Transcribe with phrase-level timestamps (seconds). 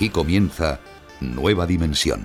[0.00, 0.80] Aquí comienza
[1.20, 2.22] Nueva Dimensión.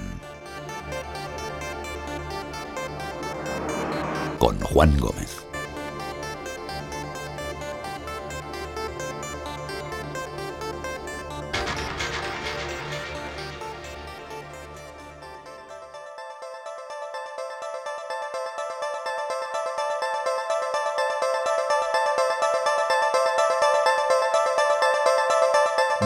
[4.39, 5.45] Con Juan Gómez.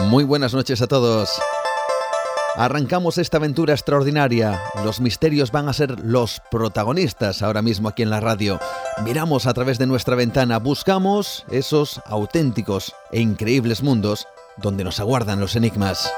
[0.08, 1.40] Muy buenas noches a todos.
[2.56, 4.60] Arrancamos esta aventura extraordinaria.
[4.84, 8.58] Los misterios van a ser los protagonistas ahora mismo aquí en la radio.
[9.04, 15.40] Miramos a través de nuestra ventana, buscamos esos auténticos e increíbles mundos donde nos aguardan
[15.40, 16.10] los enigmas.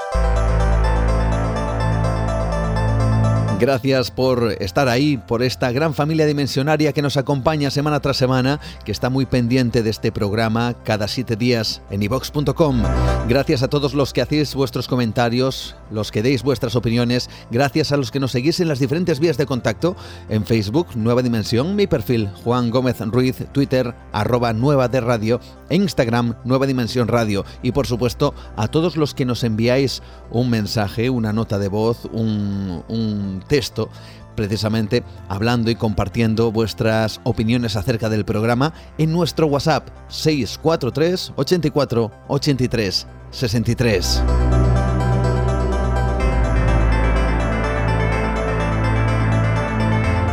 [3.63, 8.59] Gracias por estar ahí, por esta gran familia dimensionaria que nos acompaña semana tras semana,
[8.83, 12.83] que está muy pendiente de este programa cada siete días en ivox.com.
[13.29, 17.97] Gracias a todos los que hacéis vuestros comentarios, los que deis vuestras opiniones, gracias a
[17.97, 19.95] los que nos seguís en las diferentes vías de contacto,
[20.29, 25.75] en Facebook, Nueva Dimensión, mi perfil, Juan Gómez Ruiz, Twitter, arroba Nueva de Radio, e
[25.75, 31.09] Instagram, Nueva Dimensión Radio, y por supuesto a todos los que nos enviáis un mensaje,
[31.09, 33.89] una nota de voz, un, un texto
[34.35, 43.07] precisamente hablando y compartiendo vuestras opiniones acerca del programa en nuestro WhatsApp 643 84 83
[43.31, 44.23] 63.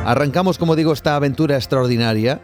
[0.04, 2.40] Arrancamos, como digo, esta aventura extraordinaria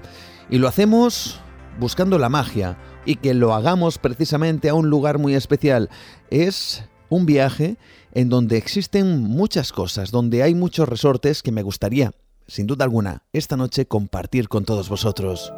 [0.51, 1.41] y lo hacemos
[1.81, 5.89] buscando la magia y que lo hagamos precisamente a un lugar muy especial.
[6.31, 7.79] Es un viaje
[8.13, 12.13] en donde existen muchas cosas, donde hay muchos resortes que me gustaría,
[12.47, 15.53] sin duda alguna, esta noche compartir con todos vosotros.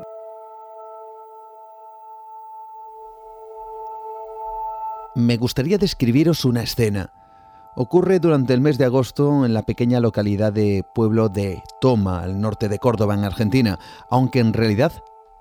[5.14, 7.17] Me gustaría describiros una escena.
[7.76, 12.40] Ocurre durante el mes de agosto en la pequeña localidad de pueblo de Toma, al
[12.40, 13.78] norte de Córdoba, en Argentina,
[14.10, 14.92] aunque en realidad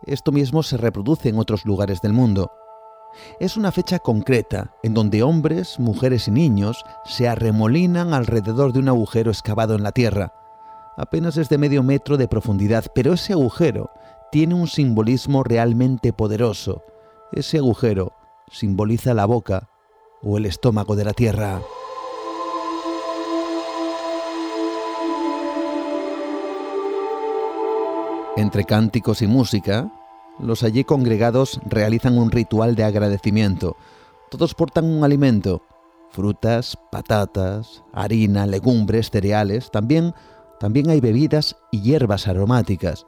[0.06, 2.52] esto mismo se reproduce en otros lugares del mundo.
[3.40, 8.90] Es una fecha concreta en donde hombres, mujeres y niños se arremolinan alrededor de un
[8.90, 10.34] agujero excavado en la tierra.
[10.98, 13.90] Apenas es de medio metro de profundidad, pero ese agujero
[14.32, 16.84] tiene un simbolismo realmente poderoso.
[17.32, 18.14] Ese agujero
[18.52, 19.70] simboliza la boca
[20.22, 21.62] o el estómago de la tierra.
[28.38, 29.92] Entre cánticos y música,
[30.38, 33.78] los allí congregados realizan un ritual de agradecimiento.
[34.30, 35.64] Todos portan un alimento,
[36.12, 40.14] frutas, patatas, harina, legumbres, cereales, también,
[40.60, 43.08] también hay bebidas y hierbas aromáticas.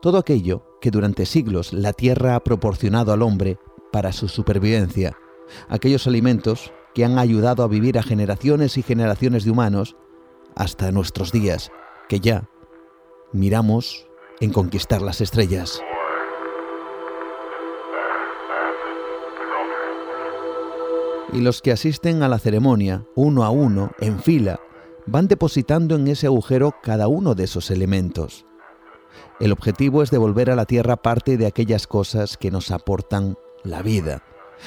[0.00, 3.58] Todo aquello que durante siglos la tierra ha proporcionado al hombre
[3.90, 5.16] para su supervivencia.
[5.68, 9.96] Aquellos alimentos que han ayudado a vivir a generaciones y generaciones de humanos
[10.54, 11.72] hasta nuestros días,
[12.08, 12.48] que ya
[13.32, 14.06] miramos
[14.40, 15.80] en conquistar las estrellas.
[21.34, 24.60] y los que asisten a la ceremonia, uno a uno, en fila,
[25.04, 28.46] van depositando en ese agujero cada uno de esos elementos.
[29.40, 33.82] El objetivo es devolver a la tierra parte de aquellas cosas que nos aportan la
[33.82, 34.22] vida,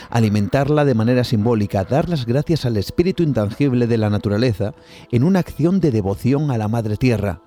[0.09, 4.73] alimentarla de manera simbólica, dar las gracias al espíritu intangible de la naturaleza
[5.09, 7.41] en una acción de devoción a la Madre Tierra,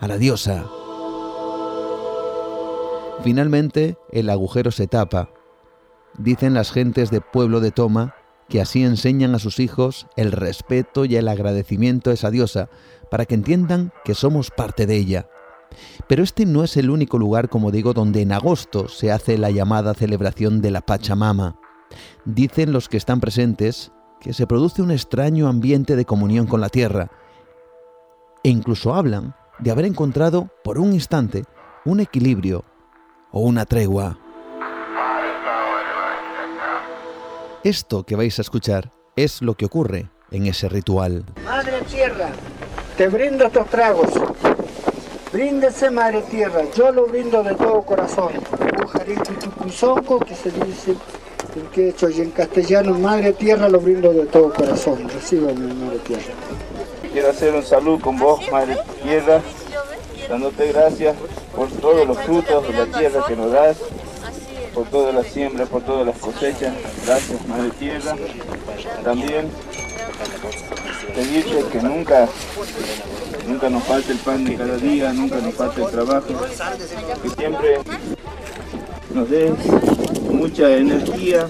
[0.00, 0.64] a la diosa.
[3.22, 5.30] Finalmente, el agujero se tapa.
[6.18, 8.14] Dicen las gentes de pueblo de Toma
[8.48, 12.68] que así enseñan a sus hijos el respeto y el agradecimiento a esa diosa,
[13.10, 15.28] para que entiendan que somos parte de ella.
[16.06, 19.50] Pero este no es el único lugar, como digo, donde en agosto se hace la
[19.50, 21.58] llamada celebración de la Pachamama.
[22.24, 26.68] Dicen los que están presentes que se produce un extraño ambiente de comunión con la
[26.68, 27.10] tierra,
[28.42, 31.44] e incluso hablan de haber encontrado por un instante
[31.84, 32.64] un equilibrio
[33.36, 34.16] o una tregua.
[37.62, 41.22] Esto que vais a escuchar es lo que ocurre en ese ritual.
[41.44, 42.30] Madre Tierra,
[42.96, 44.08] te brindo estos tragos.
[45.34, 48.32] Bríndese, Madre Tierra, yo lo brindo de todo corazón.
[49.44, 50.96] Tucuzonco, que se dice
[51.56, 55.10] en quechua y en castellano, Madre Tierra, lo brindo de todo corazón.
[55.10, 56.32] Recíbame, Madre Tierra.
[57.12, 59.42] Quiero hacer un saludo con vos, Madre Tierra,
[60.28, 61.16] dándote gracias
[61.54, 63.76] por todos los frutos de la tierra que nos das
[64.76, 66.74] por toda la siembra, por todas las cosechas.
[67.06, 68.14] Gracias, Madre Tierra.
[69.02, 69.48] También
[71.14, 72.28] pedirte que nunca,
[73.48, 76.26] nunca nos falte el pan de cada día, nunca nos falte el trabajo,
[77.22, 77.78] que siempre
[79.14, 79.52] nos des
[80.30, 81.46] mucha energía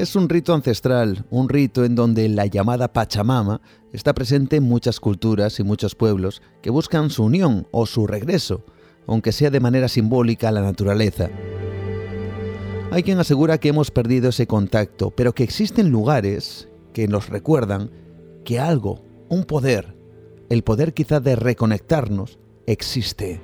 [0.00, 3.60] Es un rito ancestral, un rito en donde la llamada Pachamama
[3.92, 8.64] está presente en muchas culturas y muchos pueblos que buscan su unión o su regreso,
[9.06, 11.28] aunque sea de manera simbólica a la naturaleza.
[12.90, 17.90] Hay quien asegura que hemos perdido ese contacto, pero que existen lugares que nos recuerdan
[18.42, 19.98] que algo, un poder,
[20.48, 23.42] el poder quizá de reconectarnos, existe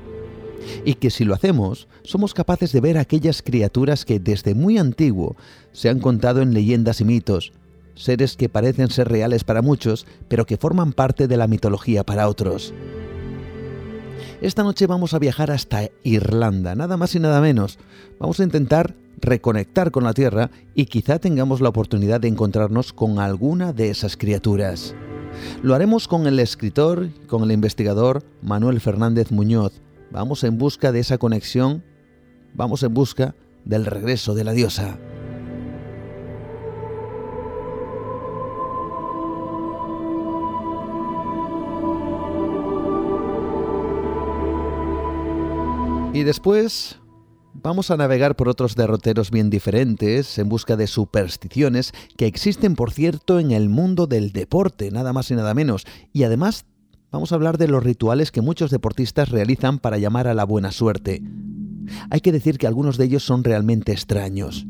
[0.85, 5.37] y que si lo hacemos, somos capaces de ver aquellas criaturas que desde muy antiguo
[5.73, 7.53] se han contado en leyendas y mitos,
[7.95, 12.29] seres que parecen ser reales para muchos, pero que forman parte de la mitología para
[12.29, 12.73] otros.
[14.41, 17.79] Esta noche vamos a viajar hasta Irlanda, nada más y nada menos.
[18.21, 23.19] Vamos a intentar reconectar con la Tierra y quizá tengamos la oportunidad de encontrarnos con
[23.19, 24.95] alguna de esas criaturas.
[25.63, 29.81] Lo haremos con el escritor, con el investigador Manuel Fernández Muñoz,
[30.11, 31.83] Vamos en busca de esa conexión,
[32.55, 34.99] vamos en busca del regreso de la diosa.
[46.17, 46.99] Y después
[47.53, 52.91] vamos a navegar por otros derroteros bien diferentes en busca de supersticiones que existen, por
[52.91, 56.65] cierto, en el mundo del deporte, nada más y nada menos, y además
[57.17, 60.71] vamos a hablar de los rituales que muchos deportistas realizan para llamar a la buena
[60.71, 61.23] suerte.
[62.11, 64.67] Hay que decir que algunos de ellos son realmente extraños.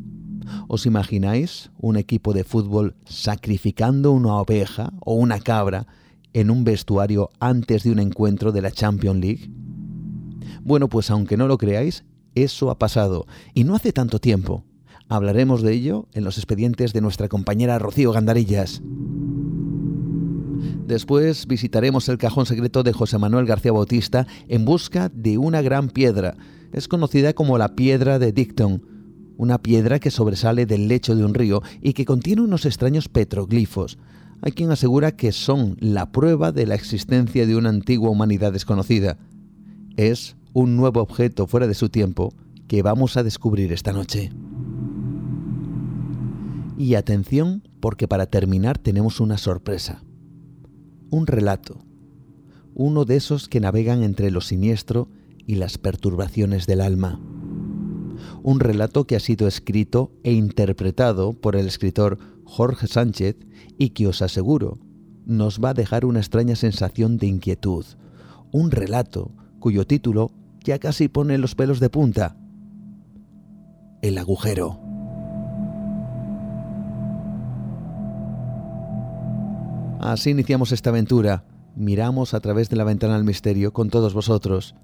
[0.68, 5.88] ¿Os imagináis un equipo de fútbol sacrificando una oveja o una cabra
[6.34, 9.50] en un vestuario antes de un encuentro de la Champions League?
[10.62, 12.04] Bueno, pues aunque no lo creáis,
[12.36, 14.62] eso ha pasado, y no hace tanto tiempo.
[15.08, 18.82] Hablaremos de ello en los expedientes de nuestra compañera Rocío Gandarillas.
[20.86, 25.88] Después visitaremos el cajón secreto de José Manuel García Bautista en busca de una gran
[25.88, 26.36] piedra.
[26.72, 28.82] Es conocida como la piedra de Dicton,
[29.36, 33.98] una piedra que sobresale del lecho de un río y que contiene unos extraños petroglifos.
[34.42, 39.18] Hay quien asegura que son la prueba de la existencia de una antigua humanidad desconocida.
[39.96, 42.32] Es un nuevo objeto fuera de su tiempo
[42.68, 44.30] que vamos a descubrir esta noche.
[46.78, 50.05] Y atención porque para terminar tenemos una sorpresa
[51.10, 51.84] un relato,
[52.74, 55.08] uno de esos que navegan entre lo siniestro
[55.46, 57.20] y las perturbaciones del alma.
[58.42, 63.36] Un relato que ha sido escrito e interpretado por el escritor Jorge Sánchez
[63.78, 64.78] y que os aseguro
[65.26, 67.84] nos va a dejar una extraña sensación de inquietud.
[68.52, 70.30] Un relato cuyo título
[70.62, 72.36] ya casi pone los pelos de punta.
[74.02, 74.85] El agujero.
[80.00, 81.44] Así iniciamos esta aventura.
[81.74, 84.74] Miramos a través de la ventana al misterio con todos vosotros.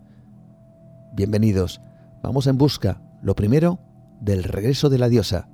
[1.14, 1.80] Bienvenidos.
[2.22, 3.78] Vamos en busca, lo primero,
[4.20, 5.48] del regreso de la diosa.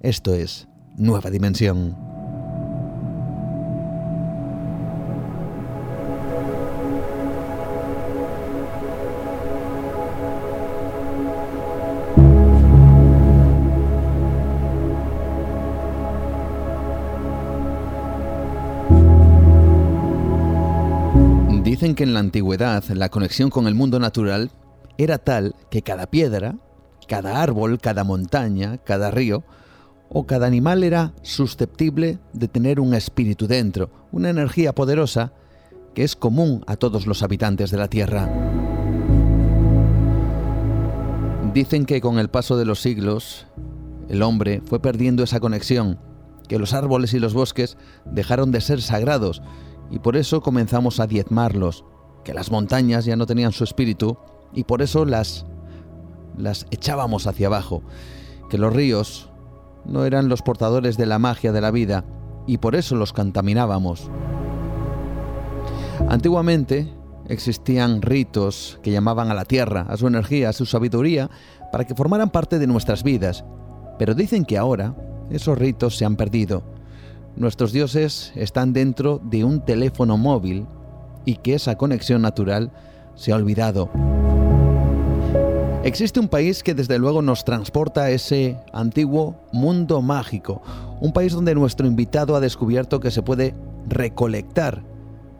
[0.00, 2.05] Esto es Nueva Dimensión.
[21.86, 24.50] Dicen que en la antigüedad la conexión con el mundo natural
[24.98, 26.56] era tal que cada piedra,
[27.06, 29.44] cada árbol, cada montaña, cada río
[30.08, 35.32] o cada animal era susceptible de tener un espíritu dentro, una energía poderosa
[35.94, 38.28] que es común a todos los habitantes de la Tierra.
[41.54, 43.46] Dicen que con el paso de los siglos,
[44.08, 46.00] el hombre fue perdiendo esa conexión,
[46.48, 47.76] que los árboles y los bosques
[48.06, 49.40] dejaron de ser sagrados
[49.90, 51.84] y por eso comenzamos a diezmarlos,
[52.24, 54.16] que las montañas ya no tenían su espíritu
[54.52, 55.46] y por eso las,
[56.36, 57.82] las echábamos hacia abajo,
[58.50, 59.30] que los ríos
[59.84, 62.04] no eran los portadores de la magia de la vida
[62.46, 64.10] y por eso los contaminábamos.
[66.08, 66.92] Antiguamente
[67.28, 71.30] existían ritos que llamaban a la tierra, a su energía, a su sabiduría,
[71.72, 73.44] para que formaran parte de nuestras vidas,
[73.98, 74.94] pero dicen que ahora
[75.30, 76.75] esos ritos se han perdido
[77.36, 80.66] nuestros dioses están dentro de un teléfono móvil
[81.24, 82.72] y que esa conexión natural
[83.14, 83.90] se ha olvidado.
[85.84, 90.60] Existe un país que desde luego nos transporta a ese antiguo mundo mágico,
[91.00, 93.54] un país donde nuestro invitado ha descubierto que se puede
[93.88, 94.82] recolectar,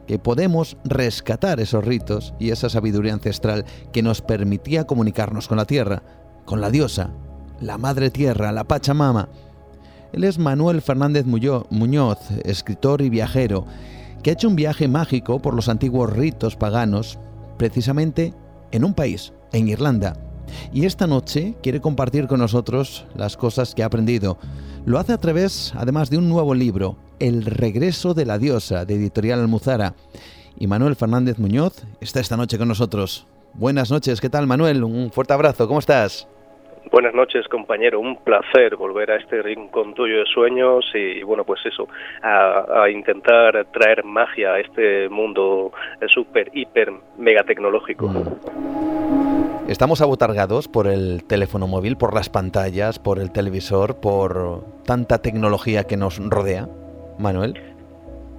[0.06, 5.64] que podemos rescatar esos ritos y esa sabiduría ancestral que nos permitía comunicarnos con la
[5.64, 6.02] tierra,
[6.44, 7.10] con la diosa,
[7.60, 9.28] la madre tierra, la Pachamama,
[10.12, 13.66] él es Manuel Fernández Muñoz, escritor y viajero,
[14.22, 17.18] que ha hecho un viaje mágico por los antiguos ritos paganos,
[17.58, 18.34] precisamente
[18.72, 20.14] en un país, en Irlanda,
[20.72, 24.38] y esta noche quiere compartir con nosotros las cosas que ha aprendido.
[24.84, 28.94] Lo hace a través, además, de un nuevo libro, El regreso de la diosa, de
[28.94, 29.94] Editorial Almuzara.
[30.58, 33.26] Y Manuel Fernández Muñoz está esta noche con nosotros.
[33.54, 34.84] Buenas noches, ¿qué tal Manuel?
[34.84, 36.28] Un fuerte abrazo, ¿cómo estás?
[36.90, 38.00] Buenas noches, compañero.
[38.00, 41.88] Un placer volver a este rincón tuyo de sueños y, bueno, pues eso,
[42.22, 45.72] a, intentar traer magia a este mundo
[46.12, 48.10] súper, hiper, mega tecnológico.
[49.68, 55.84] Estamos abotargados por el teléfono móvil, por las pantallas, por el televisor, por tanta tecnología
[55.84, 56.68] que nos rodea,
[57.18, 57.75] Manuel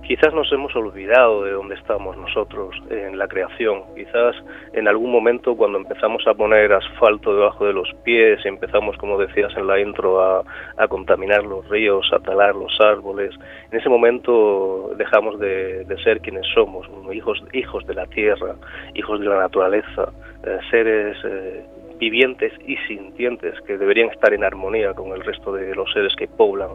[0.08, 3.84] quizás nos hemos olvidado de dónde estamos nosotros en la creación.
[3.94, 4.36] Quizás
[4.72, 9.18] en algún momento cuando empezamos a poner asfalto debajo de los pies y empezamos, como
[9.18, 10.44] decías en la intro, a,
[10.88, 13.36] contaminar los ríos, a talar los árboles,
[13.70, 18.56] en ese momento dejamos de, ser quienes somos, hijos, hijos de la tierra,
[18.96, 20.12] hijos de la naturaleza,
[20.46, 21.18] eh, seres...
[21.26, 21.66] Eh,
[22.00, 26.28] vivientes y sintientes que deberían estar en armonía con el resto de los seres que
[26.28, 26.70] poblan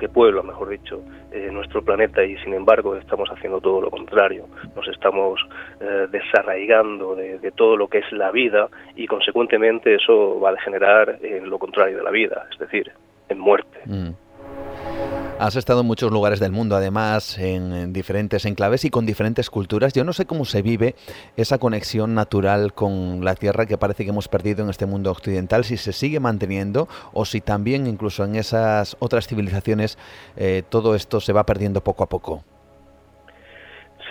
[0.00, 4.46] que pueblan, mejor dicho, eh, nuestro planeta y sin embargo estamos haciendo todo lo contrario.
[4.74, 5.40] Nos estamos
[5.80, 11.18] eh, desarraigando de, todo lo que es la vida y consecuentemente eso va a degenerar
[11.22, 12.90] en lo contrario de la vida, es decir,
[13.28, 13.78] en muerte.
[13.84, 15.29] Mm.
[15.40, 19.94] Has estado en muchos lugares del mundo, además, en diferentes enclaves y con diferentes culturas.
[19.94, 20.96] Yo no sé cómo se vive
[21.34, 25.64] esa conexión natural con la tierra que parece que hemos perdido en este mundo occidental,
[25.64, 29.96] si se sigue manteniendo o si también incluso en esas otras civilizaciones
[30.36, 32.44] eh, todo esto se va perdiendo poco a poco.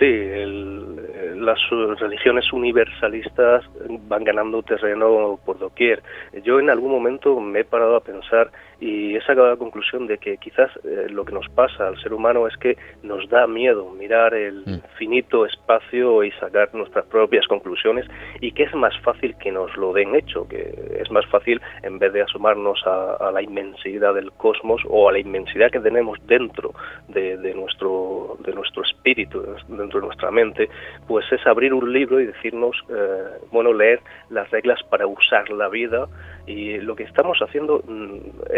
[0.00, 0.06] Sí,
[1.36, 1.58] las
[2.00, 3.64] religiones universalistas
[4.08, 6.02] van ganando terreno por doquier.
[6.42, 10.18] Yo en algún momento me he parado a pensar y he sacado la conclusión de
[10.18, 13.90] que quizás eh, lo que nos pasa al ser humano es que nos da miedo
[13.90, 14.96] mirar el mm.
[14.96, 18.06] finito espacio y sacar nuestras propias conclusiones
[18.40, 21.98] y que es más fácil que nos lo den hecho, que es más fácil en
[21.98, 26.72] vez de asomarnos a, la inmensidad del cosmos o a la inmensidad que tenemos dentro
[27.08, 30.68] de, nuestro de nuestro espíritu, dentro de nuestra mente,
[31.06, 35.68] pues es abrir un libro y decirnos, eh, bueno, leer las reglas para usar la
[35.68, 36.08] vida
[36.46, 38.52] y lo que estamos haciendo mm,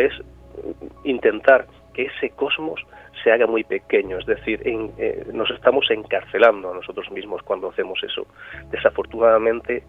[1.04, 2.80] intentar que ese cosmos
[3.22, 8.02] se haga muy pequeño, es decir, eh, nos estamos encarcelando a nosotros mismos cuando hacemos
[8.02, 8.26] eso.
[8.70, 9.84] Desafortunadamente,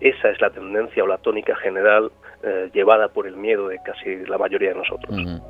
[0.00, 2.10] esa es la tendencia o la tónica general
[2.42, 5.40] eh, llevada por el miedo de casi la mayoría de nosotros.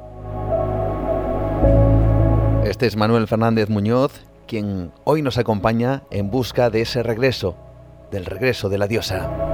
[2.65, 7.57] Este es Manuel Fernández Muñoz, quien hoy nos acompaña en busca de ese regreso,
[8.11, 9.54] del regreso de la diosa.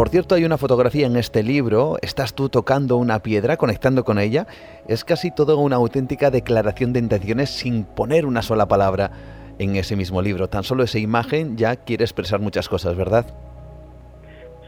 [0.00, 4.18] Por cierto, hay una fotografía en este libro, estás tú tocando una piedra, conectando con
[4.18, 4.46] ella,
[4.88, 9.10] es casi todo una auténtica declaración de intenciones sin poner una sola palabra
[9.58, 10.48] en ese mismo libro.
[10.48, 13.26] Tan solo esa imagen ya quiere expresar muchas cosas, ¿verdad?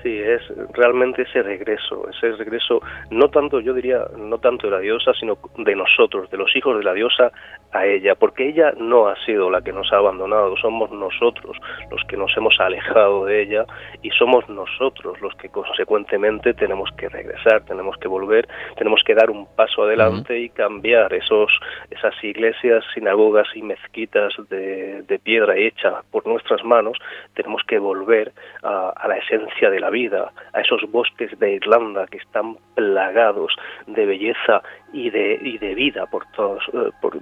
[0.02, 0.42] Sí, es
[0.74, 5.38] realmente ese regreso, ese regreso no tanto, yo diría, no tanto de la diosa, sino
[5.56, 7.32] de nosotros, de los hijos de la diosa
[7.72, 11.56] a ella, porque ella no ha sido la que nos ha abandonado, somos nosotros
[11.90, 13.64] los que nos hemos alejado de ella
[14.02, 19.30] y somos nosotros los que consecuentemente tenemos que regresar, tenemos que volver, tenemos que dar
[19.30, 21.50] un paso adelante y cambiar esos
[21.90, 26.98] esas iglesias, sinagogas y mezquitas de, piedra hecha por nuestras manos,
[27.34, 32.18] tenemos que volver a la esencia de la vida, a esos bosques de Irlanda que
[32.18, 33.54] están plagados
[33.86, 34.62] de belleza
[34.92, 37.16] y de, y de vida por todos, eh, por,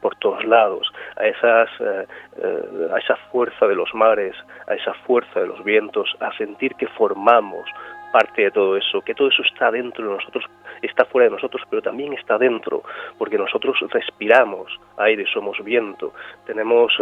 [0.00, 4.34] por, todos lados, a, esas, eh, eh, a esa fuerza de los mares,
[4.66, 7.68] a esa fuerza de los vientos, a sentir que formamos
[8.12, 10.44] parte de todo eso, que todo eso está dentro de nosotros,
[10.82, 12.82] está fuera de nosotros, pero también está dentro,
[13.16, 16.12] porque nosotros respiramos aire, somos viento,
[16.44, 16.92] tenemos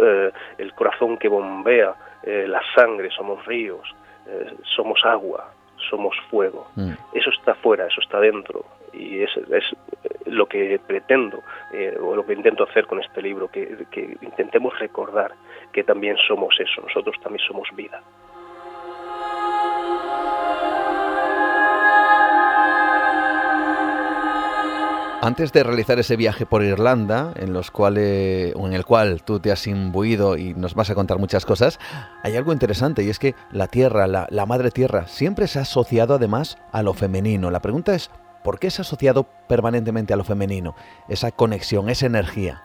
[0.57, 3.93] el corazón que bombea, la sangre, somos ríos,
[4.27, 5.51] eh, somos agua,
[5.89, 6.67] somos fuego.
[6.75, 6.93] Mm.
[7.13, 8.65] Eso está fuera, eso está dentro.
[8.93, 9.63] Y es, es
[10.25, 11.41] lo que pretendo,
[11.73, 13.77] eh, o lo que intento hacer con este libro, que,
[14.21, 15.33] intentemos recordar
[15.71, 18.01] que también somos eso, nosotros también somos vida.
[25.23, 29.39] Antes de realizar ese viaje por Irlanda, en los cuales o en el cual tú
[29.39, 31.79] te has imbuido y nos vas a contar muchas cosas,
[32.23, 36.15] hay algo interesante y es que la tierra, la, madre tierra, siempre se ha asociado
[36.15, 37.51] además a lo femenino.
[37.51, 38.09] La pregunta es,
[38.43, 40.75] ¿por qué ha asociado permanentemente a lo femenino?
[41.09, 42.61] Esa conexión, esa energía.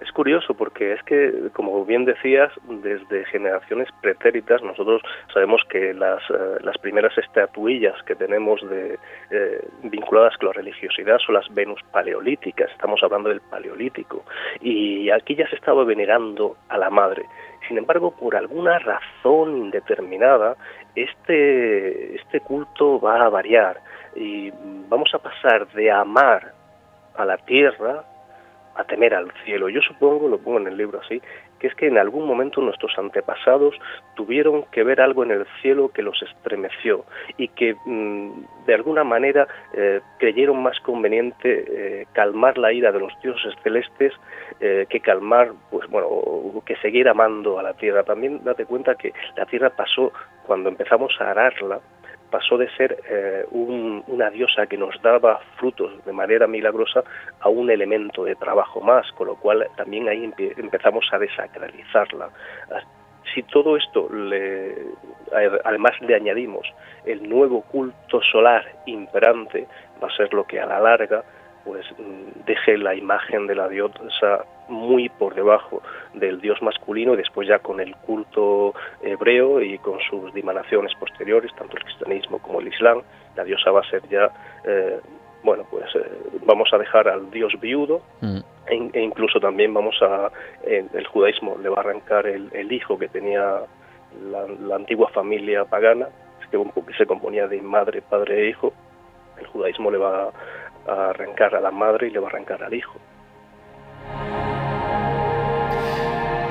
[0.00, 6.22] Es curioso porque es que, como bien decías, desde generaciones pretéritas nosotros sabemos que las,
[6.30, 8.96] eh, las primeras estatuillas que tenemos de,
[9.30, 14.24] eh, vinculadas con la religiosidad son las Venus paleolíticas, estamos hablando del paleolítico,
[14.60, 17.24] y aquí ya se estaba venerando a la madre.
[17.66, 20.56] Sin embargo, por alguna razón indeterminada,
[20.94, 23.80] este, este culto va a variar
[24.18, 24.52] y
[24.88, 26.52] vamos a pasar de amar
[27.16, 28.04] a la tierra
[28.74, 29.68] a temer al cielo.
[29.68, 31.20] Yo supongo, lo pongo en el libro así,
[31.58, 33.74] que es que en algún momento nuestros antepasados
[34.14, 37.04] tuvieron que ver algo en el cielo que los estremeció
[37.36, 43.00] y que mm, de alguna manera eh, creyeron más conveniente eh, calmar la ira de
[43.00, 44.12] los dioses celestes
[44.60, 46.08] eh, que calmar, pues bueno,
[46.64, 48.04] que seguir amando a la tierra.
[48.04, 50.12] También date cuenta que la tierra pasó
[50.46, 51.80] cuando empezamos a ararla,
[52.30, 57.02] pasó de ser eh, una diosa que nos daba frutos de manera milagrosa
[57.40, 62.30] a un elemento de trabajo más, con lo cual también ahí empezamos a desacralizarla.
[63.34, 64.74] Si todo esto, le,
[65.64, 66.66] además le añadimos
[67.04, 69.66] el nuevo culto solar imperante,
[70.02, 71.24] va a ser lo que a la larga
[71.64, 75.82] pues mm, deje la imagen de la diosa muy por debajo
[76.14, 81.54] del dios masculino y después ya con el culto hebreo y con sus dimanaciones posteriores,
[81.54, 83.02] tanto el cristianismo como el islam,
[83.36, 84.30] la diosa va a ser ya,
[84.64, 85.00] eh,
[85.42, 86.10] bueno, pues eh,
[86.44, 88.38] vamos a dejar al dios viudo mm.
[88.66, 90.30] e, e, incluso también vamos a,
[90.64, 93.60] el judaísmo le va a arrancar el, hijo que tenía
[94.30, 96.08] la, antigua familia pagana,
[96.50, 98.72] que se componía de madre, padre e hijo,
[99.38, 100.30] el judaísmo le va
[100.86, 102.98] a arrancar a la madre y le va a arrancar al hijo.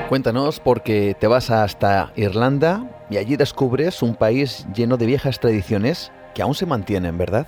[0.08, 6.10] Cuéntanos porque te vas hasta Irlanda y allí descubres un país lleno de viejas tradiciones
[6.34, 7.46] que aún se mantienen, ¿verdad?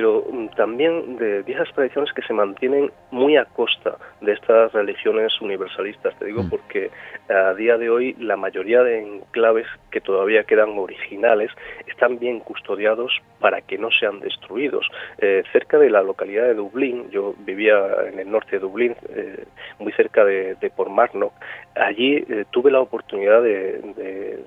[0.00, 5.38] Pero mm, también de viejas tradiciones que se mantienen muy a costa de estas religiones
[5.42, 6.18] universalistas.
[6.18, 6.48] Te digo mm.
[6.48, 6.90] porque
[7.28, 11.50] a día de hoy la mayoría de enclaves que todavía quedan originales
[11.86, 14.86] están bien custodiados para que no sean destruidos.
[15.18, 17.76] Eh, cerca de la localidad de Dublín, yo vivía
[18.10, 19.44] en el norte de Dublín, eh,
[19.78, 21.34] muy cerca de, de Portmarnock,
[21.74, 24.44] allí eh, tuve la oportunidad de, de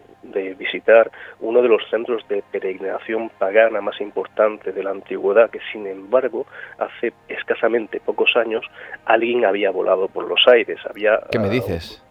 [0.58, 5.88] visitar uno de los centros de peregrinación pagana más importantes de la antigüedad, que sin
[5.88, 6.46] embargo
[6.78, 8.66] hace escasamente pocos años
[9.06, 10.80] alguien había volado por los aires.
[10.90, 12.02] Había, ¿Qué me dices?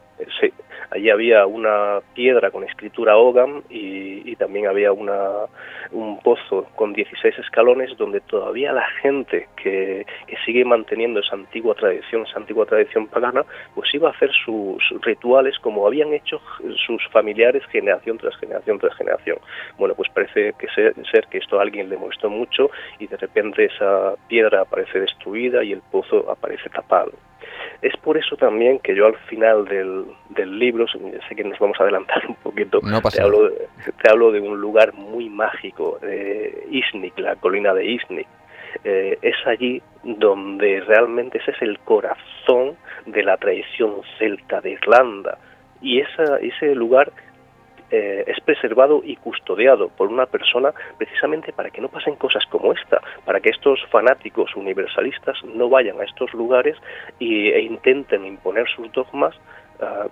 [0.41, 0.53] sí,
[0.93, 4.03] allí había una piedra con escritura Ogam y,
[4.37, 5.47] también había una,
[5.93, 11.77] un pozo con 16 escalones donde todavía la gente que, que, sigue manteniendo esa antigua
[11.77, 13.45] tradición, esa antigua tradición pagana,
[13.77, 16.41] pues iba a hacer sus rituales como habían hecho
[16.87, 19.39] sus familiares generación tras generación tras generación.
[19.79, 23.17] Bueno, pues parece que ser, ser que esto a alguien le molestó mucho y de
[23.17, 27.13] repente esa piedra aparece destruida y el pozo aparece tapado.
[27.83, 31.79] Es por eso también que yo al final del, del libro, sé que nos vamos
[31.81, 33.69] a adelantar un poquito, te, hablo de,
[34.03, 38.29] te hablo de un lugar muy mágico, de Isnik, la colina de Isnik.
[38.85, 45.39] Eh, es allí donde realmente ese es el corazón de la tradición celta de Irlanda.
[45.81, 47.13] Y esa, ese lugar
[47.93, 52.73] eh, es preservado y custodiado por una persona precisamente para que no pasen cosas como
[52.73, 56.75] esta, para que estos fanáticos universalistas no vayan a estos lugares
[57.19, 59.37] y, e intenten imponer sus dogmas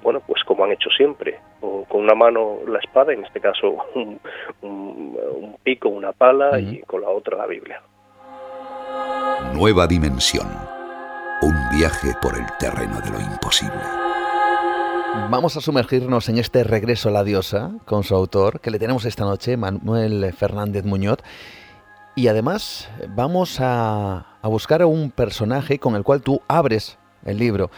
[0.02, 3.76] bueno, pues como han hecho siempre, o con una mano la espada, en este caso
[3.94, 7.82] un, pico, una pala, y con la otra la Biblia.
[9.54, 10.46] Nueva dimensión.
[11.42, 13.80] Un viaje por el terreno de lo imposible.
[15.28, 19.04] Vamos a sumergirnos en este regreso a la diosa con su autor, que le tenemos
[19.04, 21.18] esta noche, Manuel Fernández Muñoz.
[22.14, 27.70] Y además vamos a, buscar a un personaje con el cual tú abres el libro.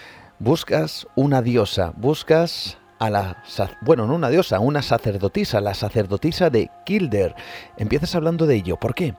[0.44, 3.36] Buscas una diosa, buscas a la,
[3.80, 7.32] bueno, no una diosa, una sacerdotisa, la sacerdotisa de Kilder.
[7.78, 9.14] Empiezas hablando de ello, ¿por qué?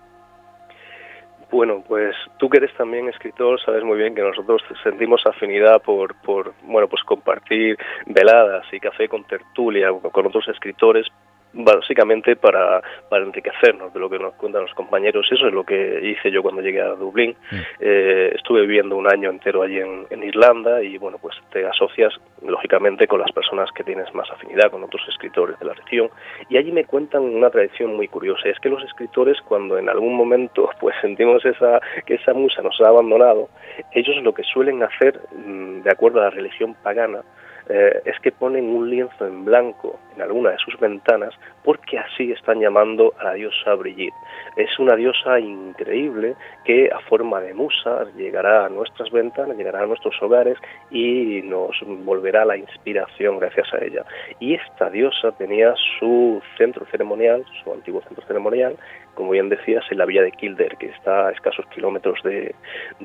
[1.50, 6.14] Bueno, pues tú que eres también escritor, sabes muy bien que nosotros sentimos afinidad por,
[6.24, 11.08] por bueno, pues compartir veladas y café con tertulia con otros escritores
[11.54, 15.28] básicamente para, para enriquecernos de lo que nos cuentan los compañeros.
[15.32, 17.36] Eso es lo que hice yo cuando llegué a Dublín.
[17.52, 17.56] Mm.
[17.80, 22.14] Eh, estuve viviendo un año entero allí en, en, Irlanda y bueno, pues te asocias
[22.42, 26.10] lógicamente con las personas que tienes más afinidad, con otros escritores de la región.
[26.50, 28.50] Y allí me cuentan una tradición muy curiosa.
[28.50, 32.80] Es que los escritores cuando en algún momento pues sentimos esa, que esa musa nos
[32.82, 33.50] ha abandonado,
[33.92, 37.22] ellos lo que suelen hacer, mm, de acuerdo a la religión pagana,
[37.70, 42.32] eh, es que ponen un lienzo en blanco en alguna de sus ventanas porque así
[42.32, 44.14] están llamando a la diosa Brigitte.
[44.58, 49.86] Es una diosa increíble que a forma de musa llegará a nuestras ventanas, llegará a
[49.86, 50.58] nuestros hogares
[50.92, 54.06] y nos volverá la inspiración gracias a ella.
[54.40, 58.76] Y esta diosa tenía su centro ceremonial, su antiguo centro ceremonial,
[59.16, 62.54] como bien decías, en la villa de Kildare, que está a escasos kilómetros de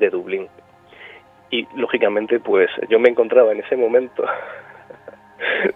[0.09, 0.47] Dublín.
[1.51, 4.23] Y lógicamente, pues yo me encontraba en ese momento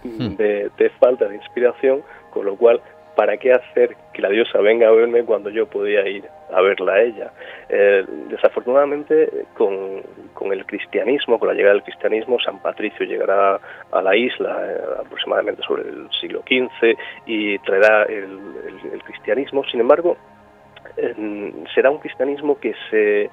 [0.03, 0.36] hmm.
[0.36, 2.81] de, falta de inspiración, con lo cual,
[3.15, 6.93] ¿para qué hacer que la diosa venga a verme cuando yo podía ir a verla
[6.93, 7.31] a ella?
[7.69, 10.03] Eh, desafortunadamente, con,
[10.51, 13.59] el cristianismo, con la llegada del cristianismo, San Patricio llegará
[13.91, 19.63] a la isla eh, aproximadamente sobre el siglo XV y traerá el cristianismo.
[19.63, 20.17] Sin embargo,
[21.74, 23.30] será un cristianismo que se,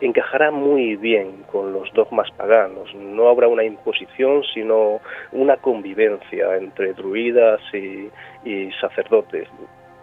[0.00, 2.94] encajará muy bien con los dogmas paganos.
[2.94, 5.00] No habrá una imposición, sino
[5.32, 8.10] una convivencia entre druidas y,
[8.80, 9.48] sacerdotes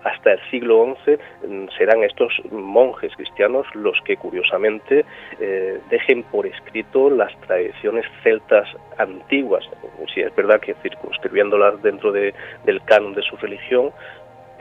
[0.04, 5.06] hasta el siglo XI mm, serán estos monjes cristianos los que curiosamente
[5.40, 9.64] eh, dejen por escrito las tradiciones celtas antiguas,
[10.12, 12.34] si es verdad que circunscribiéndolas dentro de,
[12.66, 13.92] del canon de su religión,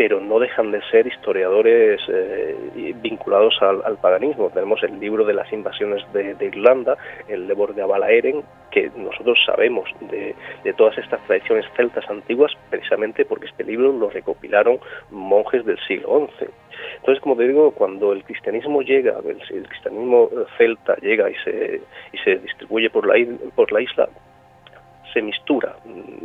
[0.00, 4.48] pero no dejan de ser historiadores eh, vinculados al, paganismo.
[4.48, 6.96] Tenemos el libro de las invasiones de, Irlanda,
[7.28, 10.34] el de Abalaeren, que nosotros sabemos de,
[10.72, 16.46] todas estas tradiciones celtas antiguas precisamente porque este libro lo recopilaron monjes del siglo XI.
[17.00, 21.82] Entonces, como te digo, cuando el cristianismo llega, el, cristianismo celta llega y se,
[22.14, 23.22] y se distribuye por la,
[23.54, 24.08] por la isla,
[25.12, 25.76] se mistura.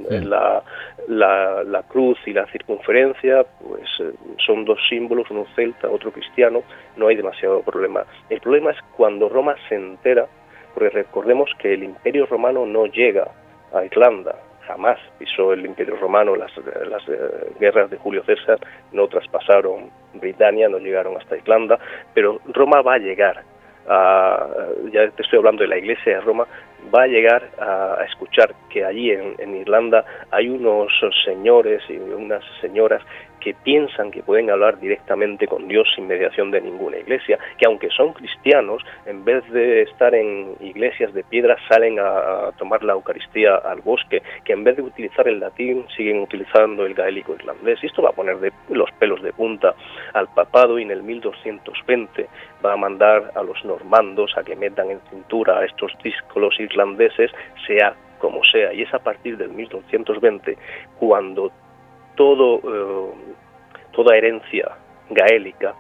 [0.10, 0.64] La,
[1.08, 4.12] la, cruz y la circunferencia pues eh,
[4.46, 6.64] son dos símbolos, uno celta, otro cristiano,
[6.98, 8.04] no hay demasiado problema.
[8.30, 10.28] El problema es cuando Roma se entera,
[10.74, 13.28] porque recordemos que el imperio romano no llega
[13.74, 14.36] a Irlanda,
[14.68, 16.52] jamás pisó el imperio romano, las,
[16.90, 18.60] las eh, guerras de Julio César
[18.92, 21.80] no traspasaron Britania, no llegaron hasta Irlanda,
[22.14, 23.44] pero Roma va a llegar
[23.88, 26.48] ya te estoy hablando de la iglesia de Roma,
[26.94, 30.92] va a llegar a, escuchar que allí en, Irlanda hay unos
[31.24, 33.02] señores y unas señoras
[33.46, 37.90] que piensan que pueden hablar directamente con Dios sin mediación de ninguna iglesia, que aunque
[37.92, 43.58] son cristianos, en vez de estar en iglesias de piedra salen a, tomar la Eucaristía
[43.58, 47.78] al bosque, que en vez de utilizar el latín siguen utilizando el gaélico irlandés.
[47.84, 49.76] Y esto va a poner de los pelos de punta
[50.14, 52.28] al papado y en el 1220
[52.66, 57.30] va a mandar a los normandos a que metan en cintura a estos díscolos irlandeses,
[57.68, 58.74] sea como sea.
[58.74, 60.58] Y es a partir del 1220
[60.98, 61.52] cuando
[62.16, 63.14] todo, eh,
[63.92, 64.72] toda herencia
[65.10, 65.76] gaélica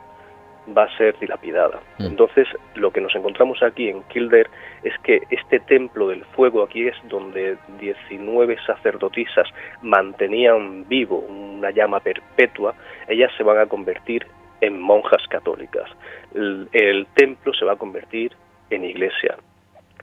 [0.75, 1.79] va a ser dilapidada.
[1.99, 2.05] Mm.
[2.05, 4.49] Entonces, lo que nos encontramos aquí en Kildare
[4.83, 9.47] es que este templo del fuego aquí es donde 19 sacerdotisas
[9.81, 12.75] mantenían vivo una llama perpetua,
[13.07, 14.25] ellas se van a convertir
[14.61, 15.89] en monjas católicas.
[16.33, 18.33] El, templo se va a convertir
[18.69, 19.37] en iglesia.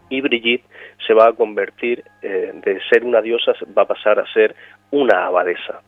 [0.08, 0.64] Y Brigitte
[1.06, 4.54] se va a convertir, eh, de ser una diosa, va a pasar a ser
[4.90, 5.80] una abadesa.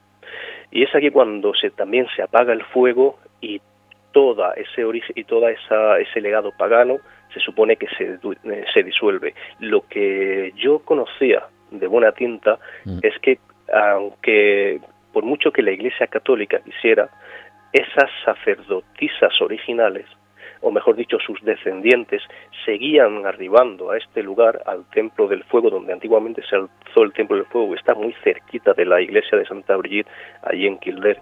[0.75, 3.63] Y es aquí cuando se, también se apaga el fuego y
[4.11, 6.99] toda ese origen y toda esa ese legado pagano
[7.33, 9.35] se supone que se, eh, se disuelve.
[9.61, 12.99] Lo que yo conocía de buena tinta mm.
[13.03, 13.39] es que
[13.73, 14.81] aunque
[15.13, 17.09] por mucho que la Iglesia Católica quisiera,
[17.73, 20.07] esas sacerdotisas originales
[20.65, 22.23] o mejor dicho, sus descendientes,
[22.65, 27.37] seguían arribando a este lugar, al Templo del Fuego, donde antiguamente se alzó el Templo
[27.37, 30.09] del Fuego, está muy cerquita de la iglesia de Santa Brigitte,
[30.43, 31.21] allí en Kildare.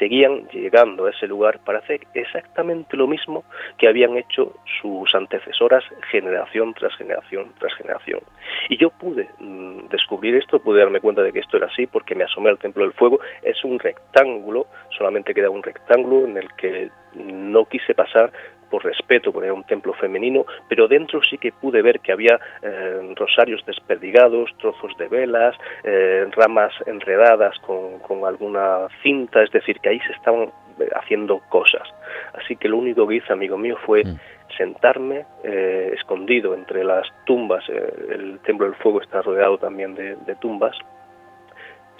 [0.00, 3.44] Seguían llegando a ese lugar para hacer exactamente lo mismo
[3.78, 8.20] que habían hecho sus antecesoras generación tras generación tras generación.
[8.68, 12.16] Y yo pude mm, descubrir esto, pude darme cuenta de que esto era así porque
[12.16, 13.20] me asomé al Templo del Fuego.
[13.42, 14.66] Es un rectángulo,
[14.98, 18.32] solamente queda un rectángulo en el que no quise pasar
[18.72, 22.40] por respeto, porque era un templo femenino, pero dentro sí que pude ver que había
[22.62, 25.54] eh, rosarios desperdigados, trozos de velas,
[25.84, 30.44] eh, ramas enredadas con, con alguna cinta, es decir, que ahí se estaban
[30.80, 31.86] eh, haciendo cosas.
[32.32, 34.18] Así que lo único que hice, amigo mío, fue mm.
[34.56, 40.76] sentarme escondido entre las tumbas, el Templo del Fuego está rodeado también de, de, tumbas,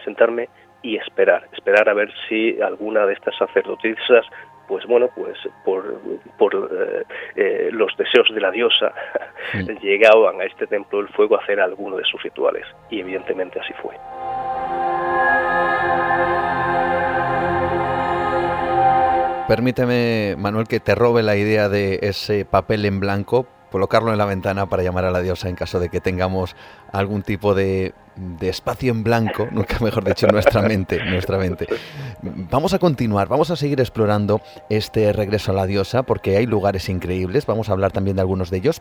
[0.04, 0.48] sentarme
[0.80, 4.24] y esperar, esperar a ver si alguna de estas sacerdotisas
[4.72, 5.85] pues bueno, pues por,
[6.72, 7.04] eh,
[7.37, 8.94] eh, los deseos de la diosa
[9.82, 13.74] llegaban a este templo del fuego a hacer alguno de sus rituales y evidentemente así
[13.82, 13.94] fue.
[19.46, 24.26] Permíteme, Manuel, que te robe la idea de ese papel en blanco colocarlo en la
[24.26, 26.54] ventana para llamar a la diosa en caso de que tengamos
[26.92, 27.94] algún tipo de,
[28.40, 31.66] espacio en blanco, nunca mejor dicho, nuestra mente, nuestra mente.
[32.22, 36.88] Vamos a continuar, vamos a seguir explorando este regreso a la diosa porque hay lugares
[36.88, 38.80] increíbles, vamos a hablar también de algunos de ellos.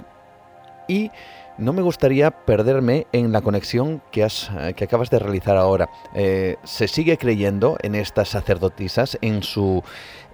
[0.88, 1.10] Y
[1.58, 5.90] no me gustaría perderme en la conexión que, has, que acabas de realizar ahora.
[6.14, 9.84] Eh, ¿Se sigue creyendo en estas sacerdotisas, en su,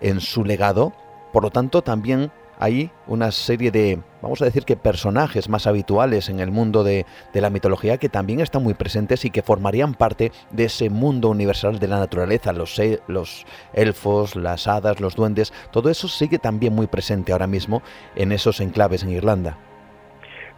[0.02, 0.94] en su legado?
[1.32, 6.30] Por lo tanto, también hay una serie de, vamos a decir que personajes más habituales
[6.30, 10.32] en el mundo de, la mitología que también están muy presentes y que formarían parte
[10.50, 15.90] de ese mundo universal de la naturaleza, los, los elfos, las hadas, los duendes, todo
[15.90, 17.82] eso sigue también muy presente ahora mismo
[18.16, 19.58] en esos enclaves en Irlanda.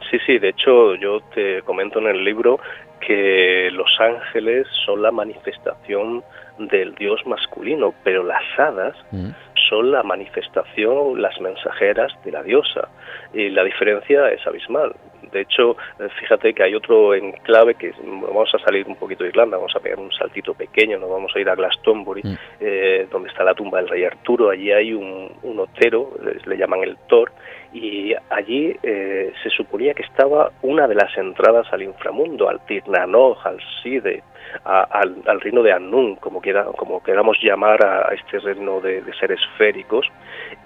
[0.10, 2.60] Sí, sí, de hecho yo te comento en el libro
[3.06, 6.24] que los ángeles son la manifestación
[6.58, 9.30] del dios masculino, pero las hadas mm.
[9.70, 12.90] Son la manifestación, las mensajeras de la diosa.
[13.34, 14.94] Y la diferencia es abismal.
[15.32, 19.30] De hecho, eh, fíjate que hay otro enclave que vamos a salir un poquito de
[19.30, 22.38] Irlanda, vamos a pegar un saltito pequeño, nos vamos a ir a Glastonbury, mm.
[22.60, 24.50] eh, donde está la tumba del rey Arturo.
[24.50, 26.14] Allí hay un, un otero,
[26.46, 27.32] le llaman el Thor,
[27.74, 33.46] y allí eh, se suponía que estaba una de las entradas al inframundo, al Tirnanoj,
[33.46, 34.24] al Side,
[34.64, 36.66] al, reino de Annun, como, quiera,
[37.04, 40.08] queramos llamar a, este reino de, seres esféricos,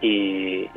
[0.02, 0.68] y,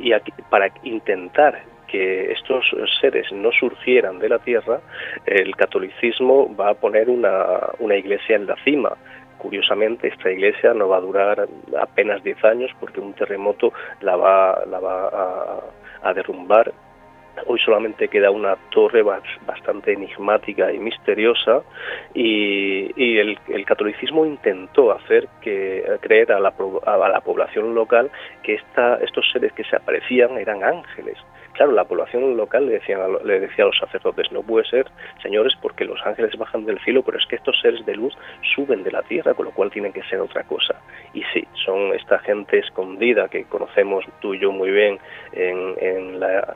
[0.49, 2.65] para intentar que estos
[2.99, 4.81] seres no surgieran de la tierra,
[5.25, 8.91] el catolicismo va a poner una, una iglesia en la cima,
[9.37, 11.47] Curiosamente, esta iglesia no va a durar
[11.79, 15.61] apenas 10 años porque un terremoto la va, la va a,
[16.01, 16.73] a derrumbar.
[17.45, 21.61] Hoy solamente queda una torre bastante enigmática y misteriosa
[22.13, 26.53] y, el, catolicismo intentó hacer que creer a la,
[26.85, 28.09] a la población local
[28.43, 31.17] que esta, estos seres que se aparecían eran ángeles
[31.57, 34.85] Claro, la población local le, decían, le decía a los sacerdotes, no puede ser,
[35.23, 38.15] señores, porque los ángeles bajan del cielo, pero es que estos seres de luz
[38.55, 40.75] suben de la tierra, con lo cual tienen que ser otra cosa.
[41.15, 44.99] Y sí, son esta gente escondida que conocemos tú y yo muy bien
[45.31, 46.55] en, la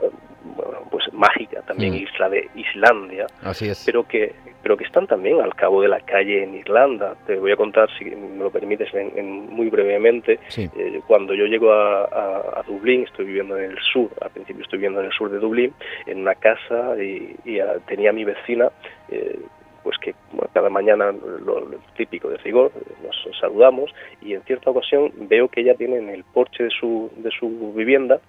[0.90, 1.98] pues mágica también mm.
[1.98, 3.84] isla de Islandia, Así es.
[3.86, 7.16] pero que pero que están también al cabo de la calle en Irlanda.
[7.26, 10.40] Te voy a contar, si me lo permites, en, muy brevemente.
[10.56, 15.00] Eh, cuando yo llego a, Dublín, estoy viviendo en el sur, al principio estoy viviendo
[15.00, 15.74] en el sur de Dublín,
[16.06, 17.36] en una casa y,
[17.88, 18.70] tenía mi vecina.
[19.10, 19.40] Eh,
[19.84, 20.14] pues que
[20.54, 21.66] cada mañana lo,
[21.98, 22.72] típico de rigor,
[23.04, 27.10] nos saludamos y en cierta ocasión veo que ella tiene en el porche de su,
[27.18, 28.22] de su vivienda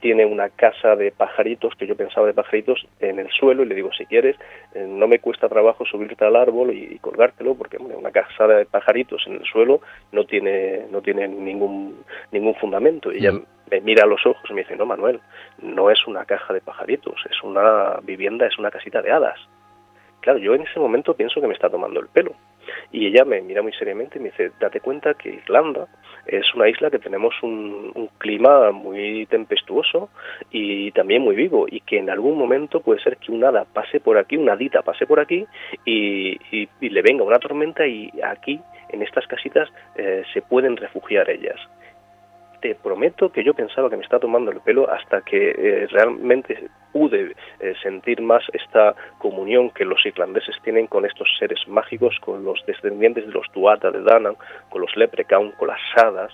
[0.00, 3.74] tiene una casa de pajaritos, que yo pensaba de pajaritos, en el suelo y le
[3.74, 4.36] digo, si quieres,
[4.74, 9.24] eh, no me cuesta trabajo subirte al árbol y, colgártelo, porque una casa de pajaritos
[9.26, 9.80] en el suelo
[10.12, 13.12] no tiene, no tiene ningún, ningún fundamento.
[13.12, 13.44] Y ella mm.
[13.70, 15.20] me mira a los ojos y me dice, no, Manuel,
[15.62, 19.38] no es una caja de pajaritos, es una vivienda, es una casita de hadas.
[20.20, 22.32] Claro, yo en ese momento pienso que me está tomando el pelo.
[22.92, 25.88] Y ella me mira muy seriamente y me dice, date cuenta que Irlanda
[26.26, 30.08] es una isla que tenemos un, clima muy tempestuoso
[30.50, 34.00] y también muy vivo y que en algún momento puede ser que un hada pase
[34.00, 35.46] por aquí, una hadita pase por aquí
[35.84, 36.38] y,
[36.80, 41.58] le venga una tormenta y aquí, en estas casitas, eh, se pueden refugiar ellas
[42.60, 46.68] te prometo que yo pensaba que me estaba tomando el pelo hasta que eh, realmente
[46.92, 52.44] pude eh, sentir más esta comunión que los irlandeses tienen con estos seres mágicos, con
[52.44, 54.36] los descendientes de los Tuata de Danan,
[54.70, 56.32] con los Leprechaun, con las hadas,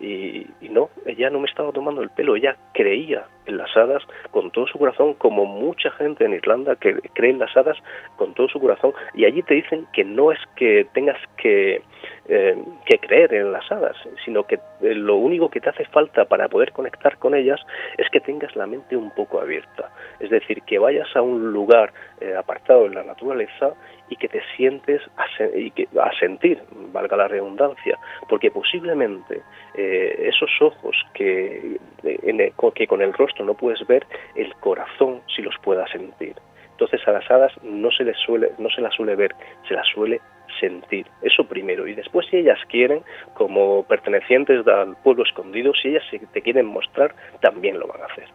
[0.00, 4.50] y, no, ella no me estaba tomando el pelo, ella creía en las hadas con
[4.50, 7.76] todo su corazón, como mucha gente en Irlanda que cree en las hadas
[8.16, 11.82] con todo su corazón, y allí te dicen que no es que tengas que,
[12.28, 16.24] eh, que creer en las hadas, sino que eh, lo único que te hace falta
[16.24, 17.60] para poder conectar con ellas
[17.98, 21.92] es que tengas la mente un poco abierta, es decir, que vayas a un lugar
[22.20, 23.74] eh, apartado en la naturaleza
[24.08, 25.26] y que te sientes a,
[25.56, 29.40] y que, a sentir, valga la redundancia, porque posiblemente
[29.74, 35.54] eh, esos ojos que, que con el rostro no puedes ver, el corazón sí los
[35.62, 36.34] pueda sentir.
[36.72, 39.34] Entonces a las hadas no se les suele, no se las suele ver,
[39.68, 40.20] se las suele
[40.58, 41.06] sentir.
[41.22, 41.86] Eso primero.
[41.86, 43.02] Y después si ellas quieren,
[43.34, 48.28] como pertenecientes al pueblo escondido, si ellas te quieren mostrar, también lo van a hacer.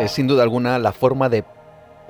[0.00, 1.44] es sin duda alguna la forma de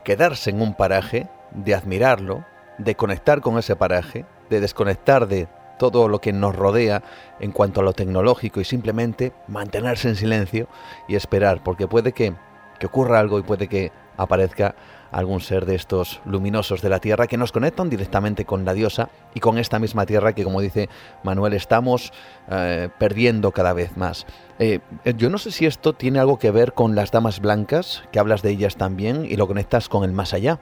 [0.04, 2.44] quedarse en un paraje, de admirarlo,
[2.76, 7.02] de conectar con ese paraje, de desconectar de todo lo que nos rodea
[7.40, 10.66] en cuanto a lo tecnológico y simplemente mantenerse en silencio
[11.06, 12.34] y esperar, porque puede que
[12.78, 14.74] que ocurra algo y puede que aparezca
[15.10, 19.08] algún ser de estos luminosos de la tierra que nos conectan directamente con la diosa
[19.34, 20.88] y con esta misma tierra que, como dice
[21.22, 22.12] Manuel, estamos
[22.50, 24.26] eh, perdiendo cada vez más.
[24.58, 24.80] Eh,
[25.16, 28.42] yo no sé si esto tiene algo que ver con las damas blancas, que hablas
[28.42, 30.58] de ellas también y lo conectas con el más allá.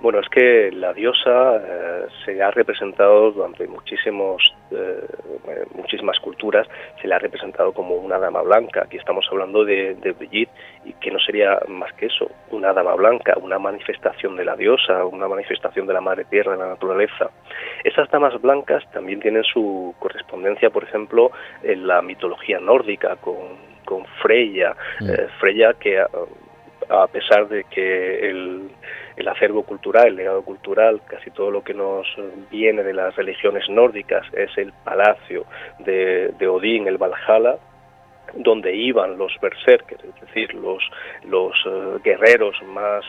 [0.00, 5.06] Bueno, es que la diosa eh, se ha representado durante muchísimos, eh,
[5.74, 6.68] muchísimas culturas,
[7.00, 8.82] se le ha representado como una dama blanca.
[8.82, 10.52] Aquí estamos hablando de, de, Brigitte,
[10.84, 15.04] y que no sería más que eso, una dama blanca, una manifestación de la diosa,
[15.04, 17.30] una manifestación de la madre tierra, de la naturaleza.
[17.82, 21.32] Esas damas blancas también tienen su correspondencia, por ejemplo,
[21.64, 24.76] en la mitología nórdica, con, con Freya.
[25.00, 25.10] Mm.
[25.10, 25.98] Eh, Freya que
[26.90, 28.70] a pesar de que el,
[29.18, 32.06] el acervo cultural, el legado cultural, casi todo lo que nos
[32.50, 35.44] viene de las religiones nórdicas es el palacio
[35.80, 37.56] de, de Odín, el Valhalla,
[38.34, 40.82] donde iban los berserkers, es decir, los,
[41.24, 43.04] los uh, guerreros más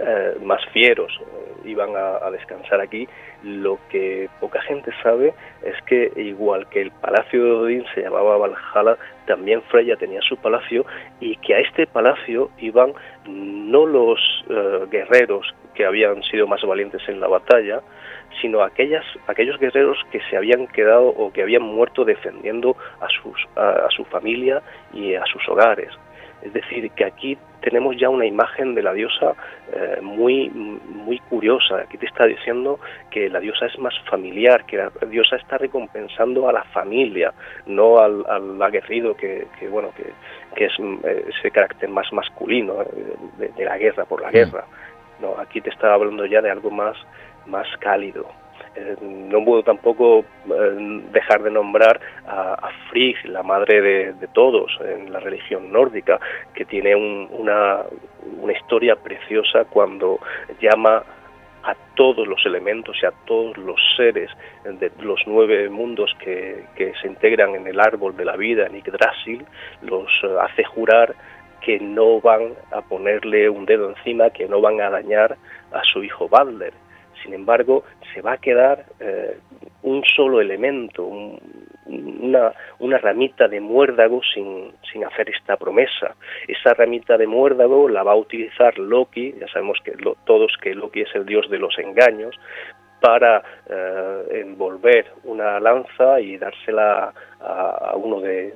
[0.00, 3.08] eh, más fieros eh, iban a, descansar aquí.
[3.42, 8.36] Lo que poca gente sabe es que igual que el palacio de Odín se llamaba
[8.38, 10.84] Valhalla, también Freya tenía su palacio
[11.20, 12.92] y que a este palacio iban
[13.26, 17.80] no los eh, guerreros que habían sido más valientes en la batalla,
[18.40, 23.46] sino aquellas, aquellos guerreros que se habían quedado o que habían muerto defendiendo a, sus,
[23.56, 25.90] a su familia y a sus hogares.
[26.44, 29.32] Es decir, que aquí tenemos ya una imagen de la diosa
[29.72, 31.78] eh, muy, muy curiosa.
[31.78, 32.78] Aquí te está diciendo
[33.10, 37.32] que la diosa es más familiar, que la diosa está recompensando a la familia,
[37.66, 43.78] no al, aguerrido que, bueno, que, es eh, ese carácter más masculino eh, de, la
[43.78, 44.66] guerra por la guerra.
[45.20, 46.96] No, aquí te está hablando ya de algo más,
[47.46, 48.43] más cálido.
[48.76, 55.12] Eh, no puedo tampoco eh, dejar de nombrar a, Frigg, la madre de, todos en
[55.12, 56.18] la religión nórdica,
[56.54, 57.82] que tiene una,
[58.40, 60.18] una historia preciosa cuando
[60.60, 61.02] llama
[61.64, 64.30] a todos los elementos y a todos los seres
[64.64, 66.64] de los nueve mundos que,
[67.00, 69.44] se integran en el árbol de la vida, en Yggdrasil,
[69.82, 71.14] los eh, hace jurar
[71.60, 75.36] que no van a ponerle un dedo encima, que no van a dañar
[75.72, 76.74] a su hijo Balder
[77.24, 79.38] sin embargo, se va a quedar eh,
[79.82, 81.04] un solo elemento,
[81.86, 86.14] una, una, ramita de muérdago sin, sin, hacer esta promesa.
[86.46, 89.92] Esa ramita de muérdago la va a utilizar Loki, ya sabemos que
[90.24, 92.38] todos que Loki es el dios de los engaños,
[93.00, 98.54] para eh, envolver una lanza y dársela a, uno de,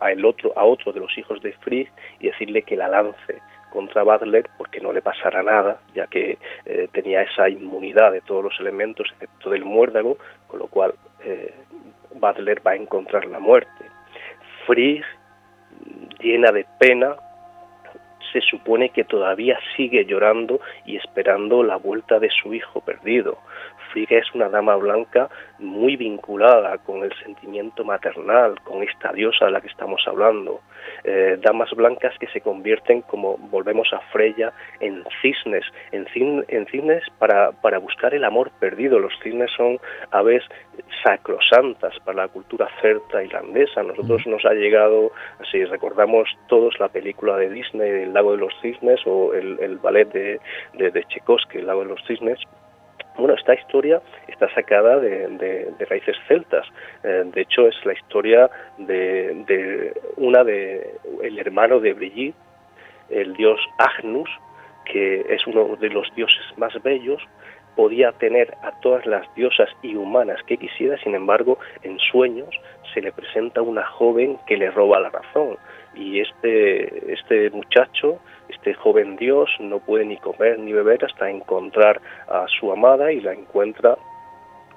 [0.00, 3.42] a el otro a otro de los hijos de Frigg y decirle que la lance
[3.70, 8.44] contra Butler porque no le pasará nada, ya que eh, tenía esa inmunidad de todos
[8.44, 11.54] los elementos, excepto del muérdago, con lo cual eh,
[12.14, 13.84] Butler va a encontrar la muerte.
[14.66, 15.04] Frigg,
[16.20, 17.16] llena de pena,
[18.32, 23.38] se supone que todavía sigue llorando y esperando la vuelta de su hijo perdido.
[23.92, 29.52] Frigga es una dama blanca muy vinculada con el sentimiento maternal, con esta diosa de
[29.52, 30.60] la que estamos hablando.
[31.04, 36.06] Eh, damas blancas que se convierten, como volvemos a Freya, en cisnes, en,
[36.66, 38.98] cisnes para, para buscar el amor perdido.
[38.98, 39.78] Los cisnes son
[40.10, 40.44] aves
[41.02, 43.82] sacrosantas para la cultura celta irlandesa.
[43.82, 45.12] Nosotros nos ha llegado,
[45.50, 50.10] si recordamos todos la película de Disney, El lago de los cisnes, o el, ballet
[50.12, 50.40] de,
[50.74, 51.04] de,
[51.54, 52.38] El lago de los cisnes,
[53.18, 56.66] bueno, esta historia está sacada de, raíces celtas.
[57.02, 62.36] Eh, de hecho, es la historia de, una de el hermano de Brigitte,
[63.10, 64.30] el dios Agnus,
[64.84, 67.22] que es uno de los dioses más bellos,
[67.74, 72.48] podía tener a todas las diosas y humanas que quisiera, sin embargo, en sueños
[72.92, 75.56] se le presenta una joven que le roba la razón
[75.94, 82.00] y este, este muchacho, este joven dios, no puede ni comer ni beber hasta encontrar
[82.28, 83.96] a su amada y la encuentra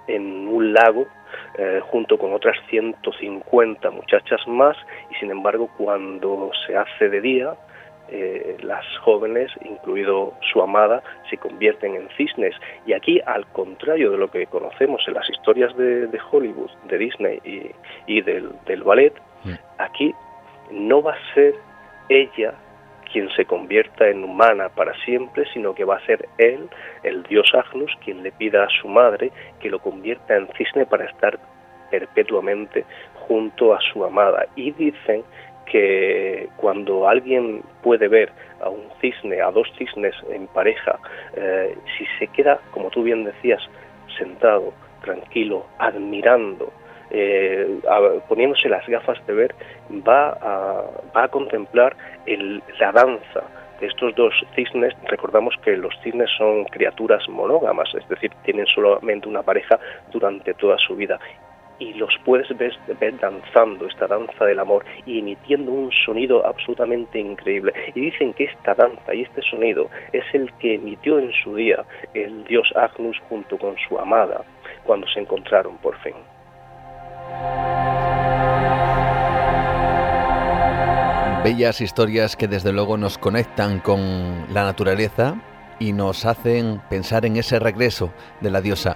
[0.07, 1.05] en un lago
[1.57, 4.75] eh, junto con otras 150 muchachas más
[5.12, 7.55] y sin embargo cuando se hace de día
[8.13, 12.53] eh, las jóvenes, incluido su amada, se convierten en cisnes.
[12.86, 17.39] Y aquí, al contrario de lo que conocemos en las historias de, Hollywood, de Disney
[17.45, 17.71] y,
[18.07, 19.13] y del, del ballet,
[19.45, 19.53] mm.
[19.78, 20.13] aquí
[20.72, 21.55] no va a ser
[22.09, 22.53] ella
[23.12, 26.70] quien se convierta en humana para siempre, sino que va a ser él,
[27.03, 31.05] el dios Agnus, quien le pida a su madre que lo convierta en cisne para
[31.05, 31.39] estar
[31.89, 32.86] perpetuamente
[33.28, 34.45] junto a su amada.
[34.55, 35.24] Y dicen
[35.66, 38.32] que cuando alguien puede ver
[38.62, 40.99] a un cisne, a dos cisnes en pareja,
[41.36, 43.62] eh, si se queda, como tú bien decías,
[44.18, 46.72] sentado, tranquilo, admirando
[47.12, 47.80] eh,
[48.28, 49.55] poniéndose las gafas de ver,
[50.07, 50.84] va a,
[51.16, 51.95] va a contemplar
[52.80, 53.43] la danza
[53.80, 54.93] de estos dos cisnes.
[55.07, 59.80] Recordamos que los cisnes son criaturas monógamas, es decir, tienen solamente una pareja
[60.12, 61.20] durante toda su vida
[61.82, 67.74] y los puedes ver, danzando esta danza del amor y emitiendo un sonido absolutamente increíble.
[67.95, 71.84] Y dicen que esta danza y este sonido es el que emitió en su día
[72.14, 74.43] el dios Agnus junto con su amada
[74.84, 76.14] cuando se encontraron por fin.
[81.43, 85.41] Bellas historias que desde luego nos conectan con la naturaleza
[85.79, 88.11] y nos hacen pensar en ese regreso
[88.41, 88.95] de la diosa.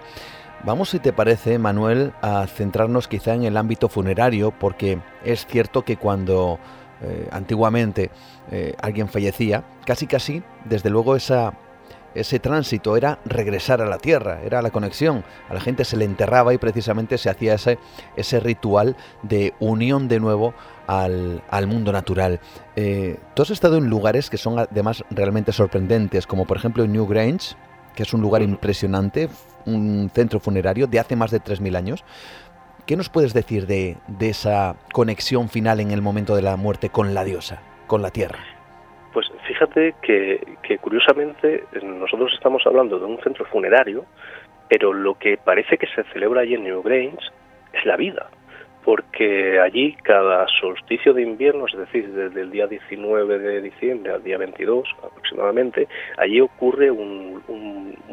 [0.63, 5.83] Vamos, si te parece, Manuel, a centrarnos quizá en el ámbito funerario, porque es cierto
[5.83, 6.59] que cuando
[7.01, 8.11] eh, antiguamente
[8.51, 11.53] eh, alguien fallecía, casi casi, desde luego esa,
[12.15, 15.23] ese tránsito era regresar a la tierra, era la conexión.
[15.49, 17.77] A la gente se le enterraba y precisamente se hacía ese,
[18.15, 20.53] ese ritual de unión de nuevo
[20.87, 22.39] al, mundo natural.
[22.75, 26.93] Eh, tú has estado en lugares que son además realmente sorprendentes, como por ejemplo en
[26.93, 27.55] New Grange,
[27.95, 29.29] que es un lugar impresionante,
[29.65, 32.03] un centro funerario de hace más de 3.000 años.
[32.85, 37.13] ¿Qué nos puedes decir de, esa conexión final en el momento de la muerte con
[37.13, 38.54] la diosa, con la tierra?
[39.15, 44.03] Pues fíjate que, que curiosamente nosotros estamos hablando de un centro funerario,
[44.67, 47.25] pero lo que parece que se celebra allí en New Grange
[47.71, 48.27] es la vida
[48.83, 54.23] porque allí cada solsticio de invierno, es decir, desde el día 19 de diciembre al
[54.23, 55.87] día 22 aproximadamente,
[56.17, 57.25] allí ocurre un,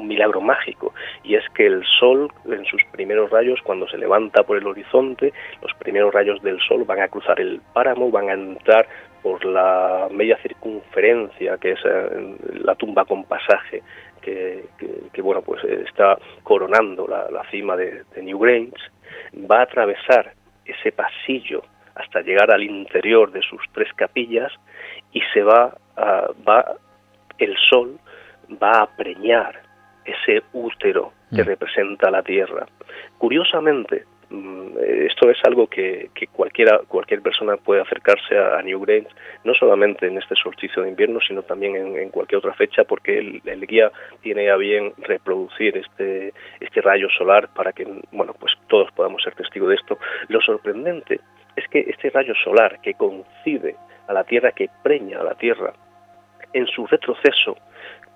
[0.03, 0.93] milagro mágico
[1.25, 5.33] y es que el sol en sus primeros rayos, cuando se levanta por el horizonte,
[5.63, 8.87] los primeros rayos del sol van a cruzar el páramo, van a entrar
[9.23, 13.83] por la media circunferencia que es eh, la tumba con pasaje
[14.21, 14.65] que,
[15.23, 18.77] bueno pues está coronando la, cima de, de New Grange,
[19.51, 20.33] va a atravesar
[20.65, 21.63] ese pasillo
[21.95, 24.53] hasta llegar al interior de sus tres capillas
[25.13, 26.77] y se va, a, va
[27.39, 27.99] el sol
[28.63, 29.61] va a preñar
[30.05, 31.47] ese útero que mm.
[31.47, 32.67] representa la tierra.
[33.19, 34.05] Curiosamente,
[35.07, 39.09] esto es algo que, cualquiera, cualquier persona puede acercarse a, New Grange,
[39.45, 43.67] no solamente en este solsticio de invierno, sino también en, cualquier otra fecha, porque el,
[43.67, 43.91] guía
[44.23, 49.35] tiene a bien reproducir este, este rayo solar para que bueno, pues todos podamos ser
[49.35, 49.99] testigos de esto.
[50.29, 51.21] Lo sorprendente
[51.57, 53.77] es que este rayo solar que coincide
[54.09, 55.73] a la Tierra, que preña a la Tierra,
[56.53, 57.57] en su retroceso,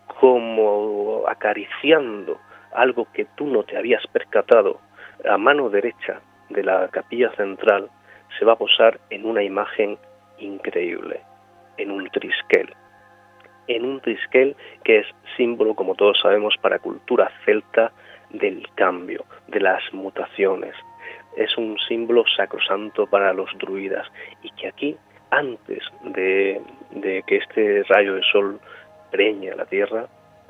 [0.07, 2.39] como acariciando
[2.73, 4.81] algo que tú no te habías percatado,
[5.25, 7.91] a mano derecha de la capilla central
[8.39, 9.99] se va a posar en una imagen
[10.39, 11.21] increíble,
[11.79, 12.75] en un trisquel.
[13.69, 15.07] En un trisquel que es
[15.37, 17.93] símbolo, como todos sabemos, para cultura celta
[18.31, 20.75] del cambio, de las mutaciones.
[21.37, 24.07] Es un símbolo sacrosanto para los druidas
[24.43, 24.97] y que aquí,
[25.31, 26.61] antes de,
[27.27, 28.61] que este rayo de sol
[29.11, 30.07] preñe a la tierra,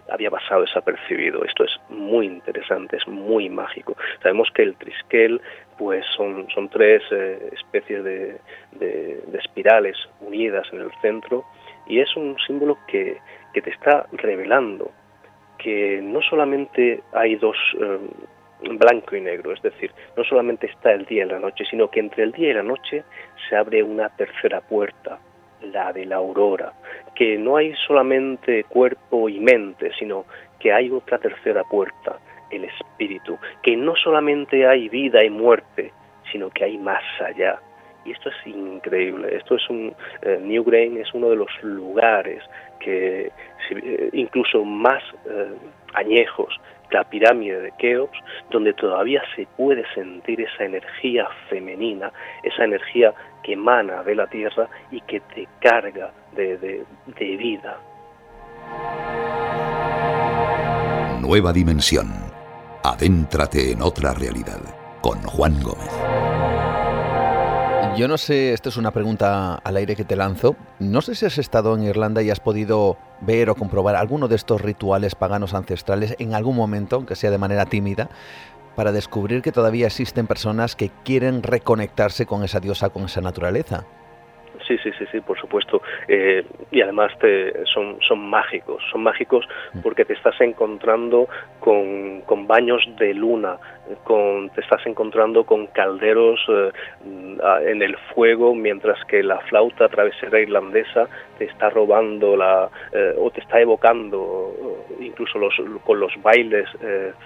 [0.08, 1.44] había pasado desapercibido.
[1.44, 3.96] Esto es muy interesante, es muy mágico.
[4.22, 5.40] Sabemos que el trisquel
[5.78, 8.40] pues son, son tres eh, especies de,
[9.34, 11.44] espirales unidas en el centro
[11.86, 13.18] y es un símbolo que,
[13.52, 14.90] que te está revelando
[15.58, 17.98] que no solamente hay dos eh,
[18.62, 22.00] blanco y negro, es decir, no solamente está el día y la noche, sino que
[22.00, 23.04] entre el día y la noche
[23.48, 25.18] se abre una tercera puerta,
[25.62, 26.72] la de la aurora,
[27.14, 30.24] que no hay solamente cuerpo y mente, sino
[30.58, 32.18] que hay otra tercera puerta,
[32.50, 35.92] el espíritu, que no solamente hay vida y muerte,
[36.30, 37.58] sino que hay más allá.
[38.04, 39.34] Y esto es increíble.
[39.34, 42.42] Esto es un eh, New Grain es uno de los lugares
[42.78, 43.32] que
[43.70, 45.48] eh, incluso más eh,
[45.96, 48.18] añejos la pirámide de Keops,
[48.50, 54.68] donde todavía se puede sentir esa energía femenina, esa energía que emana de la tierra
[54.90, 57.78] y que te carga de, de vida.
[61.20, 62.06] Nueva dimensión.
[62.84, 64.60] Adéntrate en otra realidad
[65.00, 66.45] con Juan Gómez.
[67.96, 70.54] Yo no sé, esto es una pregunta al aire que te lanzo.
[70.78, 74.36] No sé si has estado en Irlanda y has podido ver o comprobar alguno de
[74.36, 78.10] estos rituales paganos ancestrales en algún momento, aunque sea de manera tímida,
[78.74, 83.86] para descubrir que todavía existen personas que quieren reconectarse con esa diosa, con esa naturaleza.
[84.66, 85.80] Sí, sí, sí, sí, por supuesto.
[86.08, 89.80] Eh, y además te, son, son mágicos, son mágicos mm.
[89.80, 91.28] porque te estás encontrando
[91.60, 93.58] con, con baños de luna,
[94.04, 96.70] con, te estás encontrando con calderos eh,
[97.66, 101.08] en el fuego, mientras que la flauta travesera irlandesa
[101.38, 104.54] te está robando la, eh, o te está evocando,
[105.00, 106.68] incluso los, con los bailes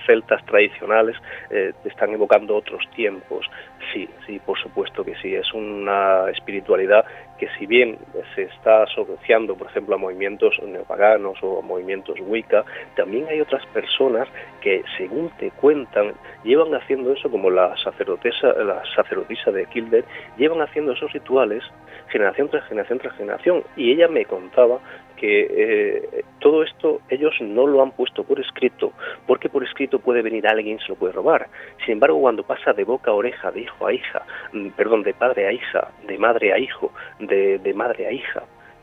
[0.06, 1.16] celtas tradicionales,
[1.48, 3.46] te están evocando otros tiempos.
[3.92, 7.04] Sí, sí, por supuesto que sí, es una espiritualidad
[7.40, 7.96] que si bien
[8.34, 12.66] se está asociando, por ejemplo, a movimientos neopaganos o a movimientos Wicca,
[12.96, 14.28] también hay otras personas
[14.60, 16.12] que, según te cuentan,
[16.44, 20.04] llevan haciendo eso, como la sacerdotisa, la sacerdotisa de Kilder,
[20.36, 21.64] llevan haciendo esos rituales
[22.10, 23.64] generación tras generación tras generación.
[23.76, 24.80] Y ella me contaba
[25.16, 28.92] que eh, todo esto ellos no lo han puesto por escrito,
[29.26, 31.48] porque por escrito puede venir alguien y se lo puede robar.
[31.84, 34.22] Sin embargo, cuando pasa de boca a oreja, de hijo a hija,
[34.52, 36.92] mm, perdón, de padre a hija, de madre a hijo,
[37.30, 38.42] de, de madre a hija,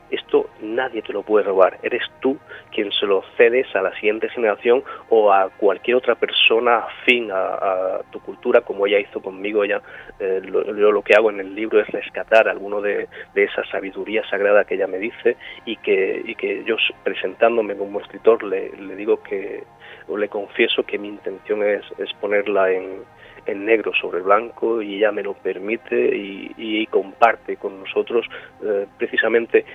[0.10, 1.78] esto nadie te lo puede robar.
[1.84, 2.38] Eres tú
[2.72, 8.02] quien se lo cedes a la siguiente generación o a cualquier otra persona afín a,
[8.12, 9.64] tu cultura, como ella hizo conmigo.
[9.64, 9.82] Ella,
[10.20, 14.28] eh, lo, yo lo que hago en el libro es rescatar alguno de, esa sabiduría
[14.30, 18.96] sagrada que ella me dice y que, y que yo presentándome como escritor le, le
[18.96, 19.64] digo que,
[20.08, 23.04] o le confieso que mi intención es, es ponerla en,
[23.48, 28.26] en negro sobre blanco y ella me lo permite y, y comparte con nosotros
[28.64, 29.66] eh, precisamente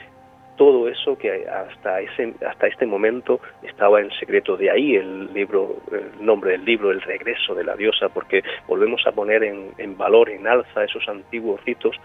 [0.56, 4.56] todo eso que hasta ese hasta este momento estaba en secreto.
[4.56, 9.06] De ahí el libro el nombre del libro el regreso de la diosa porque volvemos
[9.06, 11.96] a poner en, en, valor en alza esos antiguos ritos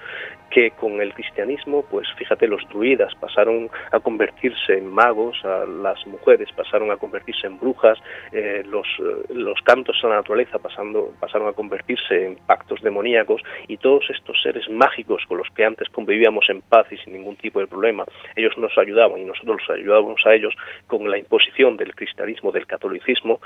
[0.49, 6.05] que con el cristianismo pues fíjate los druidas pasaron a convertirse en magos a las
[6.07, 7.97] mujeres pasaron a convertirse en brujas
[8.31, 8.87] eh, los
[9.29, 14.41] los cantos a la naturaleza pasando pasaron a convertirse en pactos demoníacos y todos estos
[14.41, 18.05] seres mágicos con los que antes convivíamos en paz y sin ningún tipo de problema
[18.37, 20.53] ellos nos ayudaban y nosotros los ayudábamos a ellos
[20.87, 23.41] con la imposición del cristianismo, del catolicismo,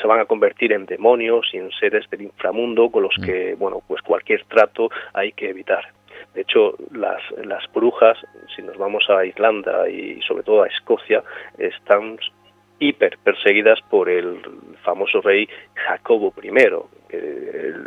[0.00, 3.24] se van a convertir en demonios y en seres del inframundo con los mm.
[3.24, 5.84] que, bueno, pues cualquier trato hay que evitar.
[6.34, 8.18] De hecho, las, las brujas,
[8.54, 11.22] si nos vamos a Irlanda y sobre todo a Escocia,
[11.58, 12.18] están
[12.78, 14.40] hiper perseguidas por el
[14.82, 16.50] famoso rey Jacobo I,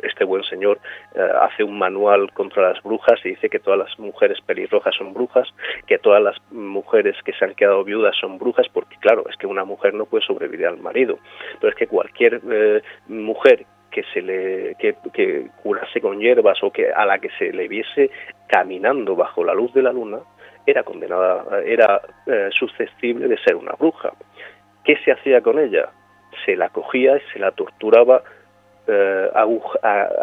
[0.04, 0.80] este buen señor
[1.16, 5.14] eh, hace un manual contra las brujas y dice que todas las mujeres pelirrojas son
[5.14, 5.48] brujas,
[5.86, 9.48] que todas las mujeres que se han quedado viudas son brujas, porque claro, es que
[9.48, 11.20] una mujer no puede sobrevivir al marido.
[11.60, 16.92] Pero es que cualquier eh, mujer que se le que, curase con hierbas o que
[16.92, 18.12] a la que se le viese
[18.48, 20.20] caminando bajo la luz de la luna
[20.66, 24.12] era condenada era eh, susceptible de ser una bruja
[24.84, 25.90] qué se hacía con ella
[26.46, 28.22] se la cogía y se la torturaba
[28.88, 29.30] eh,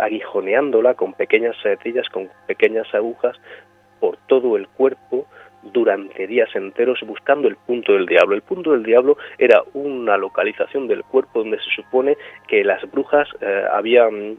[0.00, 3.36] aguijoneándola con pequeñas setillas, con pequeñas agujas
[4.00, 5.26] por todo el cuerpo
[5.62, 8.34] durante días enteros buscando el punto del diablo.
[8.34, 12.16] El punto del diablo era una localización del cuerpo donde se supone
[12.48, 14.38] que las brujas eh, habían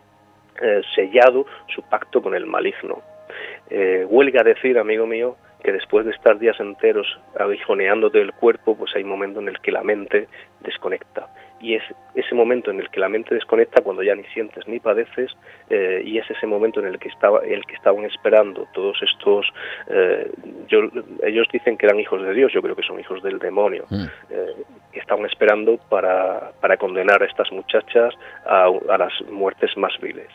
[0.62, 3.02] eh, sellado su pacto con el maligno.
[4.08, 7.08] Huelga decir, amigo mío, que después de estar días enteros
[7.40, 10.28] aguijoneándote el cuerpo, pues hay un momento en el que la mente
[10.62, 11.28] desconecta.
[11.66, 14.80] Y es ese momento en el que la mente desconecta cuando ya ni sientes ni
[14.80, 15.36] padeces,
[15.72, 19.48] eh, y es ese momento en el que estaba, el que estaban esperando todos estos.
[19.88, 20.32] Eh,
[20.68, 20.82] yo,
[21.24, 24.06] ellos dicen que eran hijos de Dios, yo creo que son hijos del demonio, mm.
[24.30, 24.54] eh,
[24.94, 28.14] estaban esperando para, para condenar a estas muchachas
[28.46, 30.30] a, a las muertes más viles.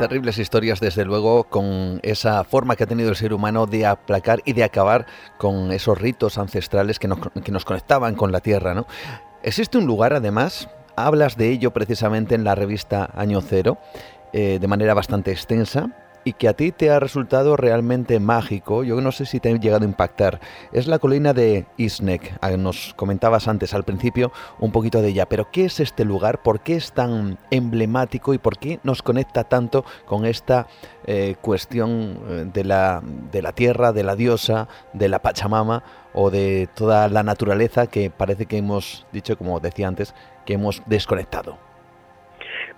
[0.00, 4.40] Terribles historias, desde luego, con esa forma que ha tenido el ser humano de aplacar
[4.46, 5.04] y de acabar
[5.36, 8.72] con esos ritos ancestrales que nos, que nos conectaban con la tierra.
[8.72, 8.86] ¿no?
[9.42, 13.76] Existe un lugar, además, hablas de ello precisamente en la revista Año Cero,
[14.32, 15.90] eh, de manera bastante extensa,
[16.24, 19.56] y que a ti te ha resultado realmente mágico, yo no sé si te ha
[19.56, 20.40] llegado a impactar,
[20.72, 22.38] es la colina de Isnek.
[22.58, 26.42] Nos comentabas antes al principio un poquito de ella, pero ¿qué es este lugar?
[26.42, 30.66] ¿Por qué es tan emblemático y por qué nos conecta tanto con esta
[31.06, 33.02] eh, cuestión eh, de la,
[33.32, 38.10] de la tierra, de la diosa, de la Pachamama o de toda la naturaleza que
[38.10, 40.14] parece que hemos dicho, como decía antes,
[40.44, 41.69] que hemos desconectado?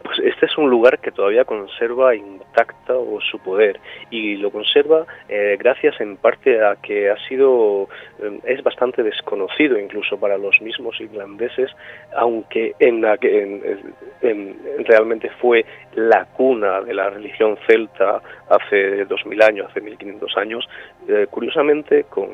[0.03, 2.95] Pues este es un lugar que todavía conserva intacta
[3.31, 3.81] su poder
[4.11, 7.89] y lo conserva eh, gracias en parte a que ha sido
[8.23, 11.71] eh, es bastante desconocido incluso para los mismos irlandeses,
[12.17, 15.65] aunque en, la, en, realmente fue
[15.95, 20.69] la cuna de la religión celta hace 2000 años, hace 1500 años.
[21.09, 22.29] Eh, curiosamente, con,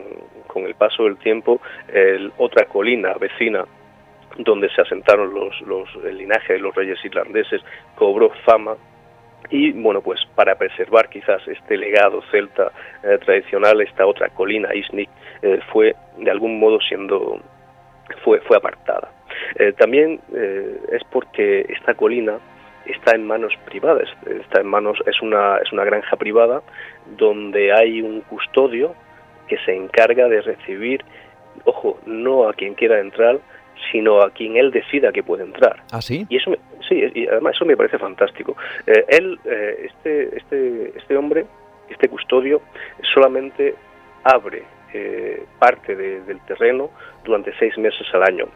[0.47, 1.61] con el paso del tiempo,
[2.39, 3.65] otra colina vecina
[4.37, 7.63] donde se asentaron los, los, el linaje de los reyes irlandeses,
[7.97, 8.77] cobró fama
[9.51, 12.71] Y bueno, pues para preservar quizás este legado celta
[13.03, 15.09] eh, tradicional, esta otra colina, Isnik,
[15.43, 17.41] eh, fue de algún modo siendo,
[18.23, 19.11] fue, fue apartada.
[19.57, 20.21] Eh, también
[20.91, 22.39] es porque esta colina
[22.87, 26.63] está en manos privadas, está en manos, es una, es una granja privada
[27.17, 28.95] donde hay un custodio
[29.47, 31.05] que se encarga de recibir,
[31.65, 33.39] ojo, no a quien quiera entrar,
[33.91, 35.83] sino a quien él decida que puede entrar.
[35.93, 36.27] ¿Ah, sí?
[36.29, 36.53] Y eso,
[36.89, 38.57] sí, y además eso me parece fantástico.
[38.87, 41.47] Eh, él, eh, este, este, este hombre,
[41.89, 42.63] este custodio,
[43.15, 43.75] solamente
[44.25, 46.91] abre eh, parte del terreno
[47.25, 48.47] durante seis meses al año.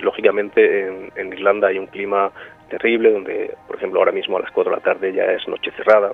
[0.00, 2.30] Lógicamente en, en, Irlanda hay un clima
[2.70, 5.70] terrible donde, por ejemplo, ahora mismo a las cuatro de la tarde ya es noche
[5.76, 6.12] cerrada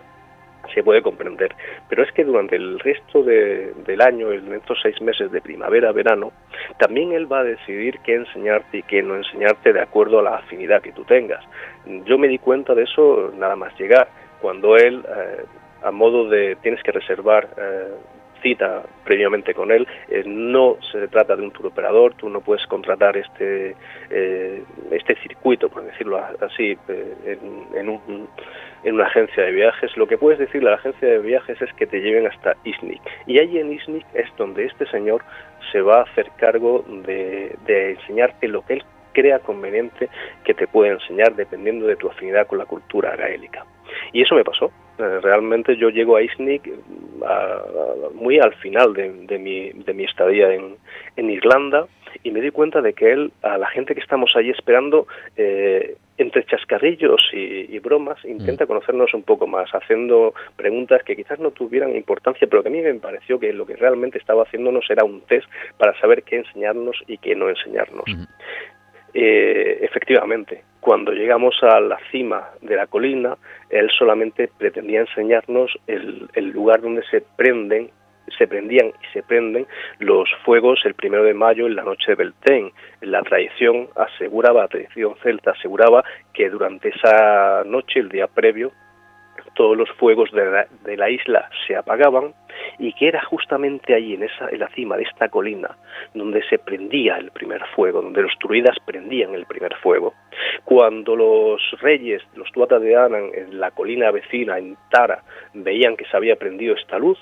[0.72, 1.54] se puede comprender.
[1.88, 6.32] Pero es que durante el resto del año, en estos seis meses de primavera, verano,
[6.78, 10.36] también él va a decidir qué enseñarte y qué no enseñarte de acuerdo a la
[10.36, 11.44] afinidad que tú tengas.
[12.06, 14.08] Yo me di cuenta de eso nada más llegar,
[14.40, 15.44] cuando él, eh,
[15.82, 17.94] a modo de tienes que reservar eh,
[18.44, 19.88] cita previamente con él.
[20.08, 23.74] Eh, no se trata de un tour operador, tú no puedes contratar este,
[24.10, 24.62] eh,
[24.92, 27.38] este circuito, por decirlo así, eh,
[27.74, 28.28] en,
[28.84, 29.96] en, una agencia de viajes.
[29.96, 33.02] Lo que puedes decirle a la agencia de viajes es que te lleven hasta Isnik.
[33.26, 35.22] Y allí en Isnik es donde este señor
[35.72, 40.08] se va a hacer cargo de, enseñarte lo que él crea conveniente
[40.44, 43.64] que te puede enseñar dependiendo de tu afinidad con la cultura gaélica.
[44.12, 44.72] Y eso me pasó.
[44.98, 46.68] Eh, realmente yo llego a Isnik
[48.14, 50.76] muy al final de, mi, de mi estadía en,
[51.16, 51.86] en, Irlanda
[52.22, 55.06] y me di cuenta de que él, a la gente que estamos allí esperando,
[55.36, 58.68] eh, entre chascarrillos y, bromas, intenta mm.
[58.68, 62.80] conocernos un poco más, haciendo preguntas que quizás no tuvieran importancia, pero que a mí
[62.80, 66.96] me pareció que lo que realmente estaba haciéndonos era un test para saber qué enseñarnos
[67.06, 68.04] y qué no enseñarnos.
[69.12, 73.36] Eh, efectivamente, cuando llegamos a la cima de la colina,
[73.70, 77.90] él solamente pretendía enseñarnos el, lugar donde se prenden
[78.36, 79.66] se prendían y se prenden
[79.98, 82.72] los fuegos el primero de mayo en la noche de Beltén.
[83.00, 88.72] La tradición aseguraba, la tradición celta aseguraba que durante esa noche, el día previo,
[89.54, 92.34] todos los fuegos de la, isla se apagaban
[92.78, 95.76] y que era justamente allí, en, esa, en la cima de esta colina,
[96.12, 100.14] donde se prendía el primer fuego, donde los druidas prendían el primer fuego.
[100.64, 105.22] Cuando los reyes, los Tuata de Anan, en la colina vecina, en Tara,
[105.52, 107.18] veían que se había prendido esta luz,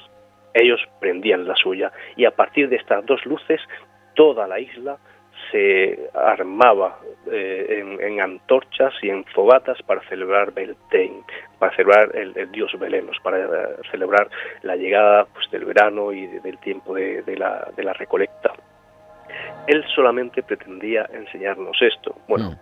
[0.55, 1.93] ellos prendían la suya.
[2.17, 3.61] Y a partir de estas dos luces,
[4.15, 4.99] toda la isla
[5.51, 6.99] se armaba
[7.31, 11.23] eh, en, antorchas y en fogatas para celebrar Beltane,
[11.59, 14.29] para celebrar el, dios Belenos, para eh, celebrar
[14.63, 18.53] la llegada pues, del verano y del tiempo de, la, de, la, recolecta.
[19.67, 22.17] Él solamente pretendía enseñarnos esto.
[22.29, 22.59] Bueno,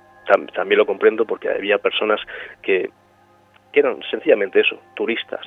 [0.55, 2.21] también lo comprendo porque había personas
[2.63, 2.91] que,
[3.73, 5.45] que eran sencillamente eso, turistas.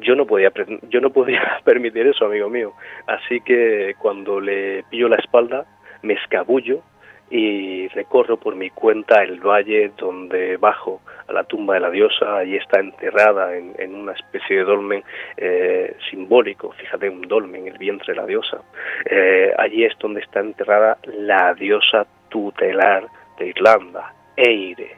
[0.00, 0.52] Yo no podía
[0.88, 2.72] yo no podía permitir eso amigo mío
[3.06, 5.66] así que cuando le pillo la espalda
[6.02, 6.82] me escabullo
[7.30, 12.38] y recorro por mi cuenta el valle donde bajo a la tumba de la diosa,
[12.38, 15.04] allí está enterrada en, una especie de dolmen
[15.36, 18.62] eh, simbólico, fíjate, un dolmen, el vientre de la diosa.
[19.04, 23.06] Eh, allí es donde está enterrada la diosa tutelar
[23.38, 24.97] de Irlanda, Eire.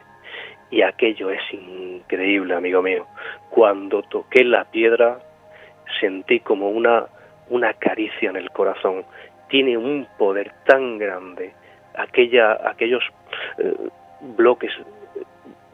[0.71, 3.05] Y aquello es increíble, amigo mío.
[3.49, 5.19] Cuando toqué la piedra,
[5.99, 7.05] sentí como una,
[7.49, 9.03] una caricia en el corazón.
[9.49, 11.53] Tiene un poder tan grande,
[11.95, 13.03] aquella, aquellos
[13.57, 13.73] eh,
[14.37, 14.71] bloques,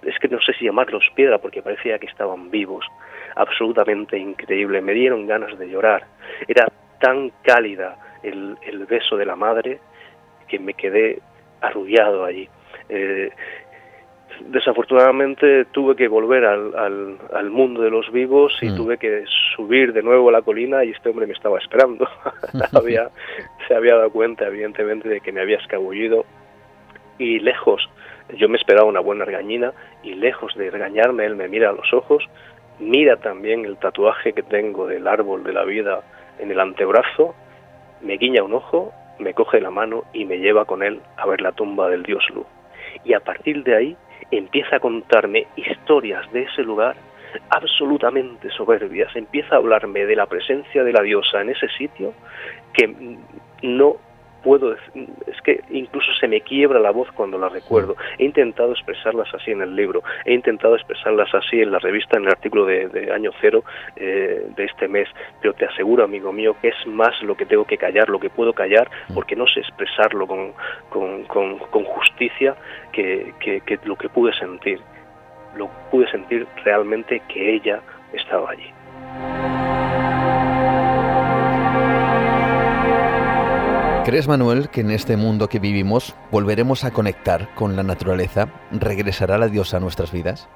[0.01, 2.85] es que no sé si llamarlos piedra porque parecía que estaban vivos,
[3.35, 6.05] absolutamente increíble, me dieron ganas de llorar,
[6.47, 6.67] era
[6.99, 9.79] tan cálida el, el beso de la madre
[10.47, 11.19] que me quedé
[11.61, 12.49] arrullado allí.
[12.89, 13.29] Eh,
[14.41, 18.75] desafortunadamente tuve que volver al, al, mundo de los vivos y mm.
[18.75, 19.23] tuve que
[19.55, 22.07] subir de nuevo a la colina y este hombre me estaba esperando.
[22.73, 23.09] había,
[23.67, 26.25] se había dado cuenta, evidentemente, de que me había escabullido
[27.17, 27.89] y lejos,
[28.35, 29.73] yo me esperaba una buena regañina
[30.03, 32.23] y lejos de regañarme, él me mira a los ojos,
[32.79, 36.01] mira también el tatuaje que tengo del árbol de la vida
[36.39, 37.33] en el antebrazo,
[38.01, 41.41] me guiña un ojo, me coge la mano y me lleva con él a ver
[41.41, 42.45] la tumba del dios Lu.
[43.03, 43.97] Y a partir de ahí
[44.31, 46.95] empieza a contarme historias de ese lugar
[47.49, 52.13] absolutamente soberbias, empieza a hablarme de la presencia de la diosa en ese sitio
[52.73, 53.17] que
[53.61, 53.97] no
[54.47, 57.97] puedo es que incluso se me quiebra la voz cuando la recuerdo.
[58.17, 62.23] He intentado expresarlas así en el libro, he intentado expresarlas así en la revista, en
[62.23, 63.65] el artículo de, año cero
[63.97, 65.09] eh, de este mes,
[65.41, 68.29] pero te aseguro, amigo mío, que es más lo que tengo que callar, lo que
[68.29, 70.53] puedo callar, porque no sé expresarlo con,
[70.89, 72.55] con, con, justicia
[72.93, 74.79] que, que, que lo que pude sentir
[75.57, 77.81] lo pude sentir realmente que ella
[78.13, 79.66] estaba allí.
[84.07, 88.47] ¿Crees, Manuel, que en este mundo que vivimos volveremos a conectar con la naturaleza?
[88.71, 90.47] ¿Regresará la diosa a nuestras vidas?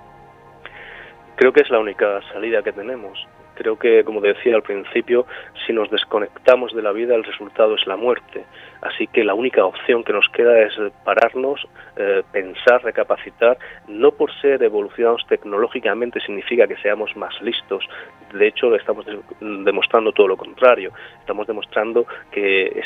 [1.35, 3.27] Creo que es la única salida que tenemos.
[3.55, 5.25] Creo que, como decía al principio,
[5.65, 8.45] si nos desconectamos de la vida, el resultado es la muerte.
[8.81, 10.73] Así que la única opción que nos queda es
[11.03, 13.57] pararnos, eh, pensar, recapacitar.
[13.87, 17.85] No por ser evolucionados tecnológicamente significa que seamos más listos.
[18.33, 19.05] De hecho, estamos
[19.39, 20.91] demostrando todo lo contrario.
[21.19, 22.81] Estamos demostrando que,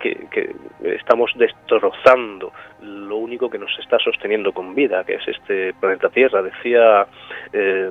[0.00, 2.52] que, estamos destrozando
[2.82, 6.42] lo único que nos está sosteniendo con vida, que es este planeta Tierra.
[6.42, 7.06] Decía.
[7.52, 7.90] Eh,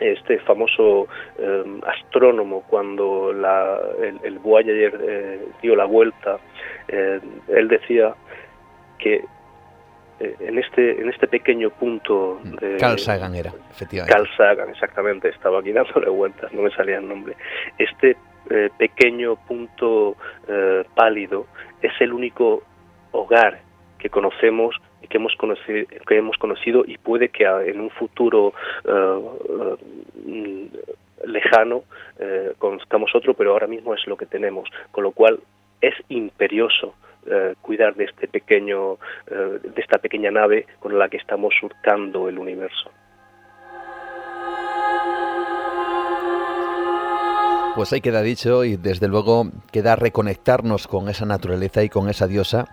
[0.00, 6.38] este famoso em, astrónomo cuando el, Voyager eh, dio la vuelta,
[6.88, 8.14] eh, él decía
[8.98, 9.24] que
[10.20, 14.12] eh, en este en este pequeño punto mm, de Carl Sagan era efectivamente.
[14.12, 17.36] Carl Sagan exactamente estaba aquí dándole vueltas no me salía el nombre.
[17.78, 18.16] Este
[18.78, 20.16] pequeño punto
[20.94, 21.46] pálido
[21.82, 22.62] es el único
[23.12, 23.60] hogar
[23.98, 24.74] que conocemos
[25.08, 28.52] que hemos conocido, que hemos conocido y puede que en un futuro
[28.84, 29.20] eh,
[30.26, 30.68] eh,
[31.26, 31.84] lejano
[32.18, 35.40] eh, conozcamos otro, pero ahora mismo es lo que tenemos, con lo cual
[35.80, 36.94] es imperioso
[37.60, 38.96] cuidar de este pequeño,
[39.28, 42.90] de esta pequeña nave con la que estamos surcando el universo.
[47.74, 52.26] Pues ahí queda dicho y desde luego queda reconectarnos con esa naturaleza y con esa
[52.26, 52.64] diosa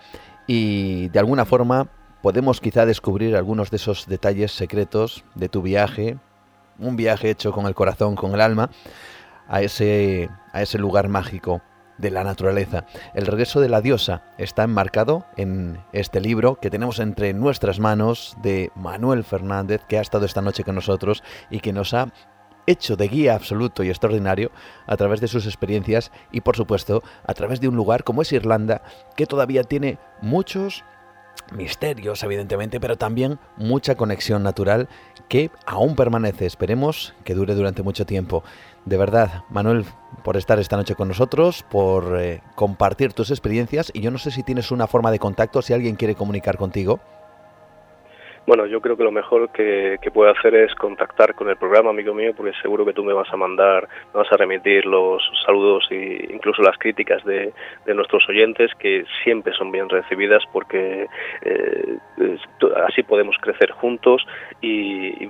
[0.48, 1.90] y de alguna forma
[2.26, 6.18] podemos quizá descubrir algunos de esos detalles secretos de tu viaje,
[6.80, 8.72] un viaje hecho con el corazón, con el alma,
[9.48, 11.62] a ese, a ese lugar mágico
[12.00, 12.88] de la naturaleza.
[13.14, 18.36] El regreso de la diosa está enmarcado en este libro que tenemos entre nuestras manos
[18.42, 21.22] de Manuel Fernández, que ha estado esta noche con nosotros
[21.52, 22.12] y que nos ha
[22.66, 24.50] hecho de guía absoluto y extraordinario
[24.88, 28.34] a través de sus experiencias y por supuesto a través de un lugar como es
[28.34, 28.82] Irlanda
[29.16, 30.84] que todavía tiene muchos
[31.54, 34.90] misterios, evidentemente, pero también mucha conexión natural
[35.28, 36.46] que aún permanece.
[36.46, 38.44] Esperemos que dure durante mucho tiempo.
[38.86, 39.86] De verdad, Manuel,
[40.24, 44.32] por estar esta noche con nosotros, por eh, compartir tus experiencias y yo no sé
[44.32, 47.00] si tienes una forma de contacto, si alguien quiere comunicar contigo.
[48.48, 51.90] Bueno, yo creo que lo mejor que, que puedo hacer es contactar con el programa,
[51.90, 55.24] amigo mío, porque seguro que tú me vas a mandar, me vas a remitir los
[55.46, 57.54] saludos e incluso las críticas de,
[57.88, 61.08] nuestros oyentes, que siempre son bien recibidas porque
[61.42, 61.98] eh,
[62.88, 64.26] así podemos crecer juntos
[64.62, 65.30] y,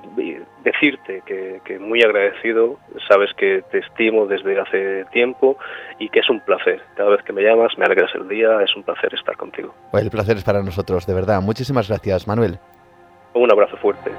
[0.64, 5.58] decirte que, que, muy agradecido, sabes que te estimo desde hace tiempo
[6.00, 6.82] y que es un placer.
[6.96, 9.74] Cada vez que me llamas, me alegras el día, es un placer estar contigo.
[9.92, 11.42] Pues el placer es para nosotros, de verdad.
[11.42, 12.60] Muchísimas gracias, Manuel.
[13.36, 14.12] Un abrazo fuerte.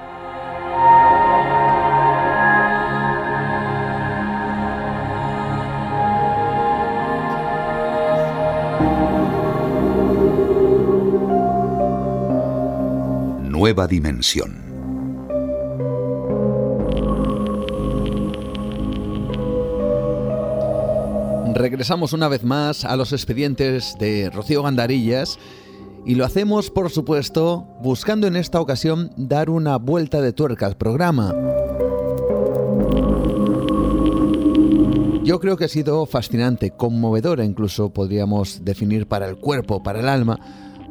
[13.49, 14.67] Nueva dimensión.
[21.55, 25.39] Regresamos una vez más a los expedientes de Rocío Gandarillas
[26.07, 30.77] y lo hacemos, por supuesto, buscando en esta ocasión dar una vuelta de tuerca al
[30.77, 31.35] programa.
[35.25, 40.09] Yo creo que ha sido fascinante, conmovedora incluso podríamos definir para el cuerpo, para el
[40.09, 40.39] alma,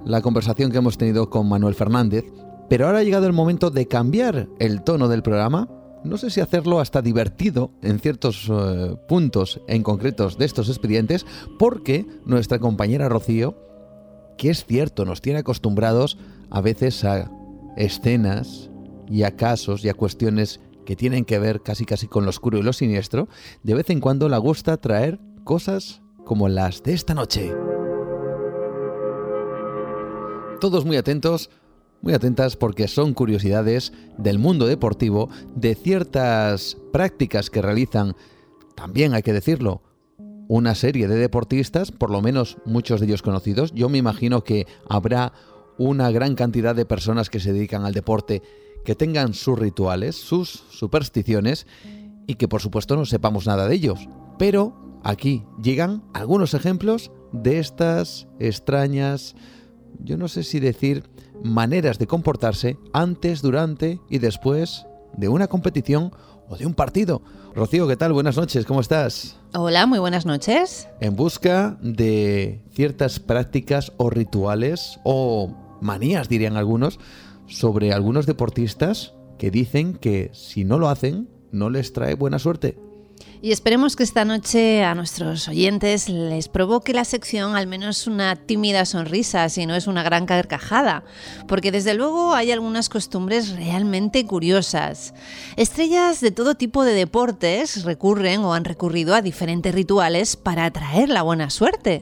[0.03, 2.25] la conversación que hemos tenido con Manuel Fernández,
[2.67, 5.69] pero ahora ha llegado el momento de cambiar el tono del programa.
[6.03, 11.25] No sé si hacerlo hasta divertido en ciertos eh, puntos en concretos de estos expedientes,
[11.57, 13.55] porque nuestra compañera Rocío
[14.37, 16.17] que es cierto, nos tiene acostumbrados
[16.49, 17.31] a veces a
[17.77, 18.69] escenas
[19.07, 22.57] y a casos y a cuestiones que tienen que ver casi casi con lo oscuro
[22.57, 23.27] y lo siniestro,
[23.63, 27.53] de vez en cuando le gusta traer cosas como las de esta noche.
[30.59, 31.49] Todos muy atentos,
[32.01, 38.15] muy atentas porque son curiosidades del mundo deportivo, de ciertas prácticas que realizan,
[38.75, 39.81] también hay que decirlo,
[40.47, 43.71] una serie de deportistas, por lo menos muchos de ellos conocidos.
[43.73, 45.33] Yo me imagino que habrá
[45.77, 48.41] una gran cantidad de personas que se dedican al deporte
[48.85, 51.67] que tengan sus rituales, sus supersticiones
[52.27, 54.07] y que por supuesto no sepamos nada de ellos.
[54.37, 59.35] Pero aquí llegan algunos ejemplos de estas extrañas,
[59.99, 61.09] yo no sé si decir,
[61.43, 64.85] maneras de comportarse antes, durante y después
[65.17, 66.11] de una competición
[66.49, 67.21] o de un partido.
[67.53, 68.13] Rocío, ¿qué tal?
[68.13, 69.37] Buenas noches, ¿cómo estás?
[69.53, 70.87] Hola, muy buenas noches.
[70.99, 76.99] En busca de ciertas prácticas o rituales o manías, dirían algunos,
[77.47, 82.77] sobre algunos deportistas que dicen que si no lo hacen, no les trae buena suerte.
[83.45, 88.35] Y esperemos que esta noche a nuestros oyentes les provoque la sección al menos una
[88.35, 91.03] tímida sonrisa, si no es una gran carcajada,
[91.47, 95.13] porque desde luego hay algunas costumbres realmente curiosas.
[95.57, 101.09] Estrellas de todo tipo de deportes recurren o han recurrido a diferentes rituales para atraer
[101.09, 102.01] la buena suerte,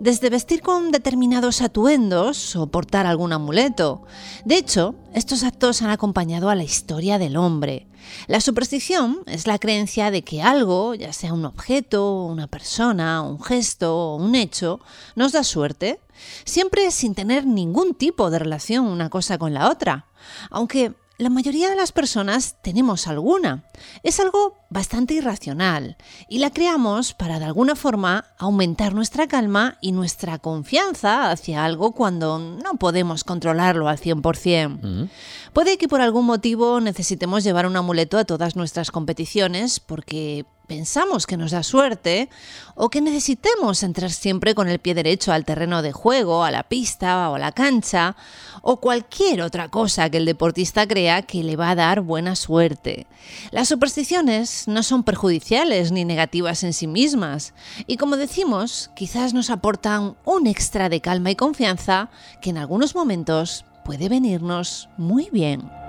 [0.00, 4.02] desde vestir con determinados atuendos o portar algún amuleto.
[4.44, 7.86] De hecho, estos actos han acompañado a la historia del hombre.
[8.26, 13.42] La superstición es la creencia de que algo, ya sea un objeto, una persona, un
[13.42, 14.80] gesto o un hecho,
[15.16, 16.00] nos da suerte,
[16.44, 20.06] siempre sin tener ningún tipo de relación una cosa con la otra.
[20.50, 23.64] Aunque la mayoría de las personas tenemos alguna.
[24.02, 25.96] Es algo bastante irracional
[26.28, 31.92] y la creamos para de alguna forma aumentar nuestra calma y nuestra confianza hacia algo
[31.92, 35.08] cuando no podemos controlarlo al 100%.
[35.52, 41.26] Puede que por algún motivo necesitemos llevar un amuleto a todas nuestras competiciones porque pensamos
[41.26, 42.30] que nos da suerte
[42.74, 46.62] o que necesitemos entrar siempre con el pie derecho al terreno de juego, a la
[46.62, 48.16] pista o a la cancha
[48.62, 53.06] o cualquier otra cosa que el deportista crea que le va a dar buena suerte.
[53.50, 57.52] Las supersticiones no son perjudiciales ni negativas en sí mismas
[57.86, 62.08] y como decimos, quizás nos aportan un extra de calma y confianza
[62.40, 65.81] que en algunos momentos puede venirnos muy bien.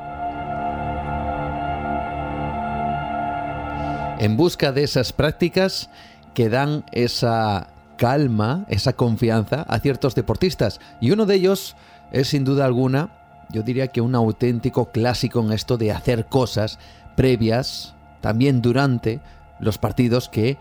[4.19, 5.89] En busca de esas prácticas
[6.33, 10.79] que dan esa calma, esa confianza a ciertos deportistas.
[11.01, 11.75] Y uno de ellos
[12.11, 13.09] es sin duda alguna,
[13.49, 16.79] yo diría que un auténtico clásico en esto de hacer cosas
[17.15, 19.19] previas, también durante
[19.59, 20.57] los partidos que eh,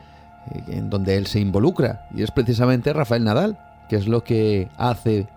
[0.68, 2.07] en donde él se involucra.
[2.14, 5.28] Y es precisamente Rafael Nadal, que es lo que hace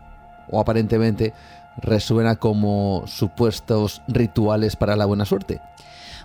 [0.50, 1.34] o aparentemente
[1.78, 5.62] resuena como supuestos rituales para la buena suerte.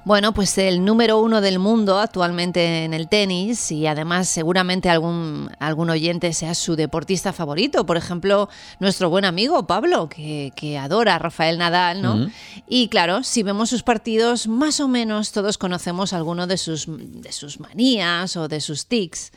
[0.05, 5.51] Bueno, pues el número uno del mundo actualmente en el tenis y además seguramente algún,
[5.59, 7.85] algún oyente sea su deportista favorito.
[7.85, 8.49] Por ejemplo,
[8.79, 12.31] nuestro buen amigo Pablo, que, adora a Rafael Nadal, ¿no?
[12.67, 17.33] Y claro, si vemos sus partidos, más o menos todos conocemos alguno de sus, de
[17.33, 19.33] sus manías o de sus tics.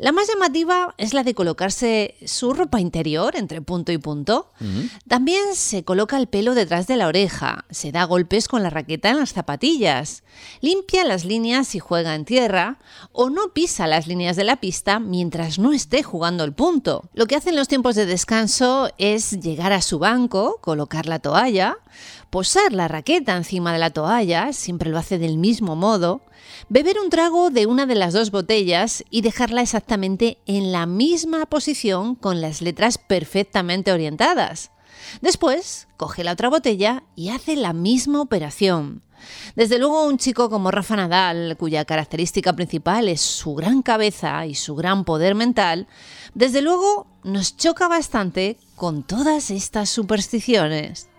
[0.00, 4.50] La más llamativa es la de colocarse su ropa interior entre punto y punto.
[5.06, 9.10] También se coloca el pelo detrás de la oreja, se da golpes con la raqueta
[9.10, 10.24] en las zapatillas,
[10.62, 12.78] limpia las líneas y juega en tierra,
[13.12, 17.10] o no pisa las líneas de la pista mientras no esté jugando el punto.
[17.12, 21.18] Lo que hace en los tiempos de descanso es llegar a su banco, colocar la
[21.18, 21.76] toalla,
[22.30, 26.22] posar la raqueta encima de la toalla, siempre lo hace del mismo modo,
[26.68, 31.46] beber un trago de una de las dos botellas y dejarla exactamente en la misma
[31.46, 34.70] posición con las letras perfectamente orientadas.
[35.20, 39.02] Después, coge la otra botella y hace la misma operación.
[39.54, 44.54] Desde luego un chico como Rafa Nadal, cuya característica principal es su gran cabeza y
[44.54, 45.88] su gran poder mental,
[46.34, 51.09] desde luego nos choca bastante con todas estas supersticiones.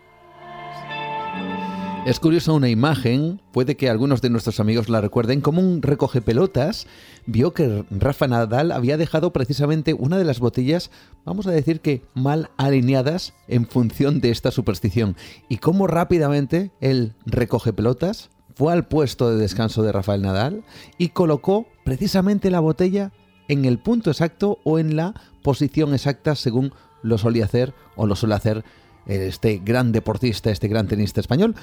[2.04, 6.20] Es curiosa una imagen, puede que algunos de nuestros amigos la recuerden, como un recoge
[6.20, 6.88] pelotas
[7.28, 10.90] vio que Rafa Nadal había dejado precisamente una de las botellas,
[11.26, 15.16] vamos a decir que mal alineadas en función de esta superstición.
[15.48, 20.64] Y cómo rápidamente el recoge pelotas fue al puesto de descanso de Rafael Nadal
[20.98, 23.12] y colocó precisamente la botella
[23.48, 26.74] en el punto exacto o en la posición exacta según
[27.04, 28.64] lo solía hacer o lo suele hacer
[29.08, 31.56] este gran deportista, este gran tenista español.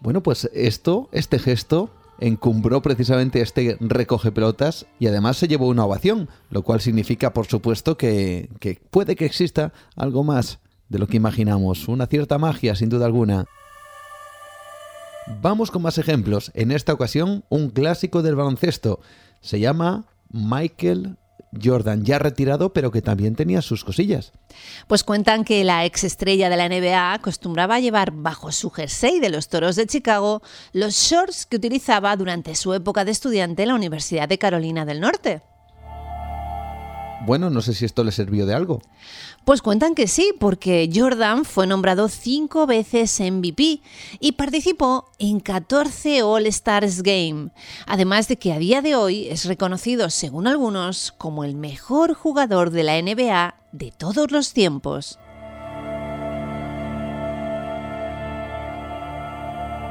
[0.00, 5.84] Bueno, pues esto, este gesto, encumbró precisamente este recoge pelotas y además se llevó una
[5.84, 8.48] ovación, lo cual significa, por supuesto, que,
[8.90, 13.46] puede que exista algo más de lo que imaginamos, una cierta magia, sin duda alguna.
[15.42, 16.52] Vamos con más ejemplos.
[16.54, 19.00] En esta ocasión, un clásico del baloncesto.
[19.40, 21.16] Se llama Michael
[21.62, 24.32] Jordan, ya retirado, pero que también tenía sus cosillas.
[24.86, 29.20] Pues cuentan que la ex estrella de la NBA acostumbraba a llevar bajo su jersey
[29.20, 30.42] de los Toros de Chicago
[30.72, 35.00] los shorts que utilizaba durante su época de estudiante en la Universidad de Carolina del
[35.00, 35.42] Norte.
[37.26, 38.80] Bueno, no sé si esto le sirvió de algo.
[39.44, 43.80] Pues cuentan que sí, porque Jordan fue nombrado cinco veces MVP
[44.20, 47.50] y participó en 14 All-Stars Game,
[47.84, 52.70] además de que a día de hoy es reconocido, según algunos, como el mejor jugador
[52.70, 55.18] de la NBA de todos los tiempos.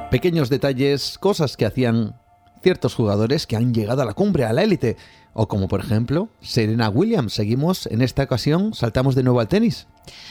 [0.09, 2.15] Pequeños detalles, cosas que hacían
[2.61, 4.95] ciertos jugadores que han llegado a la cumbre, a la élite,
[5.35, 7.33] o como por ejemplo Serena Williams.
[7.33, 9.85] Seguimos en esta ocasión, saltamos de nuevo al tenis.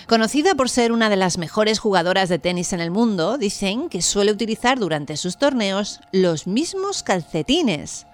[0.08, 4.02] Conocida por ser una de las mejores jugadoras de tenis en el mundo, dicen que
[4.02, 8.06] suele utilizar durante sus torneos los mismos calcetines.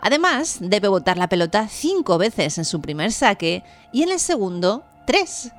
[0.00, 4.84] Además, debe botar la pelota cinco veces en su primer saque y en el segundo
[5.06, 5.50] tres.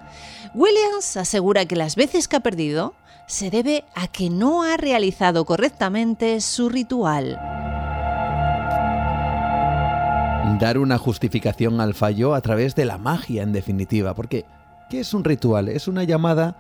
[0.54, 2.94] Williams asegura que las veces que ha perdido
[3.28, 7.65] se debe a que no ha realizado correctamente su ritual.
[10.60, 14.46] Dar una justificación al fallo a través de la magia, en definitiva, porque
[14.90, 15.68] ¿qué es un ritual?
[15.68, 16.56] Es una llamada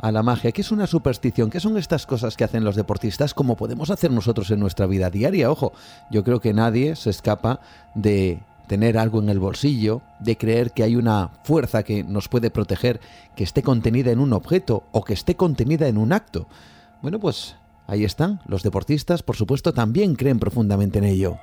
[0.00, 1.48] a la magia, ¿qué es una superstición?
[1.48, 5.10] ¿Qué son estas cosas que hacen los deportistas como podemos hacer nosotros en nuestra vida
[5.10, 5.50] diaria?
[5.50, 5.72] Ojo,
[6.10, 7.60] yo creo que nadie se escapa
[7.94, 12.50] de tener algo en el bolsillo, de creer que hay una fuerza que nos puede
[12.50, 13.00] proteger,
[13.36, 16.48] que esté contenida en un objeto o que esté contenida en un acto.
[17.00, 17.54] Bueno, pues
[17.86, 18.40] ahí están.
[18.46, 21.38] Los deportistas, por supuesto, también creen profundamente en ello.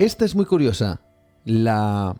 [0.00, 1.02] Esta es muy curiosa.
[1.44, 2.16] La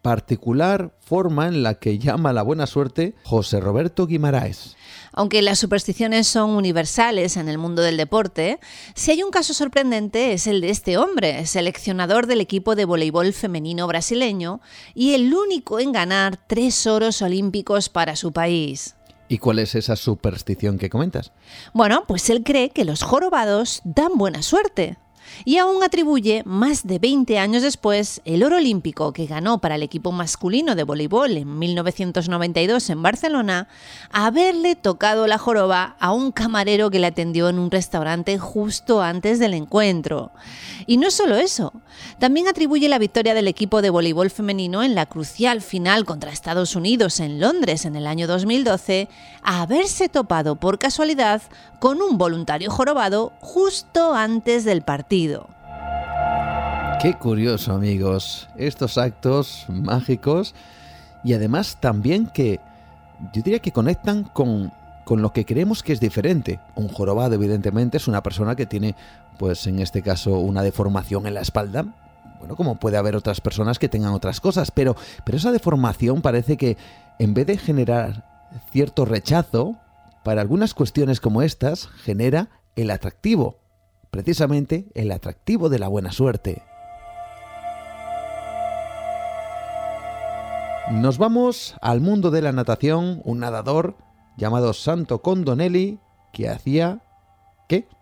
[0.00, 4.76] particular forma en la que llama la buena suerte José Roberto Guimaraes.
[5.12, 8.60] Aunque las supersticiones son universales en el mundo del deporte,
[8.94, 13.34] si hay un caso sorprendente es el de este hombre, seleccionador del equipo de voleibol
[13.34, 14.62] femenino brasileño
[14.94, 18.96] y el único en ganar tres oros olímpicos para su país.
[19.28, 21.32] ¿Y cuál es esa superstición que comentas?
[21.74, 24.96] Bueno, pues él cree que los jorobados dan buena suerte
[25.44, 29.82] y aún atribuye, más de 20 años después, el oro olímpico que ganó para el
[29.82, 33.68] equipo masculino de voleibol en 1992 en Barcelona
[34.10, 39.02] a haberle tocado la joroba a un camarero que le atendió en un restaurante justo
[39.02, 40.32] antes del encuentro.
[40.86, 41.72] Y no solo eso,
[42.18, 46.76] también atribuye la victoria del equipo de voleibol femenino en la crucial final contra Estados
[46.76, 49.08] Unidos en Londres en el año 2012
[49.42, 51.42] a haberse topado por casualidad
[51.78, 55.17] con un voluntario jorobado justo antes del partido.
[57.00, 60.54] Qué curioso amigos, estos actos mágicos.
[61.24, 62.60] Y además también que
[63.32, 64.72] yo diría que conectan con,
[65.04, 66.60] con lo que creemos que es diferente.
[66.76, 68.94] Un jorobado evidentemente es una persona que tiene
[69.38, 71.86] pues en este caso una deformación en la espalda,
[72.38, 76.56] bueno, como puede haber otras personas que tengan otras cosas, pero, pero esa deformación parece
[76.56, 76.76] que
[77.18, 79.76] en vez de generar cierto rechazo,
[80.22, 83.58] para algunas cuestiones como estas genera el atractivo,
[84.10, 86.62] precisamente el atractivo de la buena suerte.
[90.90, 93.96] Nos vamos al mundo de la natación, un nadador
[94.38, 96.00] llamado Santo Condonelli
[96.32, 97.02] que hacía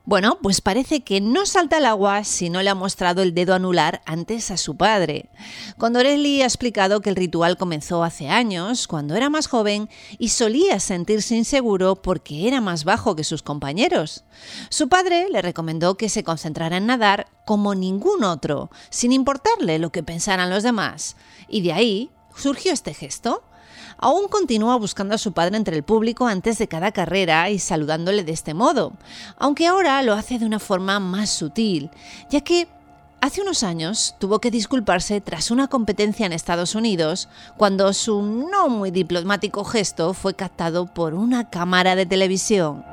[0.08, 3.54] Bueno, pues parece que no salta al agua si no le ha mostrado el dedo
[3.54, 5.30] anular antes a su padre.
[5.78, 9.88] Condorelli ha explicado que el ritual comenzó hace años, cuando era más joven,
[10.18, 14.22] y solía sentirse inseguro porque era más bajo que sus compañeros.
[14.68, 19.90] Su padre le recomendó que se concentrara en nadar como ningún otro, sin importarle lo
[19.90, 21.16] que pensaran los demás.
[21.48, 23.42] Y de ahí surgió este gesto
[23.98, 28.24] aún continúa buscando a su padre entre el público antes de cada carrera y saludándole
[28.24, 28.92] de este modo,
[29.38, 31.90] aunque ahora lo hace de una forma más sutil,
[32.30, 32.68] ya que
[33.22, 38.68] Hace unos años tuvo que disculparse tras una competencia en Estados Unidos cuando su no
[38.68, 42.84] muy diplomático gesto fue captado por una cámara de televisión.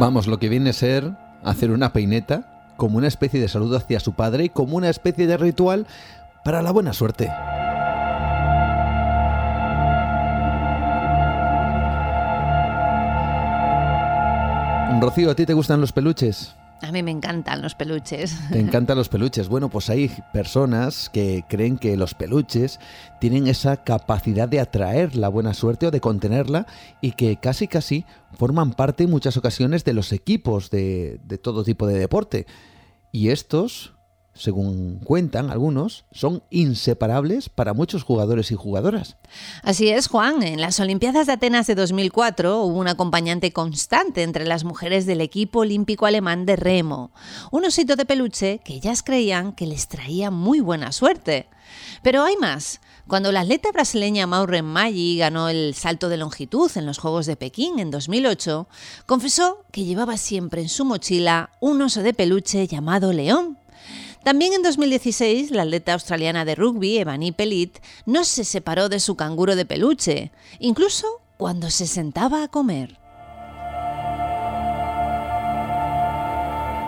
[0.00, 1.12] Vamos, lo que viene a ser
[1.44, 5.26] hacer una peineta como una especie de saludo hacia su padre y como una especie
[5.26, 5.86] de ritual
[6.44, 7.30] para la buena suerte.
[15.04, 16.54] Rocío, ¿a ti te gustan los peluches?
[16.80, 18.38] A mí me encantan los peluches.
[18.50, 19.48] Te encantan los peluches.
[19.48, 22.80] Bueno, pues hay personas que creen que los peluches
[23.20, 26.66] tienen esa capacidad de atraer la buena suerte o de contenerla
[27.02, 31.64] y que casi casi forman parte en muchas ocasiones de los equipos de, de todo
[31.64, 32.46] tipo de deporte.
[33.12, 33.93] Y estos
[34.34, 39.16] según cuentan algunos, son inseparables para muchos jugadores y jugadoras.
[39.62, 40.42] Así es, Juan.
[40.42, 45.20] En las Olimpiadas de Atenas de 2004 hubo un acompañante constante entre las mujeres del
[45.20, 47.12] equipo olímpico alemán de remo,
[47.52, 51.48] un osito de peluche que ellas creían que les traía muy buena suerte.
[52.02, 52.80] Pero hay más.
[53.06, 57.36] Cuando la atleta brasileña Maureen Maggi ganó el salto de longitud en los Juegos de
[57.36, 58.66] Pekín en 2008,
[59.06, 63.58] confesó que llevaba siempre en su mochila un oso de peluche llamado León
[64.24, 69.16] también en 2016, la atleta australiana de rugby, Evanie Pelit, no se separó de su
[69.16, 71.06] canguro de peluche, incluso
[71.36, 72.98] cuando se sentaba a comer.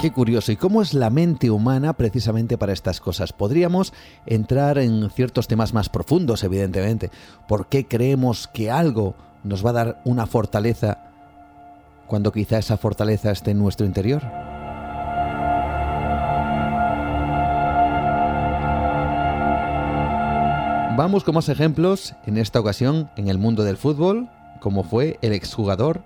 [0.00, 0.52] Qué curioso.
[0.52, 3.32] ¿Y cómo es la mente humana precisamente para estas cosas?
[3.32, 3.92] Podríamos
[4.26, 7.10] entrar en ciertos temas más profundos, evidentemente.
[7.48, 9.14] ¿Por qué creemos que algo
[9.46, 11.06] nos va a dar una fortaleza
[12.06, 14.22] cuando quizá esa fortaleza esté en nuestro interior.
[20.96, 24.30] Vamos con más ejemplos, en esta ocasión en el mundo del fútbol,
[24.60, 26.02] como fue el exjugador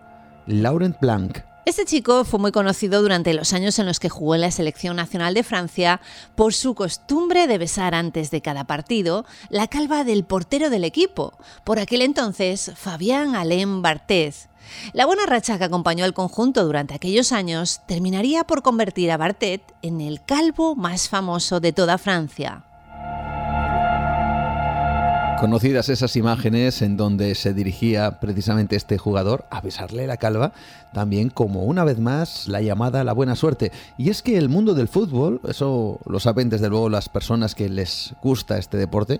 [0.48, 1.38] Laurent Blanc.
[1.64, 4.96] Este chico fue muy conocido durante los años en los que jugó en la selección
[4.96, 6.00] nacional de Francia
[6.34, 11.34] por su costumbre de besar antes de cada partido la calva del portero del equipo,
[11.62, 14.48] por aquel entonces Fabián Alain Barthez.
[14.92, 19.62] La buena racha que acompañó al conjunto durante aquellos años terminaría por convertir a Bartet
[19.82, 22.64] en el calvo más famoso de toda Francia.
[25.40, 30.52] Conocidas esas imágenes en donde se dirigía precisamente este jugador a besarle la calva,
[30.92, 33.72] también como una vez más la llamada la buena suerte.
[33.96, 37.70] Y es que el mundo del fútbol, eso lo saben desde luego las personas que
[37.70, 39.18] les gusta este deporte,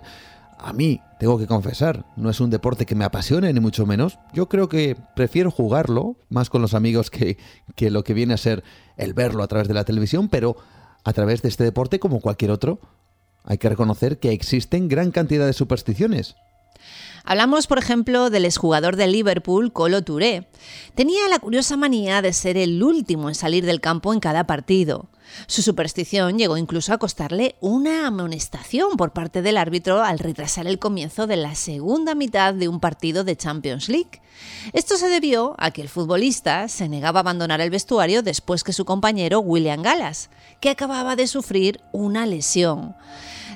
[0.59, 4.19] a mí, tengo que confesar, no es un deporte que me apasione, ni mucho menos.
[4.31, 7.39] Yo creo que prefiero jugarlo más con los amigos que,
[7.75, 8.63] que lo que viene a ser
[8.95, 10.55] el verlo a través de la televisión, pero
[11.03, 12.79] a través de este deporte, como cualquier otro,
[13.43, 16.35] hay que reconocer que existen gran cantidad de supersticiones.
[17.23, 20.47] Hablamos, por ejemplo, del exjugador de Liverpool, Colo Touré.
[20.95, 25.10] Tenía la curiosa manía de ser el último en salir del campo en cada partido.
[25.47, 30.79] Su superstición llegó incluso a costarle una amonestación por parte del árbitro al retrasar el
[30.79, 34.21] comienzo de la segunda mitad de un partido de Champions League.
[34.73, 38.73] Esto se debió a que el futbolista se negaba a abandonar el vestuario después que
[38.73, 40.29] su compañero William Gallas,
[40.59, 42.95] que acababa de sufrir una lesión.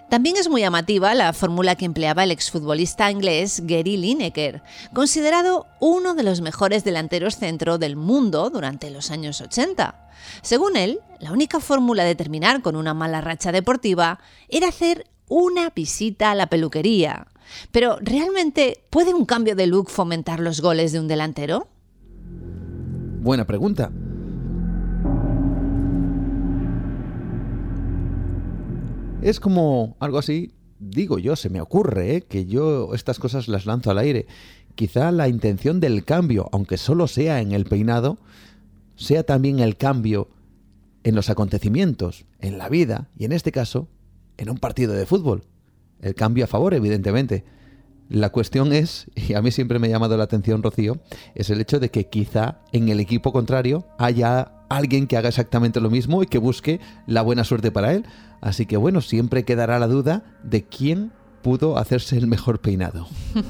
[0.10, 4.62] También es muy llamativa la fórmula que empleaba el exfutbolista inglés Gary Lineker,
[4.94, 9.96] considerado uno de los mejores delanteros centro del mundo durante los años 80.
[10.44, 15.72] Según él, la única fórmula de terminar con una mala racha deportiva era hacer una
[15.72, 17.26] visita a la peluquería.
[17.72, 21.68] Pero, ¿realmente puede un cambio de look fomentar los goles de un delantero?
[23.24, 23.92] Buena pregunta.
[29.24, 32.22] Es como algo así, digo yo, se me ocurre, ¿eh?
[32.22, 34.28] que yo estas cosas las lanzo al aire.
[34.76, 38.20] Quizá la intención del cambio, aunque solo sea en el peinado,
[38.96, 40.28] sea también el cambio
[41.06, 43.88] en los acontecimientos, en la vida y en este caso,
[44.38, 45.44] en un partido de fútbol.
[46.02, 47.46] El cambio a favor, evidentemente.
[48.10, 51.00] La cuestión es, y a mí siempre me ha llamado la atención, Rocío,
[51.36, 55.80] es el hecho de que quizá en el equipo contrario haya alguien que haga exactamente
[55.80, 58.06] lo mismo y que busque la buena suerte para él.
[58.42, 61.12] Así que bueno, siempre quedará la duda de quién
[61.44, 63.08] pudo hacerse el mejor peinado.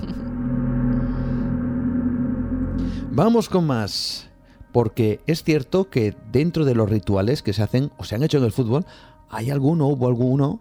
[3.12, 4.30] Vamos con más,
[4.76, 8.39] porque es cierto que dentro de los rituales que se hacen o se han hecho
[8.39, 8.86] en el fútbol,
[9.30, 10.59] hay alguno, hubo alguno,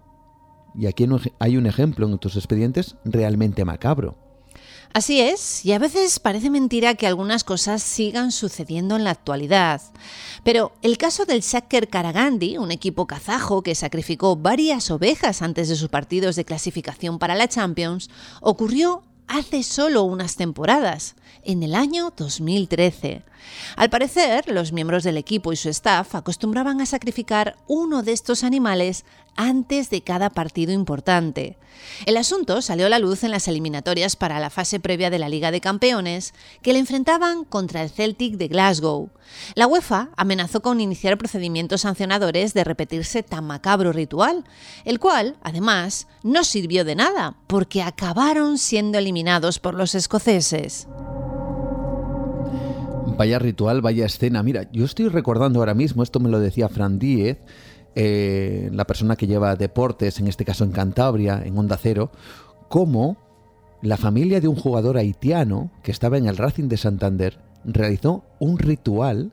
[0.73, 1.05] y aquí
[1.37, 4.15] hay un ejemplo en tus expedientes realmente macabro.
[4.93, 9.81] Así es, y a veces parece mentira que algunas cosas sigan sucediendo en la actualidad.
[10.45, 15.75] Pero el caso del Shaker Karagandhi, un equipo kazajo que sacrificó varias ovejas antes de
[15.75, 18.09] sus partidos de clasificación para la Champions,
[18.39, 23.23] ocurrió hace solo unas temporadas, en el año 2013.
[23.75, 28.43] Al parecer, los miembros del equipo y su staff acostumbraban a sacrificar uno de estos
[28.43, 31.57] animales antes de cada partido importante.
[32.05, 35.29] El asunto salió a la luz en las eliminatorias para la fase previa de la
[35.29, 39.09] Liga de Campeones, que le enfrentaban contra el Celtic de Glasgow.
[39.55, 44.45] La UEFA amenazó con iniciar procedimientos sancionadores de repetirse tan macabro ritual,
[44.85, 50.87] el cual, además, no sirvió de nada, porque acabaron siendo eliminados por los escoceses.
[53.07, 54.43] Vaya ritual, vaya escena.
[54.43, 57.37] Mira, yo estoy recordando ahora mismo, esto me lo decía Fran Díez,
[57.95, 62.11] eh, la persona que lleva deportes, en este caso en Cantabria, en Onda Cero,
[62.67, 63.15] cómo
[63.81, 68.57] la familia de un jugador haitiano que estaba en el Racing de Santander realizó un
[68.57, 69.31] ritual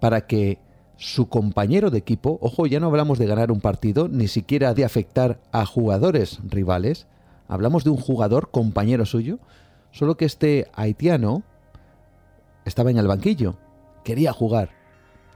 [0.00, 0.58] para que
[0.96, 4.84] su compañero de equipo, ojo, ya no hablamos de ganar un partido, ni siquiera de
[4.84, 7.06] afectar a jugadores rivales,
[7.48, 9.38] hablamos de un jugador compañero suyo,
[9.92, 11.42] solo que este haitiano
[12.70, 13.56] estaba en el banquillo,
[14.04, 14.70] quería jugar.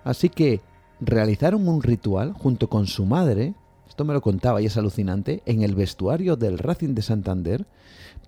[0.05, 0.61] Así que
[1.01, 3.55] realizaron un ritual junto con su madre,
[3.89, 7.67] esto me lo contaba y es alucinante, en el vestuario del Racing de Santander,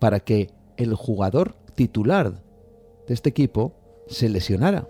[0.00, 2.42] para que el jugador titular
[3.06, 3.72] de este equipo
[4.08, 4.88] se lesionara.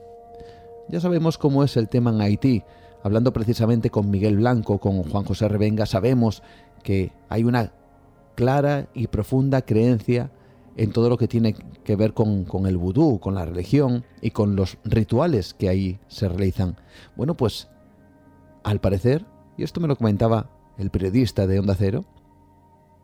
[0.89, 2.63] Ya sabemos cómo es el tema en Haití.
[3.03, 6.43] Hablando precisamente con Miguel Blanco, con Juan José Revenga, sabemos
[6.83, 7.73] que hay una
[8.35, 10.31] clara y profunda creencia
[10.77, 11.55] en todo lo que tiene
[11.85, 16.29] que ver con, el vudú, con la religión y con los rituales que ahí se
[16.29, 16.77] realizan.
[17.17, 17.69] Bueno, pues
[18.63, 19.25] al parecer,
[19.57, 22.05] y esto me lo comentaba el periodista de Onda Cero,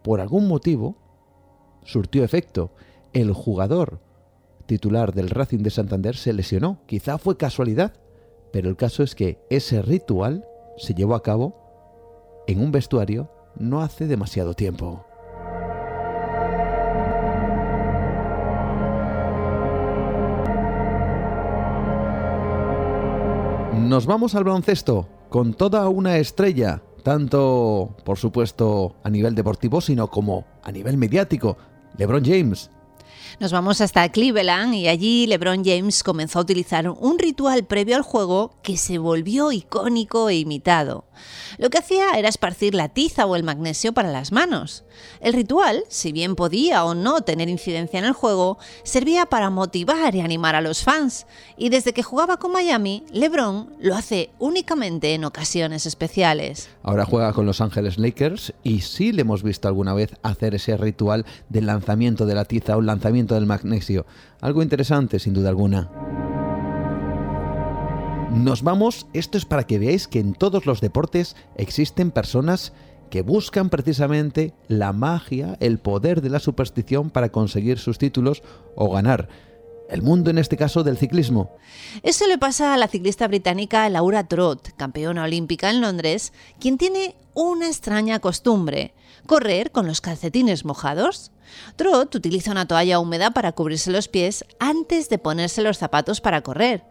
[0.03, 0.97] por algún motivo
[1.85, 2.70] surtió efecto.
[3.12, 4.01] El jugador
[4.66, 6.78] titular del Racing de Santander, se lesionó.
[6.86, 7.93] Quizá fue casualidad,
[8.53, 10.47] pero el caso es que ese ritual
[10.78, 15.05] se llevó a cabo en un vestuario no hace demasiado tiempo.
[23.83, 30.09] Nos vamos al baloncesto con toda una estrella, tanto por supuesto a nivel deportivo, sino
[30.09, 31.57] como a nivel mediático,
[31.99, 32.71] LeBron James.
[33.41, 38.03] Nos vamos hasta Cleveland y allí LeBron James comenzó a utilizar un ritual previo al
[38.03, 41.05] juego que se volvió icónico e imitado.
[41.59, 44.85] Lo que hacía era esparcir la tiza o el magnesio para las manos.
[45.20, 50.15] El ritual, si bien podía o no tener incidencia en el juego, servía para motivar
[50.15, 51.27] y animar a los fans,
[51.57, 56.69] y desde que jugaba con Miami, LeBron lo hace únicamente en ocasiones especiales.
[56.82, 60.77] Ahora juega con Los Ángeles Lakers y sí le hemos visto alguna vez hacer ese
[60.77, 64.07] ritual del lanzamiento de la tiza o el lanzamiento del magnesio.
[64.40, 66.41] Algo interesante, sin duda alguna.
[68.35, 72.73] Nos vamos, esto es para que veáis que en todos los deportes existen personas
[73.11, 78.43] que buscan precisamente la magia, el poder de la superstición para conseguir sus títulos
[78.75, 79.29] o ganar.
[79.91, 81.55] El mundo en este caso del ciclismo.
[82.03, 87.15] Eso le pasa a la ciclista británica Laura Trott, campeona olímpica en Londres, quien tiene
[87.35, 88.95] una extraña costumbre,
[89.27, 91.32] correr con los calcetines mojados.
[91.77, 96.43] Trott utiliza una toalla húmeda para cubrirse los pies antes de ponerse los zapatos para
[96.43, 96.85] correr,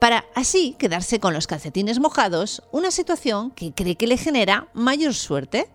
[0.00, 5.14] para así quedarse con los calcetines mojados, una situación que cree que le genera mayor
[5.14, 5.68] suerte.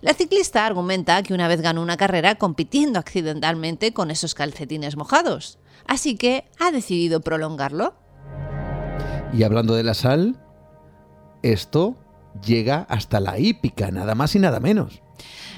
[0.00, 5.58] La ciclista argumenta que una vez ganó una carrera compitiendo accidentalmente con esos calcetines mojados,
[5.86, 7.94] así que ha decidido prolongarlo.
[9.32, 10.40] Y hablando de la sal,
[11.42, 11.96] esto
[12.44, 15.02] llega hasta la hípica, nada más y nada menos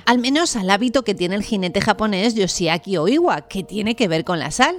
[0.07, 4.25] al menos al hábito que tiene el jinete japonés Yoshiaki Oiwa, que tiene que ver
[4.25, 4.77] con la sal.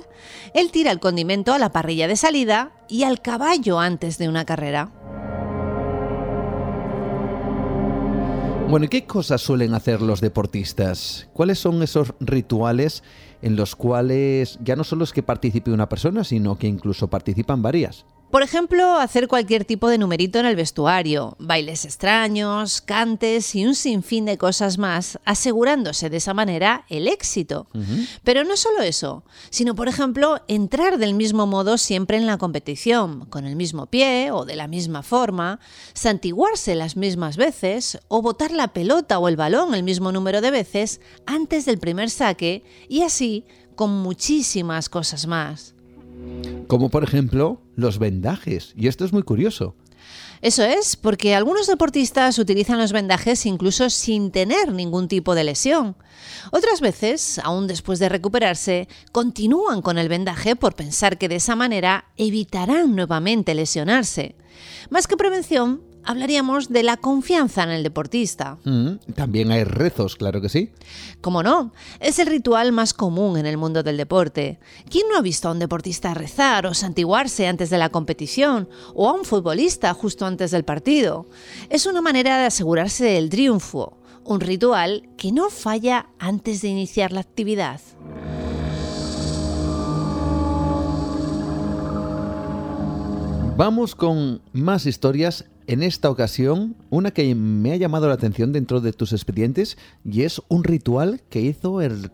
[0.54, 4.46] Él tira el condimento a la parrilla de salida y al caballo antes de una
[4.46, 4.92] carrera.
[8.72, 11.28] Bueno, ¿y qué cosas suelen hacer los deportistas?
[11.34, 13.04] ¿Cuáles son esos rituales
[13.42, 17.62] en los cuales ya no solo es que participe una persona, sino que incluso participan
[17.62, 18.06] varias?
[18.32, 23.76] Por ejemplo, hacer cualquier tipo de numerito en el vestuario, bailes extraños, cantes y un
[23.76, 27.68] sinfín de cosas más, asegurándose de esa manera el éxito.
[28.24, 33.26] Pero no solo eso, sino por ejemplo, entrar del mismo modo siempre en la competición,
[33.26, 35.60] con el mismo pie o de la misma forma,
[35.94, 40.52] santiguarse las mismas veces o botar la pelota o el balón el mismo número de
[40.52, 43.44] veces antes del primer saque y así
[43.76, 45.76] con muchísimas cosas más.
[46.68, 48.74] Como por ejemplo los vendajes.
[48.76, 49.76] Y esto es muy curioso.
[50.42, 55.96] Eso es, porque algunos deportistas utilizan los vendajes incluso sin tener ningún tipo de lesión.
[56.52, 61.56] Otras veces, aún después de recuperarse, continúan con el vendaje por pensar que de esa
[61.56, 64.36] manera evitarán nuevamente lesionarse.
[64.90, 68.58] Más que prevención, hablaríamos de la confianza en el deportista.
[68.64, 70.72] Mm, también hay rezos, claro que sí.
[71.22, 71.74] ¿Cómo no?
[72.00, 74.60] Es el ritual más común en el mundo del deporte.
[74.90, 79.10] ¿Quién no ha visto a un deportista rezar o santiguarse antes de la competición o
[79.10, 81.28] a un futbolista justo antes del partido?
[81.70, 87.12] Es una manera de asegurarse del triunfo, un ritual que no falla antes de iniciar
[87.12, 87.82] la actividad.
[93.58, 98.82] Vamos con más historias en esta ocasión, una que me ha llamado la atención dentro
[98.82, 102.12] de tus expedientes y es un ritual que hizo el,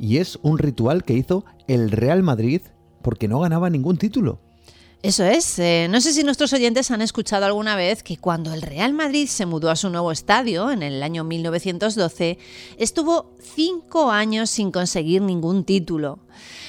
[0.00, 2.62] y es un ritual que hizo el Real Madrid
[3.02, 4.40] porque no ganaba ningún título.
[5.02, 5.60] Eso es.
[5.60, 9.28] Eh, no sé si nuestros oyentes han escuchado alguna vez que cuando el Real Madrid
[9.28, 12.36] se mudó a su nuevo estadio en el año 1912,
[12.78, 16.18] estuvo cinco años sin conseguir ningún título.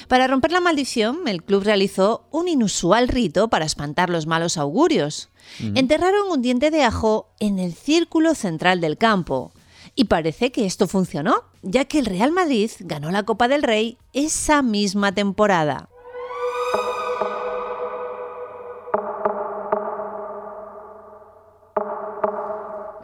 [0.06, 5.31] Para romper la maldición, el club realizó un inusual rito para espantar los malos augurios.
[5.60, 9.52] Enterraron un diente de ajo en el círculo central del campo.
[9.94, 13.98] Y parece que esto funcionó, ya que el Real Madrid ganó la Copa del Rey
[14.12, 15.88] esa misma temporada.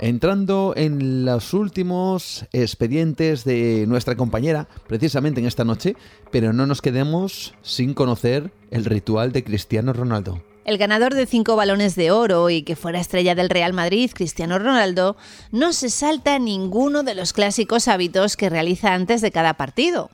[0.00, 5.96] Entrando en los últimos expedientes de nuestra compañera, precisamente en esta noche,
[6.30, 10.40] pero no nos quedemos sin conocer el ritual de Cristiano Ronaldo.
[10.68, 14.58] El ganador de cinco balones de oro y que fuera estrella del Real Madrid, Cristiano
[14.58, 15.16] Ronaldo,
[15.50, 20.10] no se salta ninguno de los clásicos hábitos que realiza antes de cada partido.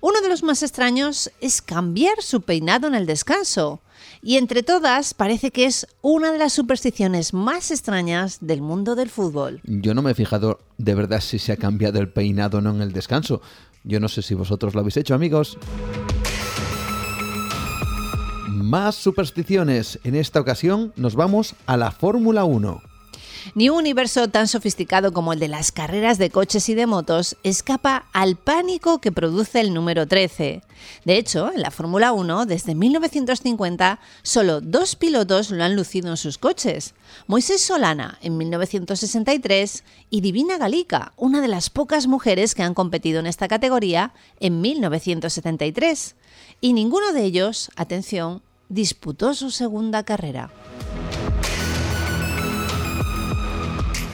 [0.00, 3.80] Uno de los más extraños es cambiar su peinado en el descanso.
[4.24, 9.08] Y entre todas, parece que es una de las supersticiones más extrañas del mundo del
[9.08, 9.60] fútbol.
[9.62, 12.70] Yo no me he fijado de verdad si se ha cambiado el peinado o no
[12.70, 13.40] en el descanso.
[13.84, 15.58] Yo no sé si vosotros lo habéis hecho, amigos.
[18.62, 19.98] Más supersticiones.
[20.04, 22.80] En esta ocasión nos vamos a la Fórmula 1.
[23.56, 27.36] Ni un universo tan sofisticado como el de las carreras de coches y de motos
[27.42, 30.62] escapa al pánico que produce el número 13.
[31.04, 36.16] De hecho, en la Fórmula 1, desde 1950, solo dos pilotos lo han lucido en
[36.16, 36.94] sus coches.
[37.26, 43.18] Moisés Solana en 1963 y Divina Galica, una de las pocas mujeres que han competido
[43.18, 46.14] en esta categoría, en 1973.
[46.60, 48.40] Y ninguno de ellos, atención,
[48.72, 50.50] disputó su segunda carrera.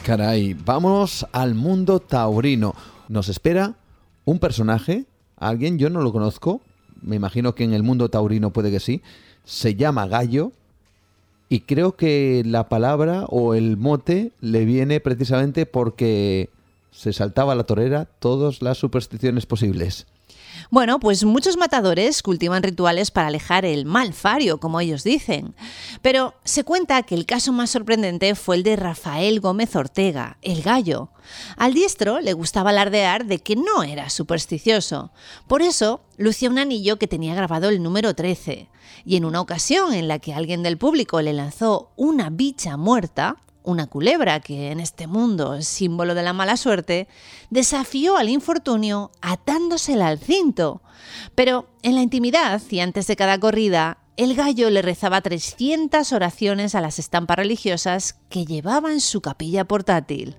[0.05, 2.75] Caray, vamos al mundo taurino.
[3.09, 3.75] Nos espera
[4.25, 5.05] un personaje,
[5.37, 6.61] alguien, yo no lo conozco,
[7.03, 9.03] me imagino que en el mundo taurino puede que sí,
[9.45, 10.53] se llama Gallo
[11.49, 16.51] y creo que la palabra o el mote le viene precisamente porque
[16.91, 20.07] se saltaba a la torera todas las supersticiones posibles.
[20.70, 25.55] Bueno, pues muchos matadores cultivan rituales para alejar el mal fario, como ellos dicen.
[26.03, 30.61] Pero se cuenta que el caso más sorprendente fue el de Rafael Gómez Ortega, el
[30.61, 31.09] gallo.
[31.57, 35.11] Al diestro le gustaba alardear de que no era supersticioso.
[35.47, 38.69] Por eso lucía un anillo que tenía grabado el número 13.
[39.07, 43.36] Y en una ocasión en la que alguien del público le lanzó una bicha muerta,
[43.63, 47.09] una culebra que en este mundo es símbolo de la mala suerte,
[47.51, 50.83] desafió al infortunio atándosela al cinto.
[51.35, 56.75] Pero en la intimidad y antes de cada corrida, el gallo le rezaba 300 oraciones
[56.75, 60.37] a las estampas religiosas que llevaba en su capilla portátil.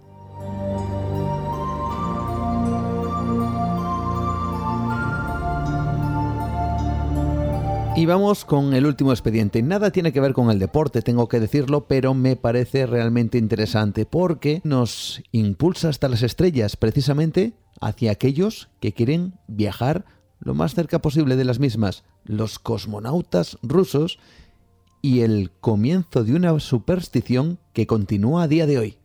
[8.00, 9.62] Y vamos con el último expediente.
[9.62, 14.06] Nada tiene que ver con el deporte, tengo que decirlo, pero me parece realmente interesante
[14.06, 17.52] porque nos impulsa hasta las estrellas, precisamente
[17.82, 20.06] hacia aquellos que quieren viajar
[20.40, 24.18] lo más cerca posible de las mismas, los cosmonautas rusos
[25.02, 28.99] y el comienzo de una superstición que continúa a día de hoy.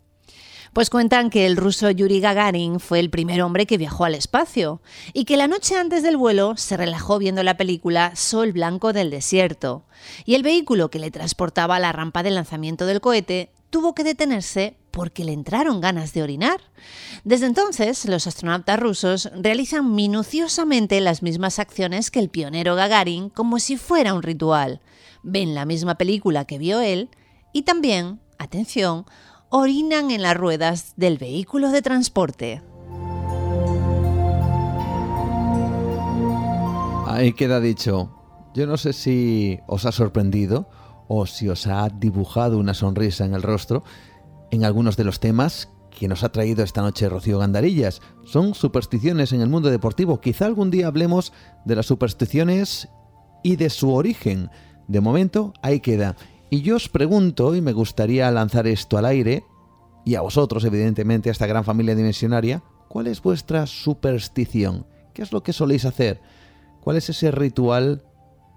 [0.75, 4.83] Pues cuentan que el ruso Yuri Gagarin fue el primer hombre que viajó al espacio
[5.13, 9.09] y que la noche antes del vuelo se relajó viendo la película Sol Blanco del
[9.09, 9.85] Desierto.
[10.25, 14.03] Y el vehículo que le transportaba a la rampa de lanzamiento del cohete tuvo que
[14.03, 16.61] detenerse porque le entraron ganas de orinar.
[17.23, 23.61] Desde entonces, los astronautas rusos realizan minuciosamente las mismas acciones que el pionero Gagarin como
[23.61, 24.81] si fuera un ritual.
[25.23, 27.11] Ven la misma película que vio él
[27.53, 29.07] y también, atención,
[29.57, 32.61] orinan en las ruedas del vehículo de transporte.
[37.07, 38.11] Ahí queda dicho.
[38.53, 40.69] Yo no sé si os ha sorprendido
[41.07, 43.85] o si os ha dibujado una sonrisa en el rostro
[44.51, 48.01] en algunos de los temas que nos ha traído esta noche Rocío Gandarillas.
[48.25, 50.21] Son supersticiones en el mundo deportivo.
[50.21, 51.33] Quizá algún día hablemos
[51.65, 52.89] de las supersticiones
[53.45, 54.51] y de su origen.
[54.89, 56.17] De momento, ahí queda.
[56.55, 59.43] Y yo os pregunto, y me gustaría lanzar esto al aire,
[60.05, 64.87] y a vosotros, evidentemente, a esta gran familia dimensionaria, ¿cuál es vuestra superstición?
[65.15, 66.21] ¿Qué es lo que soléis hacer?
[66.81, 68.05] ¿Cuál es ese ritual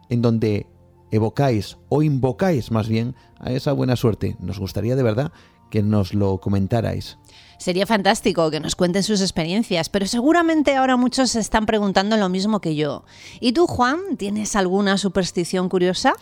[0.09, 0.67] en donde
[1.09, 4.37] evocáis o invocáis más bien a esa buena suerte?
[4.39, 5.31] Nos gustaría de verdad
[5.71, 7.17] que nos lo comentarais.
[7.57, 12.29] Sería fantástico que nos cuenten sus experiencias, pero seguramente ahora muchos se están preguntando lo
[12.29, 13.03] mismo que yo.
[13.39, 16.13] ¿Y tú, Juan, tienes alguna superstición curiosa?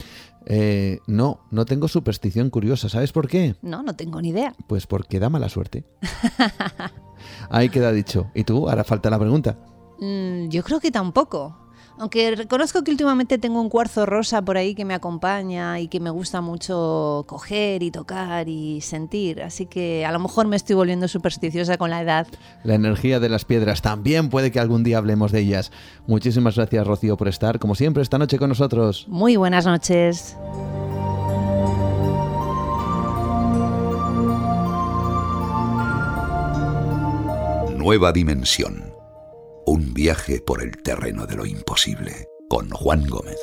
[0.46, 2.90] Eh, no, no tengo superstición curiosa.
[2.90, 3.56] ¿Sabes por qué?
[3.62, 4.54] No, no tengo ni idea.
[4.68, 5.84] Pues porque da mala suerte.
[7.50, 8.32] Ahí queda dicho.
[8.36, 8.70] ¿Y tú?
[8.70, 9.58] Ahora falta la pregunta.
[10.00, 11.65] Mm, yo creo que tampoco.
[11.98, 16.02] Aunque reconozco que últimamente tengo un cuarzo rosa por ahí que me acompaña y que
[16.02, 19.42] me gusta mucho coger y tocar y sentir.
[19.42, 22.28] Así que a lo mejor me estoy volviendo supersticiosa con la edad.
[22.64, 25.72] La energía de las piedras también puede que algún día hablemos de ellas.
[26.06, 29.06] Muchísimas gracias Rocío por estar, como siempre, esta noche con nosotros.
[29.08, 30.36] Muy buenas noches.
[37.78, 38.85] Nueva dimensión
[39.76, 43.36] un viaje por el terreno de lo imposible con Juan Gómez.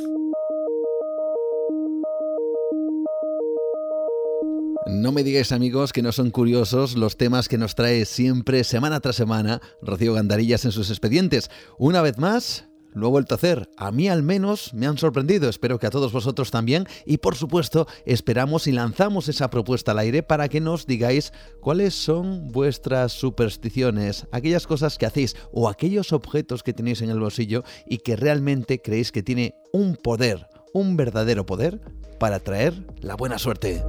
[4.86, 9.00] No me digáis amigos que no son curiosos los temas que nos trae siempre, semana
[9.00, 11.50] tras semana, Rocío Gandarillas en sus expedientes.
[11.76, 13.69] Una vez más, lo he vuelto a hacer.
[13.77, 16.86] A mí al menos me han sorprendido, espero que a todos vosotros también.
[17.06, 21.94] Y por supuesto, esperamos y lanzamos esa propuesta al aire para que nos digáis cuáles
[21.94, 27.64] son vuestras supersticiones, aquellas cosas que hacéis o aquellos objetos que tenéis en el bolsillo
[27.86, 31.81] y que realmente creéis que tiene un poder, un verdadero poder
[32.19, 33.82] para traer la buena suerte.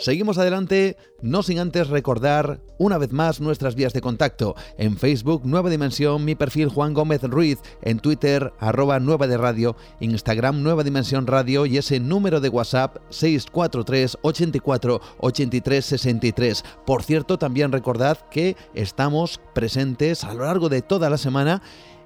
[0.00, 4.54] Seguimos adelante, no sin antes recordar una vez más nuestras vías de contacto.
[4.78, 9.76] En Facebook, Nueva Dimensión, mi perfil Juan Gómez Ruiz, en Twitter, arroba Nueva de Radio,
[10.00, 16.64] Instagram Nueva Dimensión Radio y ese número de WhatsApp 643 84 83 63.
[16.86, 21.60] Por cierto, también recordad que estamos presentes a lo largo de toda la semana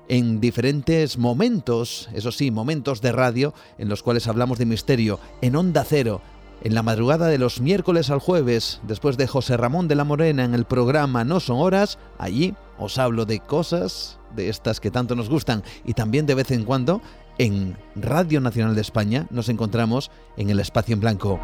[0.08, 5.56] en diferentes momentos, eso sí, momentos de radio en los cuales hablamos de misterio, en
[5.56, 6.20] Onda Cero,
[6.64, 10.44] en la madrugada de los miércoles al jueves, después de José Ramón de la Morena
[10.44, 15.14] en el programa No son horas, allí os hablo de cosas de estas que tanto
[15.14, 17.02] nos gustan y también de vez en cuando
[17.36, 21.38] en Radio Nacional de España nos encontramos en el espacio en blanco.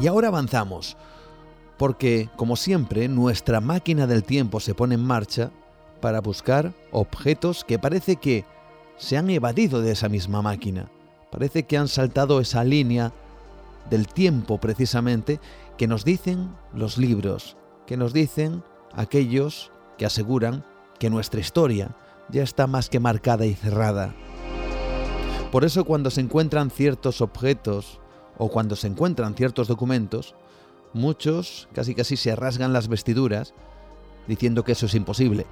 [0.00, 0.96] Y ahora avanzamos,
[1.76, 5.50] porque como siempre nuestra máquina del tiempo se pone en marcha
[6.00, 8.46] para buscar objetos que parece que
[8.96, 10.88] se han evadido de esa misma máquina
[11.32, 13.12] Parece que han saltado esa línea
[13.88, 15.40] del tiempo precisamente
[15.78, 17.56] que nos dicen los libros,
[17.86, 20.64] que nos dicen aquellos que aseguran
[20.98, 21.96] que nuestra historia
[22.28, 24.14] ya está más que marcada y cerrada.
[25.50, 27.98] Por eso cuando se encuentran ciertos objetos
[28.36, 30.34] o cuando se encuentran ciertos documentos,
[30.92, 33.54] muchos casi casi se rasgan las vestiduras
[34.28, 35.46] diciendo que eso es imposible,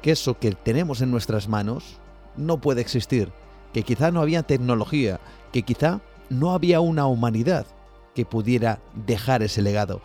[0.00, 2.00] que eso que tenemos en nuestras manos
[2.36, 3.32] no puede existir,
[3.74, 5.20] que quizá no había tecnología,
[5.52, 7.66] que quizá no había una humanidad
[8.14, 10.00] que pudiera dejar ese legado.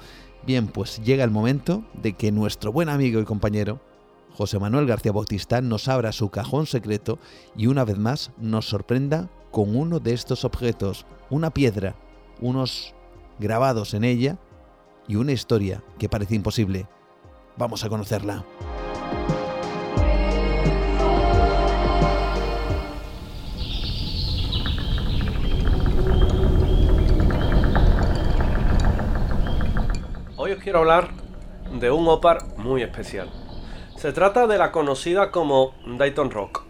[0.45, 3.79] Bien, pues llega el momento de que nuestro buen amigo y compañero,
[4.33, 7.19] José Manuel García Bautista, nos abra su cajón secreto
[7.55, 11.95] y una vez más nos sorprenda con uno de estos objetos, una piedra,
[12.41, 12.95] unos
[13.37, 14.39] grabados en ella
[15.07, 16.87] y una historia que parece imposible.
[17.55, 18.43] Vamos a conocerla.
[30.59, 31.09] Quiero hablar
[31.79, 33.29] de un opar muy especial.
[33.95, 36.63] Se trata de la conocida como Dayton Rock,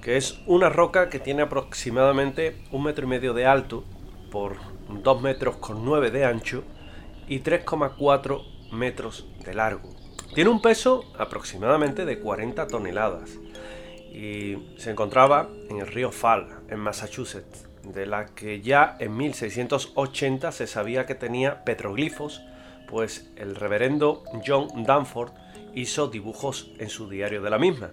[0.00, 3.84] que es una roca que tiene aproximadamente un metro y medio de alto
[4.30, 4.56] por
[4.88, 6.64] 2 metros con 9 de ancho
[7.28, 8.42] y 3,4
[8.72, 9.90] metros de largo.
[10.34, 13.38] Tiene un peso aproximadamente de 40 toneladas
[14.12, 20.52] y se encontraba en el río Fall, en Massachusetts, de la que ya en 1680
[20.52, 22.42] se sabía que tenía petroglifos
[22.92, 25.32] pues el reverendo John Danforth
[25.74, 27.90] hizo dibujos en su diario de la misma.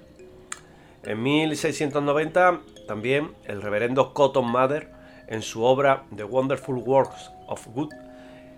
[1.04, 4.92] En 1690 también el reverendo Cotton Mather
[5.28, 7.94] en su obra The Wonderful Works of Good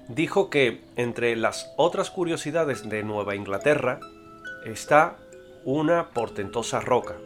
[0.08, 4.00] dijo que entre las otras curiosidades de Nueva Inglaterra
[4.66, 5.18] está
[5.64, 7.18] una portentosa roca,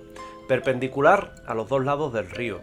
[0.49, 2.59] perpendicular a los dos lados del río,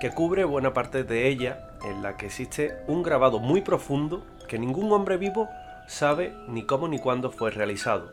[0.00, 4.60] que cubre buena parte de ella, en la que existe un grabado muy profundo que
[4.60, 5.48] ningún hombre vivo
[5.86, 8.12] sabe ni cómo ni cuándo fue realizado.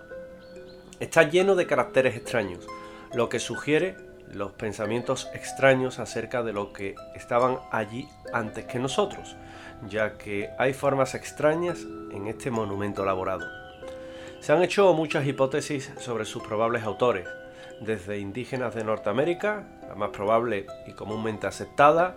[0.99, 2.65] Está lleno de caracteres extraños,
[3.13, 3.95] lo que sugiere
[4.31, 9.35] los pensamientos extraños acerca de lo que estaban allí antes que nosotros,
[9.87, 13.45] ya que hay formas extrañas en este monumento elaborado.
[14.39, 17.27] Se han hecho muchas hipótesis sobre sus probables autores,
[17.79, 22.15] desde indígenas de Norteamérica, la más probable y comúnmente aceptada,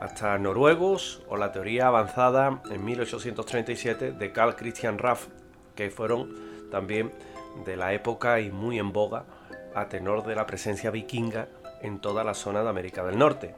[0.00, 5.26] hasta noruegos o la teoría avanzada en 1837 de Carl Christian Raff,
[5.74, 7.12] que fueron también
[7.64, 9.24] de la época y muy en boga
[9.74, 11.48] a tenor de la presencia vikinga
[11.82, 13.54] en toda la zona de América del Norte.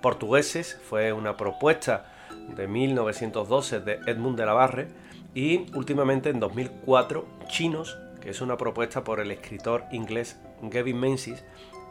[0.00, 2.12] Portugueses fue una propuesta
[2.56, 4.88] de 1912 de Edmund de la Barre
[5.34, 11.44] y últimamente en 2004 chinos, que es una propuesta por el escritor inglés Gavin Menzies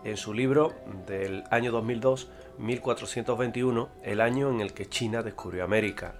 [0.03, 0.73] en su libro
[1.07, 6.13] del año 2002 1421, el año en el que China descubrió América.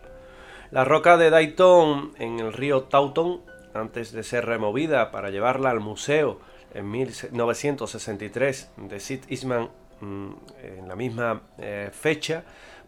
[0.72, 3.42] La roca de Dayton en el río Taunton,
[3.74, 6.40] antes de ser removida para llevarla al museo
[6.74, 10.32] en 1963 de Sid Eastman mm,
[10.64, 12.44] en la misma eh, fecha,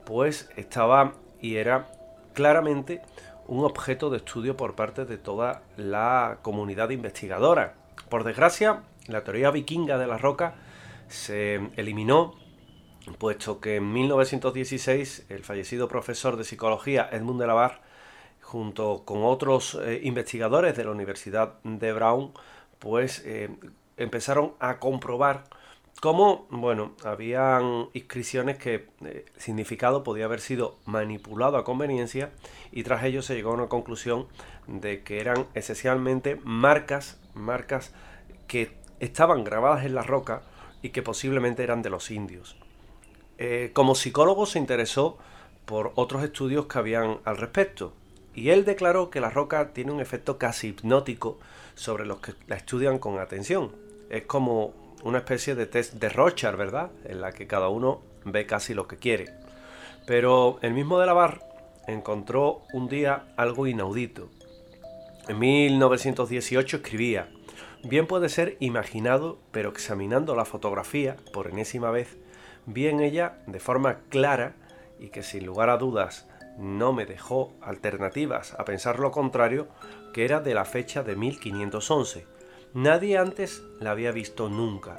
[0.05, 1.87] pues estaba y era
[2.33, 3.01] claramente
[3.47, 7.75] un objeto de estudio por parte de toda la comunidad investigadora.
[8.09, 10.55] Por desgracia, la teoría vikinga de la roca
[11.07, 12.35] se eliminó
[13.11, 17.81] puesto que en 1916 el fallecido profesor de psicología Edmund de Lavar,
[18.41, 22.33] junto con otros eh, investigadores de la Universidad de Brown,
[22.79, 23.49] pues eh,
[23.97, 25.43] empezaron a comprobar
[26.01, 32.31] cómo, bueno, habían inscripciones que eh, significado podía haber sido manipulado a conveniencia
[32.71, 34.27] y tras ello se llegó a una conclusión
[34.67, 37.93] de que eran esencialmente marcas, marcas
[38.47, 40.43] que estaban grabadas en la roca
[40.81, 42.57] y que posiblemente eran de los indios.
[43.45, 45.17] Eh, como psicólogo se interesó
[45.65, 47.91] por otros estudios que habían al respecto.
[48.33, 51.39] Y él declaró que la roca tiene un efecto casi hipnótico
[51.75, 53.73] sobre los que la estudian con atención.
[54.09, 56.91] Es como una especie de test de Rochard, ¿verdad?
[57.03, 59.25] En la que cada uno ve casi lo que quiere.
[60.07, 61.41] Pero el mismo de Lavar
[61.85, 64.29] encontró un día algo inaudito.
[65.27, 67.29] En 1918 escribía,
[67.83, 72.22] bien puede ser imaginado, pero examinando la fotografía por enésima vez,
[72.65, 74.53] vi en ella de forma clara
[74.99, 76.27] y que sin lugar a dudas
[76.57, 79.67] no me dejó alternativas a pensar lo contrario,
[80.13, 82.25] que era de la fecha de 1511.
[82.73, 84.95] Nadie antes la había visto nunca,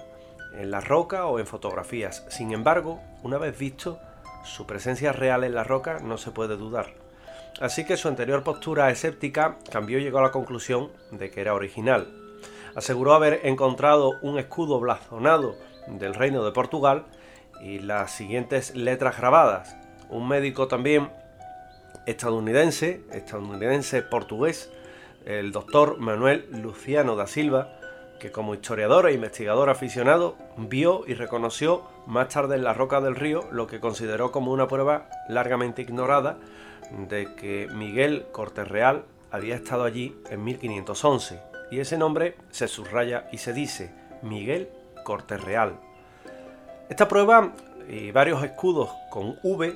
[0.54, 2.24] en la roca o en fotografías.
[2.28, 3.98] Sin embargo, una vez visto,
[4.44, 6.94] su presencia real en la roca no se puede dudar.
[7.60, 11.54] Así que su anterior postura escéptica cambió y llegó a la conclusión de que era
[11.54, 12.08] original.
[12.74, 15.54] Aseguró haber encontrado un escudo blazonado
[15.86, 17.06] del reino de Portugal
[17.64, 19.76] y las siguientes letras grabadas.
[20.10, 21.10] Un médico también
[22.06, 24.70] estadounidense, estadounidense portugués,
[25.24, 27.80] el doctor Manuel Luciano da Silva,
[28.20, 33.16] que como historiador e investigador aficionado vio y reconoció más tarde en la roca del
[33.16, 36.38] río lo que consideró como una prueba largamente ignorada
[37.08, 43.26] de que Miguel Cortés Real había estado allí en 1511 y ese nombre se subraya
[43.32, 43.92] y se dice
[44.22, 44.68] Miguel
[45.02, 45.80] Cortés Real.
[46.90, 47.54] Esta prueba
[47.88, 49.74] y varios escudos con V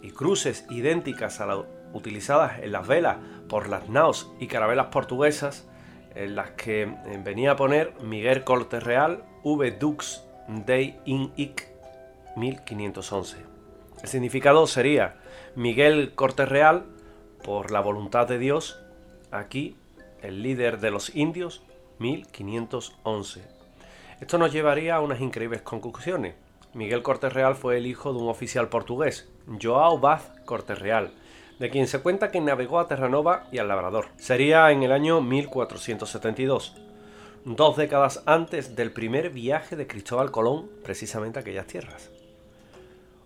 [0.00, 1.58] y cruces idénticas a las
[1.92, 5.68] utilizadas en las velas por las naos y carabelas portuguesas,
[6.14, 11.68] en las que eh, venía a poner Miguel Cortes Real V Dux Dei in Ic
[12.36, 13.36] 1511.
[14.02, 15.16] El significado sería
[15.56, 16.86] Miguel Cortes Real,
[17.44, 18.80] por la voluntad de Dios,
[19.30, 19.76] aquí
[20.22, 21.62] el líder de los indios,
[21.98, 23.42] 1511.
[24.20, 26.45] Esto nos llevaría a unas increíbles conclusiones.
[26.76, 29.26] Miguel Cortes Real fue el hijo de un oficial portugués,
[29.62, 31.10] Joao Vaz Cortes Real,
[31.58, 34.08] de quien se cuenta que navegó a Terranova y al Labrador.
[34.18, 36.74] Sería en el año 1472,
[37.46, 42.10] dos décadas antes del primer viaje de Cristóbal Colón precisamente a aquellas tierras.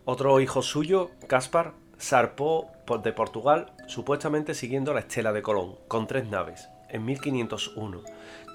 [0.04, 2.70] Otro hijo suyo, Caspar, zarpó
[3.02, 8.02] de Portugal supuestamente siguiendo la estela de Colón, con tres naves, en 1501,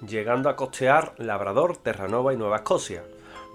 [0.07, 3.03] llegando a costear Labrador, Terranova y Nueva Escocia,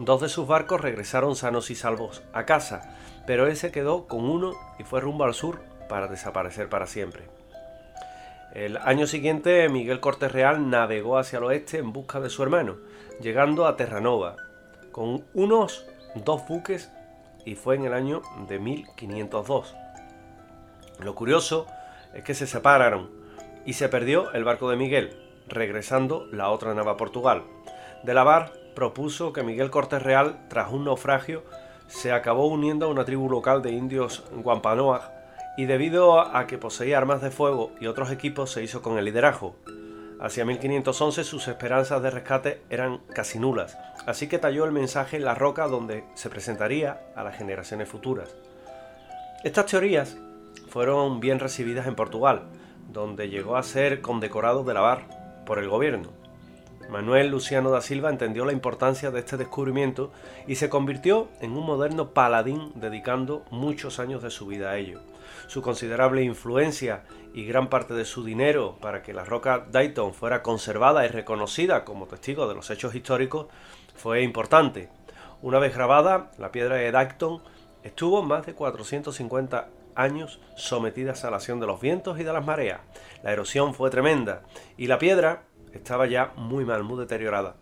[0.01, 2.97] Dos de sus barcos regresaron sanos y salvos a casa,
[3.27, 5.61] pero él se quedó con uno y fue rumbo al sur
[5.91, 7.25] para desaparecer para siempre.
[8.55, 12.79] El año siguiente, Miguel Cortés Real navegó hacia el oeste en busca de su hermano,
[13.21, 14.37] llegando a Terranova,
[14.91, 16.91] con unos dos buques
[17.45, 19.77] y fue en el año de 1502.
[21.01, 21.67] Lo curioso
[22.15, 23.11] es que se separaron
[23.67, 25.15] y se perdió el barco de Miguel,
[25.47, 27.43] regresando la otra nave a Portugal.
[28.03, 31.45] De la bar propuso que Miguel Cortés Real, tras un naufragio,
[31.87, 35.03] se acabó uniendo a una tribu local de indios Guampanoag
[35.59, 39.05] y debido a que poseía armas de fuego y otros equipos se hizo con el
[39.05, 39.55] liderazgo.
[40.19, 43.77] Hacia 1511 sus esperanzas de rescate eran casi nulas,
[44.07, 48.35] así que talló el mensaje en la roca donde se presentaría a las generaciones futuras.
[49.45, 50.17] Estas teorías
[50.71, 52.45] fueron bien recibidas en Portugal,
[52.91, 55.03] donde llegó a ser condecorado de la bar
[55.45, 56.20] por el gobierno.
[56.91, 60.11] Manuel Luciano da Silva entendió la importancia de este descubrimiento
[60.49, 65.01] y se convirtió en un moderno paladín dedicando muchos años de su vida a ello.
[65.47, 70.43] Su considerable influencia y gran parte de su dinero para que la roca Dayton fuera
[70.43, 73.47] conservada y reconocida como testigo de los hechos históricos
[73.95, 74.89] fue importante.
[75.43, 77.41] Una vez grabada, la piedra de Dayton
[77.85, 82.45] estuvo más de 450 años sometidas a la acción de los vientos y de las
[82.45, 82.81] mareas.
[83.23, 84.43] La erosión fue tremenda
[84.77, 87.57] y la piedra estaba ya muy mal, muy deteriorada.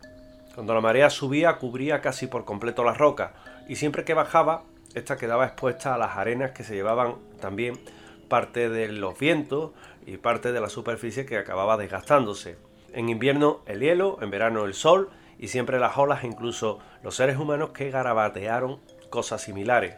[0.55, 3.33] Cuando la marea subía cubría casi por completo la roca
[3.67, 4.63] y siempre que bajaba,
[4.95, 7.79] esta quedaba expuesta a las arenas que se llevaban también
[8.27, 9.71] parte de los vientos
[10.05, 12.57] y parte de la superficie que acababa desgastándose.
[12.93, 17.37] En invierno el hielo, en verano el sol y siempre las olas incluso los seres
[17.37, 18.79] humanos que garabatearon
[19.09, 19.95] cosas similares.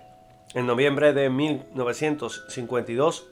[0.53, 3.27] En noviembre de 1952,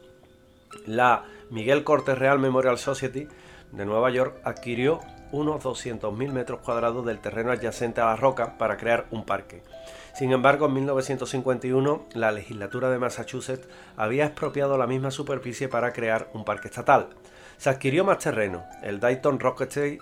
[0.85, 3.27] la Miguel Cortes Real Memorial Society
[3.71, 4.99] de Nueva York adquirió
[5.31, 9.63] unos 200.000 metros cuadrados del terreno adyacente a la roca para crear un parque.
[10.13, 16.29] Sin embargo, en 1951 la legislatura de Massachusetts había expropiado la misma superficie para crear
[16.33, 17.09] un parque estatal.
[17.57, 19.99] Se adquirió más terreno, el Dayton Rock Estate,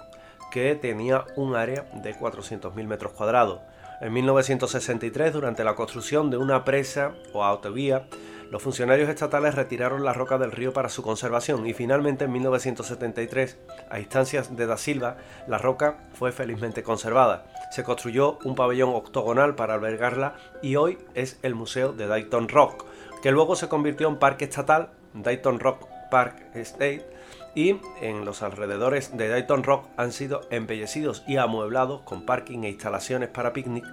[0.52, 3.60] que tenía un área de 400.000 metros cuadrados.
[4.00, 8.08] En 1963, durante la construcción de una presa o autovía,
[8.50, 13.58] Los funcionarios estatales retiraron la roca del río para su conservación y finalmente en 1973,
[13.90, 15.18] a instancias de Da Silva,
[15.48, 17.46] la roca fue felizmente conservada.
[17.72, 22.86] Se construyó un pabellón octogonal para albergarla y hoy es el Museo de Dayton Rock,
[23.22, 27.06] que luego se convirtió en parque estatal, Dayton Rock Park State,
[27.54, 32.70] y en los alrededores de Dayton Rock han sido embellecidos y amueblados con parking e
[32.70, 33.84] instalaciones para picnic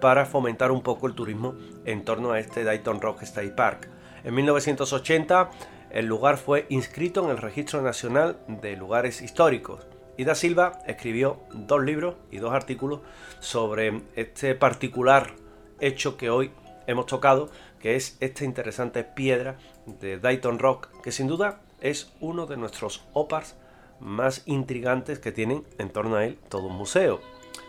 [0.00, 1.54] para fomentar un poco el turismo
[1.84, 3.88] en torno a este Dayton Rock State Park.
[4.24, 5.50] En 1980
[5.90, 9.86] el lugar fue inscrito en el Registro Nacional de Lugares Históricos
[10.16, 13.00] y Da Silva escribió dos libros y dos artículos
[13.40, 15.34] sobre este particular
[15.78, 16.52] hecho que hoy
[16.86, 22.46] hemos tocado, que es esta interesante piedra de Dayton Rock, que sin duda es uno
[22.46, 23.56] de nuestros opars
[24.00, 27.20] más intrigantes que tienen en torno a él todo un museo.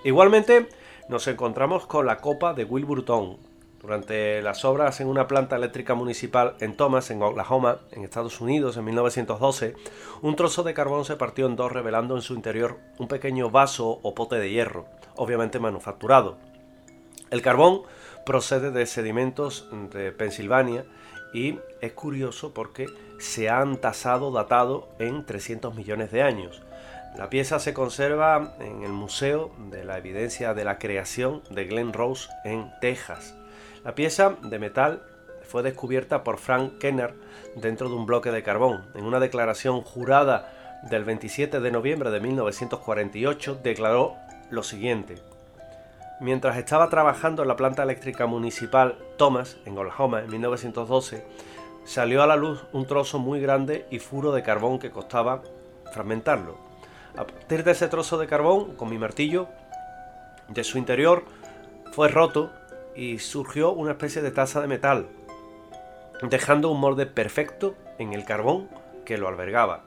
[0.05, 0.69] Igualmente
[1.09, 3.39] nos encontramos con la copa de Wilburton,
[3.85, 8.77] durante las obras en una planta eléctrica municipal en Thomas, en Oklahoma, en Estados Unidos,
[8.77, 9.75] en 1912,
[10.23, 13.99] un trozo de carbón se partió en dos revelando en su interior un pequeño vaso
[14.01, 16.37] o pote de hierro, obviamente manufacturado.
[17.29, 17.83] El carbón
[18.25, 20.85] procede de sedimentos de Pensilvania
[21.31, 22.87] y es curioso porque
[23.19, 26.63] se han tasado datado en 300 millones de años.
[27.19, 31.93] La pieza se conserva en el Museo de la Evidencia de la Creación de Glen
[31.93, 33.34] Rose en Texas.
[33.85, 35.03] La pieza de metal
[35.43, 37.13] fue descubierta por Frank Kenner
[37.55, 38.83] dentro de un bloque de carbón.
[38.95, 40.51] En una declaración jurada
[40.89, 44.15] del 27 de noviembre de 1948 declaró
[44.49, 45.21] lo siguiente.
[46.19, 51.23] Mientras estaba trabajando en la planta eléctrica municipal Thomas, en Oklahoma, en 1912,
[51.83, 55.43] salió a la luz un trozo muy grande y furo de carbón que costaba
[55.91, 56.57] fragmentarlo.
[57.15, 59.47] A partir de ese trozo de carbón, con mi martillo,
[60.47, 61.23] de su interior
[61.91, 62.49] fue roto
[62.95, 65.07] y surgió una especie de taza de metal,
[66.21, 68.69] dejando un molde perfecto en el carbón
[69.05, 69.83] que lo albergaba.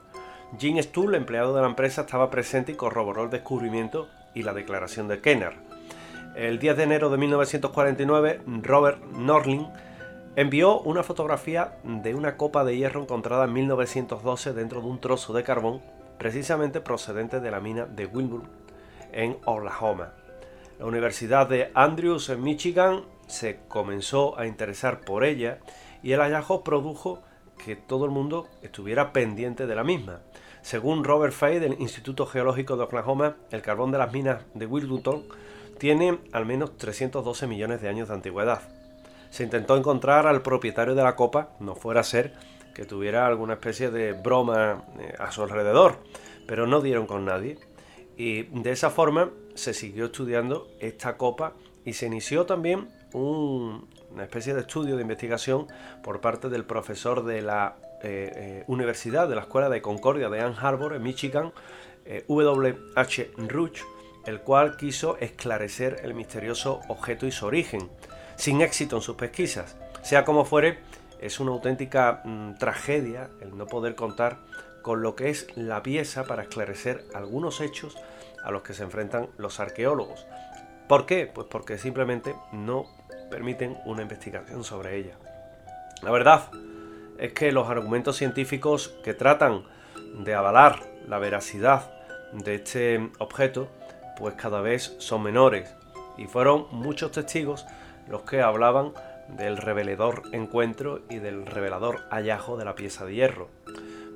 [0.57, 5.07] Jim Stull, empleado de la empresa, estaba presente y corroboró el descubrimiento y la declaración
[5.07, 5.53] de Kenner.
[6.35, 9.67] El 10 de enero de 1949, Robert Norling
[10.35, 15.33] envió una fotografía de una copa de hierro encontrada en 1912 dentro de un trozo
[15.33, 15.81] de carbón,
[16.17, 18.43] precisamente procedente de la mina de Wilbur
[19.11, 20.13] en Oklahoma.
[20.79, 25.59] La Universidad de Andrews en Michigan se comenzó a interesar por ella
[26.01, 27.21] y el hallazgo produjo
[27.57, 30.21] que todo el mundo estuviera pendiente de la misma.
[30.61, 35.25] Según Robert Fay del Instituto Geológico de Oklahoma, el carbón de las minas de Wilburton
[35.77, 38.61] tiene al menos 312 millones de años de antigüedad.
[39.31, 42.33] Se intentó encontrar al propietario de la copa, no fuera ser
[42.73, 45.97] que tuviera alguna especie de broma eh, a su alrededor,
[46.47, 47.57] pero no dieron con nadie.
[48.15, 49.29] Y de esa forma
[49.59, 51.53] se siguió estudiando esta copa
[51.85, 55.67] y se inició también una especie de estudio de investigación
[56.03, 60.41] por parte del profesor de la eh, eh, Universidad de la Escuela de Concordia de
[60.41, 61.51] Ann Arbor en Michigan,
[62.05, 63.31] eh, W.H.
[63.37, 63.79] Ruch,
[64.25, 67.89] el cual quiso esclarecer el misterioso objeto y su origen,
[68.35, 69.75] sin éxito en sus pesquisas.
[70.01, 70.79] Sea como fuere,
[71.19, 74.37] es una auténtica mm, tragedia el no poder contar
[74.81, 77.97] con lo que es la pieza para esclarecer algunos hechos
[78.43, 80.25] a los que se enfrentan los arqueólogos.
[80.87, 81.29] ¿Por qué?
[81.31, 82.85] Pues porque simplemente no
[83.29, 85.15] permiten una investigación sobre ella.
[86.01, 86.49] La verdad
[87.17, 89.63] es que los argumentos científicos que tratan
[90.23, 91.91] de avalar la veracidad
[92.33, 93.69] de este objeto,
[94.17, 95.75] pues cada vez son menores.
[96.17, 97.65] Y fueron muchos testigos
[98.07, 98.93] los que hablaban
[99.27, 103.49] del revelador encuentro y del revelador hallazgo de la pieza de hierro.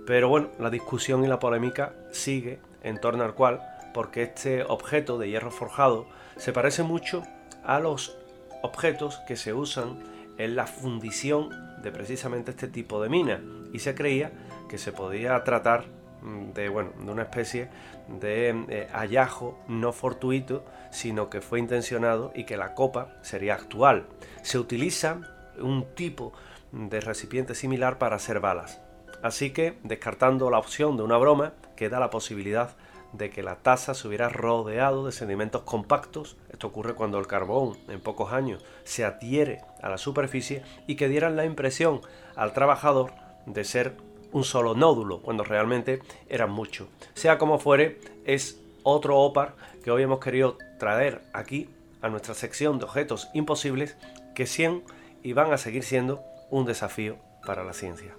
[0.05, 3.61] Pero bueno, la discusión y la polémica sigue en torno al cual
[3.93, 6.07] porque este objeto de hierro forjado
[6.37, 7.23] se parece mucho
[7.63, 8.17] a los
[8.61, 9.99] objetos que se usan
[10.37, 11.49] en la fundición
[11.81, 13.41] de precisamente este tipo de mina
[13.71, 14.31] y se creía
[14.69, 15.85] que se podía tratar
[16.21, 17.69] mm, de, bueno, de una especie
[18.07, 24.07] de eh, hallazgo no fortuito, sino que fue intencionado y que la copa sería actual.
[24.41, 25.19] Se utiliza
[25.59, 26.33] un tipo
[26.71, 28.81] de recipiente similar para hacer balas.
[29.21, 32.71] Así que, descartando la opción de una broma, queda la posibilidad
[33.13, 37.77] de que la taza se hubiera rodeado de sedimentos compactos, esto ocurre cuando el carbón
[37.87, 42.01] en pocos años se adhiere a la superficie y que dieran la impresión
[42.35, 43.11] al trabajador
[43.45, 43.95] de ser
[44.31, 46.87] un solo nódulo, cuando realmente eran muchos.
[47.13, 49.53] Sea como fuere, es otro OPAR
[49.83, 51.69] que hoy hemos querido traer aquí
[52.01, 53.95] a nuestra sección de objetos imposibles
[54.33, 54.83] que 100
[55.21, 58.15] y van a seguir siendo un desafío para la ciencia.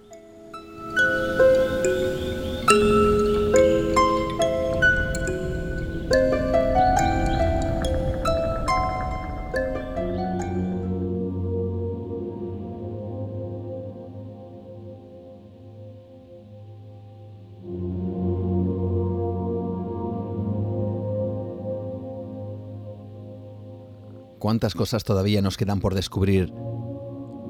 [24.55, 26.53] ¿Cuántas cosas todavía nos quedan por descubrir?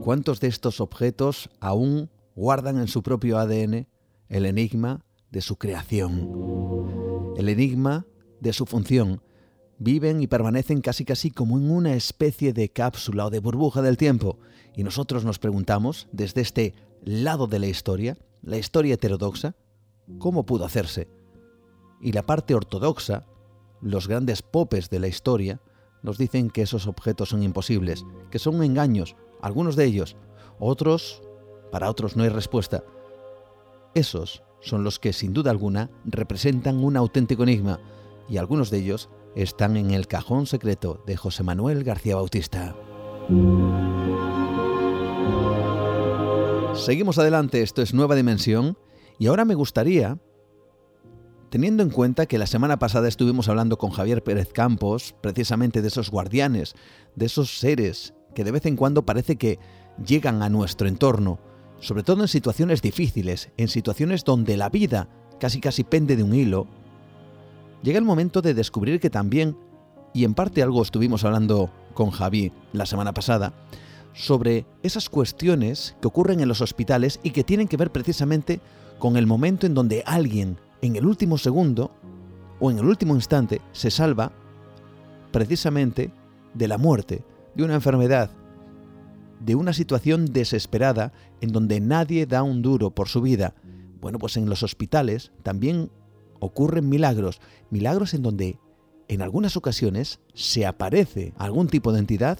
[0.01, 3.87] ¿Cuántos de estos objetos aún guardan en su propio ADN
[4.27, 6.27] el enigma de su creación?
[7.37, 8.07] El enigma
[8.41, 9.21] de su función.
[9.77, 13.97] Viven y permanecen casi casi como en una especie de cápsula o de burbuja del
[13.97, 14.39] tiempo.
[14.75, 16.73] Y nosotros nos preguntamos, desde este
[17.03, 19.55] lado de la historia, la historia heterodoxa,
[20.17, 21.07] ¿cómo pudo hacerse?
[22.01, 23.27] Y la parte ortodoxa,
[23.79, 25.61] los grandes popes de la historia,
[26.05, 30.15] nos dicen que esos objetos son imposibles, que son engaños, algunos de ellos,
[30.59, 31.21] otros,
[31.71, 32.83] para otros no hay respuesta.
[33.93, 37.79] Esos son los que sin duda alguna representan un auténtico enigma,
[38.29, 42.75] y algunos de ellos están en el cajón secreto de José Manuel García Bautista.
[46.73, 48.77] Seguimos adelante, esto es Nueva Dimensión,
[49.17, 50.19] y ahora me gustaría
[51.49, 55.87] Teniendo en cuenta que la semana pasada estuvimos hablando con Javier Pérez Campos precisamente de
[55.87, 56.75] esos guardianes,
[57.15, 59.59] de esos seres que de vez en cuando parece que
[60.05, 61.39] llegan a nuestro entorno,
[61.79, 65.07] sobre todo en situaciones difíciles, en situaciones donde la vida
[65.39, 66.67] casi casi pende de un hilo,
[67.81, 69.57] llega el momento de descubrir que también,
[70.13, 73.53] y en parte algo estuvimos hablando con Javi la semana pasada,
[74.13, 78.61] sobre esas cuestiones que ocurren en los hospitales y que tienen que ver precisamente
[78.97, 81.91] con el momento en donde alguien en el último segundo
[82.59, 84.31] o en el último instante se salva
[85.31, 86.11] precisamente
[86.53, 87.23] de la muerte,
[87.55, 88.31] de una enfermedad,
[89.39, 93.53] de una situación desesperada en donde nadie da un duro por su vida.
[93.99, 95.91] Bueno, pues en los hospitales también
[96.39, 98.59] ocurren milagros, milagros en donde
[99.07, 102.39] en algunas ocasiones se aparece algún tipo de entidad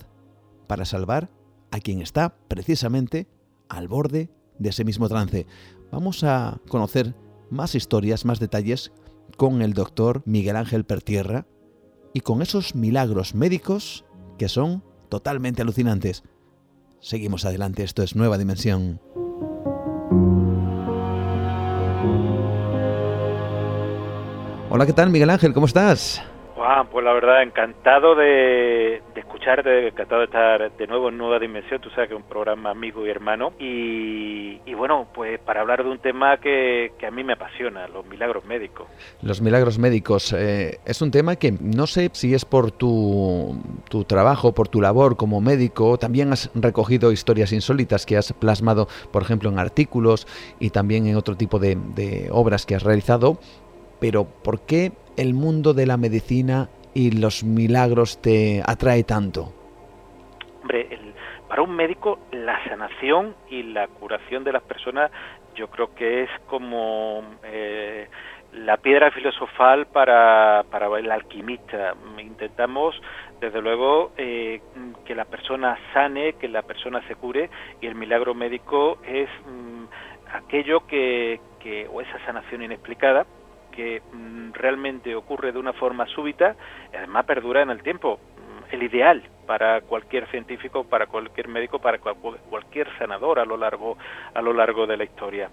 [0.67, 1.29] para salvar
[1.71, 3.27] a quien está precisamente
[3.69, 5.45] al borde de ese mismo trance.
[5.91, 7.13] Vamos a conocer
[7.49, 8.91] más historias, más detalles
[9.37, 11.45] con el doctor Miguel Ángel Pertierra
[12.13, 14.05] y con esos milagros médicos
[14.37, 16.23] que son totalmente alucinantes.
[16.99, 18.99] Seguimos adelante, esto es Nueva Dimensión.
[24.69, 25.53] Hola, ¿qué tal Miguel Ángel?
[25.53, 26.23] ¿Cómo estás?
[26.91, 29.01] Pues la verdad, encantado de,
[29.45, 32.71] escucharte, encantado de estar de nuevo en Nueva Dimensión, tú sabes que es un programa
[32.71, 37.33] amigo y hermano, y, bueno, pues para hablar de un tema que, a mí me
[37.33, 38.87] apasiona, los milagros médicos.
[39.21, 44.03] Los milagros médicos, eh, es un tema que no sé si es por tu, tu
[44.03, 49.21] trabajo, por tu labor como médico, también has recogido historias insólitas que has plasmado, por
[49.21, 50.27] ejemplo, en artículos
[50.59, 53.37] y también en otro tipo de, de obras que has realizado,
[53.99, 59.53] pero ¿por qué el mundo de la medicina y los milagros te atrae tanto?
[60.61, 60.97] Hombre,
[61.47, 65.11] para un médico la sanación y la curación de las personas
[65.55, 68.07] yo creo que es como eh,
[68.53, 71.93] la piedra filosofal para, para el alquimista.
[72.17, 72.99] Intentamos,
[73.39, 74.61] desde luego, eh,
[75.05, 77.49] que la persona sane, que la persona se cure
[77.81, 79.85] y el milagro médico es mm,
[80.33, 83.25] aquello que, que, o esa sanación inexplicada,
[83.75, 86.55] que mm, realmente ocurre de una forma súbita
[86.93, 88.19] además perdura en el tiempo.
[88.19, 93.97] Mm, el ideal para cualquier científico, para cualquier médico, para cualquier sanador a lo largo,
[94.33, 95.49] a lo largo de la historia.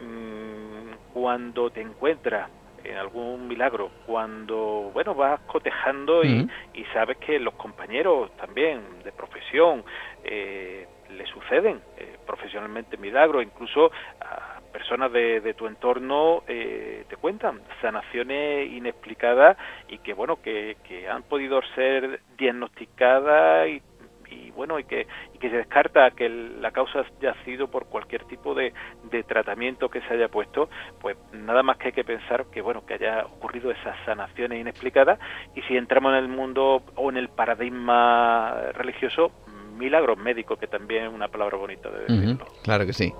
[0.00, 2.50] Mm, cuando te encuentras
[2.84, 9.12] en algún milagro, cuando bueno vas cotejando y, y sabes que los compañeros también de
[9.12, 9.84] profesión
[10.22, 13.90] eh, le suceden eh, profesionalmente milagros, incluso
[14.20, 19.56] a personas de, tu entorno eh, te cuentan sanaciones inexplicadas
[19.88, 20.76] y que bueno que,
[21.10, 23.80] han podido ser diagnosticadas y,
[24.54, 28.54] bueno y que, y que se descarta que la causa haya sido por cualquier tipo
[28.54, 28.74] de,
[29.10, 30.68] de tratamiento que se haya puesto
[31.00, 35.18] pues nada más que hay que pensar que bueno que haya ocurrido esas sanaciones inexplicadas
[35.54, 39.32] y si entramos en el mundo o en el paradigma religioso
[39.78, 42.46] milagros médicos que también es una palabra bonita de decirlo.
[42.62, 43.14] claro que sí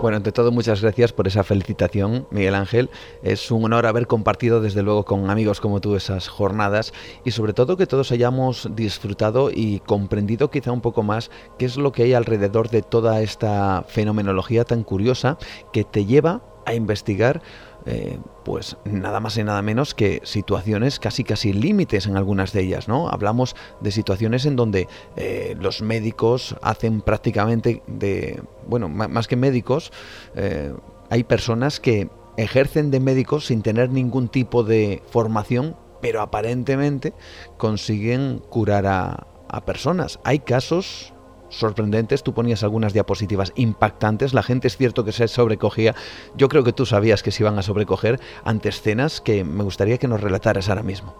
[0.00, 2.90] bueno, ante todo, muchas gracias por esa felicitación, Miguel Ángel.
[3.22, 6.92] Es un honor haber compartido, desde luego, con amigos como tú esas jornadas
[7.24, 11.76] y sobre todo que todos hayamos disfrutado y comprendido quizá un poco más qué es
[11.76, 15.36] lo que hay alrededor de toda esta fenomenología tan curiosa
[15.72, 17.42] que te lleva a investigar
[17.90, 22.60] eh, pues nada más y nada menos que situaciones casi casi límites en algunas de
[22.60, 23.08] ellas, ¿no?
[23.08, 29.90] Hablamos de situaciones en donde eh, los médicos hacen prácticamente de, bueno, más que médicos,
[30.34, 30.74] eh,
[31.08, 37.14] hay personas que ejercen de médicos sin tener ningún tipo de formación, pero aparentemente
[37.56, 40.20] consiguen curar a, a personas.
[40.24, 41.14] Hay casos
[41.48, 45.94] sorprendentes, tú ponías algunas diapositivas impactantes, la gente es cierto que se sobrecogía,
[46.36, 49.98] yo creo que tú sabías que se iban a sobrecoger ante escenas que me gustaría
[49.98, 51.14] que nos relataras ahora mismo.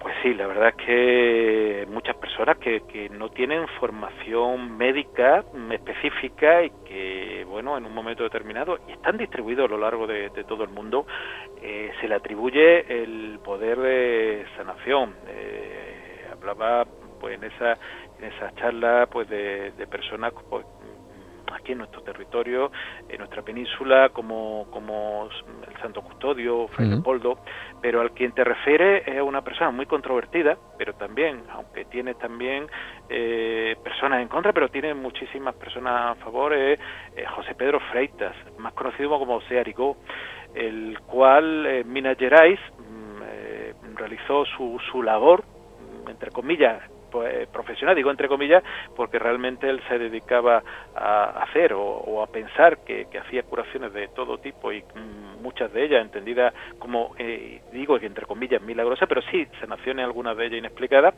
[0.00, 6.62] Pues sí, la verdad es que muchas personas que, que no tienen formación médica específica
[6.62, 10.62] y que, bueno, en un momento determinado, y están distribuidos a lo largo de, todo
[10.62, 11.06] el mundo,
[11.60, 15.14] eh, se le atribuye el poder de sanación.
[15.28, 16.86] Eh, hablaba
[17.18, 17.78] pues en esa
[18.18, 20.64] en esa charla pues de, de personas pues,
[21.54, 22.70] aquí en nuestro territorio,
[23.08, 25.28] en nuestra península, como, como
[25.66, 27.38] el Santo Custodio, Fray Leopoldo,
[27.80, 32.66] pero al quien te refiere es una persona muy controvertida, pero también, aunque tiene también
[33.08, 36.78] eh, personas en contra, pero tiene muchísimas personas a favor, es
[37.16, 39.96] eh, José Pedro Freitas, más conocido como José Arigó,
[40.54, 45.44] el cual en Minas Gerais mm, eh, realizó su, su labor,
[46.08, 48.62] entre comillas, pues, profesional, digo entre comillas,
[48.94, 50.62] porque realmente él se dedicaba
[50.94, 55.84] a hacer o, a pensar que, hacía curaciones de todo tipo y mm, muchas de
[55.84, 60.58] ellas entendidas como, eh, digo que entre comillas, milagrosas, pero sí sanaciones algunas de ellas
[60.58, 61.14] inexplicadas.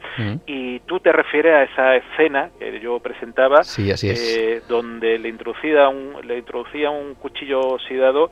[0.46, 6.16] Y tú te refieres a esa escena que yo presentaba, eh, donde le introducía un,
[6.26, 8.30] le introducía un cuchillo oxidado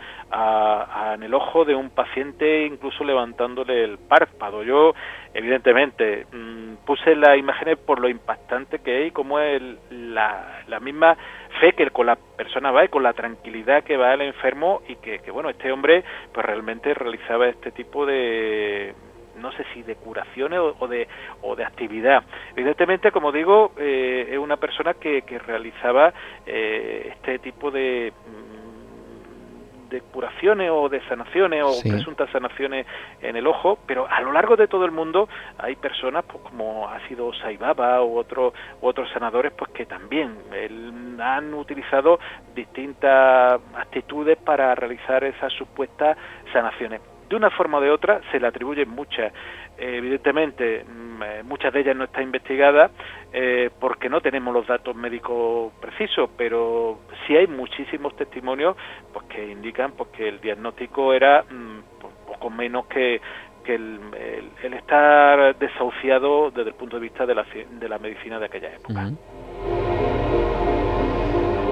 [1.14, 4.62] en el ojo de un paciente, incluso levantándole el párpado.
[4.62, 4.94] Yo
[5.36, 9.60] evidentemente mm, puse las imágenes por lo impactante que es y cómo es
[9.90, 11.14] la, la, misma
[11.60, 14.96] fe que con la persona va y con la tranquilidad que va el enfermo y
[14.96, 18.94] que, bueno este hombre pues realmente realizaba este tipo de
[19.36, 21.06] no sé si de curaciones o, de
[21.42, 22.24] o de actividad.
[22.54, 26.14] Evidentemente como digo eh, es una persona que, que realizaba
[26.46, 28.14] eh, este tipo de
[29.88, 32.86] de curaciones o de sanaciones o presuntas sanaciones
[33.20, 36.88] en el ojo, pero a lo largo de todo el mundo hay personas pues como
[36.88, 40.36] ha sido Saibaba u otros otros sanadores pues que también
[41.20, 42.18] han utilizado
[42.54, 46.16] distintas actitudes para realizar esas supuestas
[46.52, 49.32] sanaciones de una forma o de otra se le atribuyen muchas.
[49.78, 52.90] Evidentemente, mm, eh, muchas de ellas no están investigadas
[53.32, 58.76] eh, porque no tenemos los datos médicos precisos, pero sí hay muchísimos testimonios
[59.12, 61.80] pues, que indican pues, que el diagnóstico era mm,
[62.26, 63.20] poco menos que,
[63.64, 64.00] que el,
[64.62, 69.10] estar desahuciado desde el punto de vista de la, de la medicina de aquella época.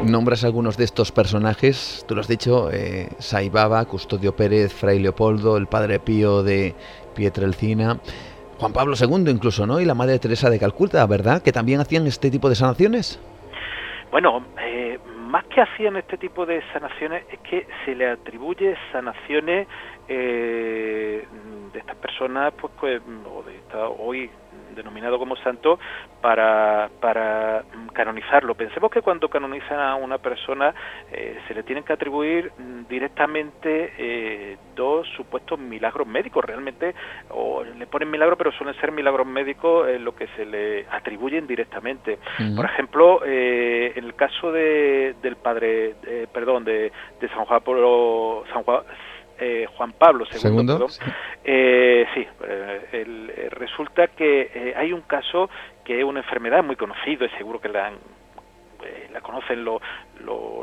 [0.04, 5.56] Nombras algunos de estos personajes, tú lo has dicho, eh, Saibaba, Custodio Pérez, Fray Leopoldo,
[5.56, 6.74] el Padre Pío de
[7.14, 7.98] Pietrelcina,
[8.58, 9.80] Juan Pablo II incluso, ¿no?
[9.80, 11.42] Y la Madre Teresa de Calcuta, ¿verdad?
[11.42, 13.20] Que también hacían este tipo de sanaciones.
[14.10, 19.66] Bueno, eh, más que hacían este tipo de sanaciones es que se le atribuye sanaciones
[20.08, 21.24] eh,
[21.72, 24.30] de estas personas, pues, pues o de esta, hoy
[24.74, 25.78] denominado como santo
[26.20, 28.54] para, para canonizarlo.
[28.54, 30.74] Pensemos que cuando canonizan a una persona
[31.12, 36.94] eh, se le tienen que atribuir mm, directamente eh, dos supuestos milagros médicos, realmente,
[37.30, 41.46] o le ponen milagros, pero suelen ser milagros médicos en lo que se le atribuyen
[41.46, 42.18] directamente.
[42.56, 45.94] Por ejemplo, eh, en el caso de, del padre,
[46.32, 48.82] perdón, de, de San Juan Pablo, San Juan,
[49.38, 50.38] eh, Juan Pablo II.
[50.38, 50.86] ¿Segundo?
[51.44, 55.50] Eh, sí, eh, resulta que hay un caso
[55.84, 57.94] que es una enfermedad muy conocida y seguro que la han
[58.84, 59.80] eh, la conocen los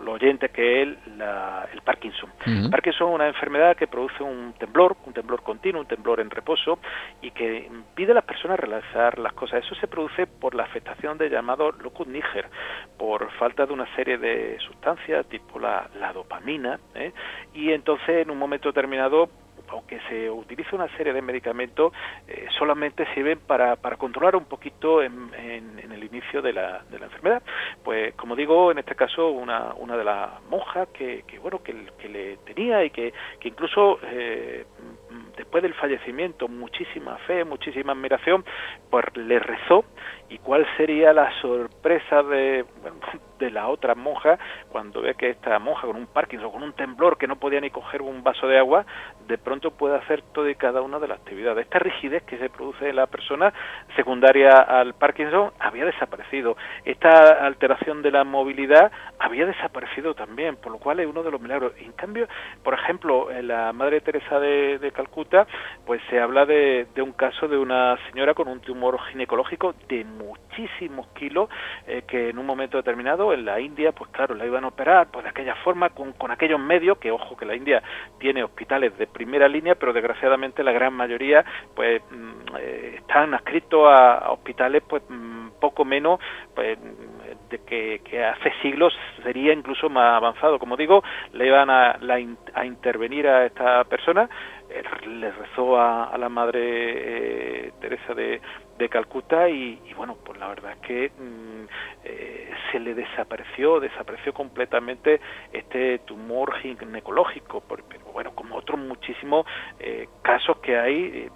[0.07, 2.29] oyentes, que es el Parkinson.
[2.69, 6.79] Parkinson es una enfermedad que produce un temblor, un temblor continuo, un temblor en reposo,
[7.21, 9.63] y que impide a las personas realizar las cosas.
[9.65, 12.49] Eso se produce por la afectación de llamado locus níger,
[12.97, 17.13] por falta de una serie de sustancias, tipo la, dopamina, ¿eh?
[17.53, 19.29] y entonces en un momento determinado
[19.71, 21.93] aunque se utiliza una serie de medicamentos,
[22.27, 25.31] eh, solamente sirven para, para controlar un poquito en,
[25.91, 27.41] el inicio de la, de la, enfermedad.
[27.83, 31.73] Pues como digo, en este caso una, una de las monjas que, que bueno que,
[31.97, 34.65] que, le tenía y que, que incluso eh,
[35.37, 38.45] después del fallecimiento muchísima fe, muchísima admiración,
[38.89, 39.85] pues le rezó
[40.29, 42.65] y cuál sería la sorpresa de,
[43.39, 44.39] de la otra monja
[44.69, 47.69] cuando ve que esta monja con un Parkinson, con un temblor que no podía ni
[47.69, 48.85] coger un vaso de agua,
[49.27, 51.65] de pronto puede hacer todo y cada una de las actividades.
[51.65, 53.53] Esta rigidez que se produce en la persona
[53.95, 56.55] secundaria al Parkinson había desaparecido.
[56.85, 61.41] Esta alteración de la movilidad había desaparecido también, por lo cual es uno de los
[61.41, 61.73] milagros.
[61.77, 62.27] en cambio,
[62.63, 65.47] por ejemplo, la Madre Teresa de Calcuta,
[65.83, 70.05] pues se habla de, de, un caso de una señora con un tumor ginecológico de
[70.05, 71.49] muchísimos kilos
[71.87, 75.07] eh, que en un momento determinado en la India, pues claro, la iban a operar
[75.11, 77.81] pues de aquella forma, con, con aquellos medios, que ojo que la India
[78.19, 81.43] tiene hospitales de primera línea, pero desgraciadamente la gran mayoría
[81.75, 86.19] pues mm, eh, están adscritos a, hospitales pues mm, poco menos
[86.53, 86.77] pues
[87.49, 90.59] de que, hace siglos sería incluso más avanzado.
[90.59, 91.03] Como digo,
[91.33, 91.97] le iban a,
[92.53, 94.29] a intervenir a esta persona
[95.07, 98.41] le rezó a, la Madre Teresa de,
[98.89, 101.65] Calcuta y, bueno, pues la verdad es que mm,
[102.03, 105.21] eh, se le desapareció, desapareció completamente
[105.53, 109.45] este tumor ginecológico, pero bueno, como otros muchísimos
[109.79, 111.29] eh, casos que hay eh,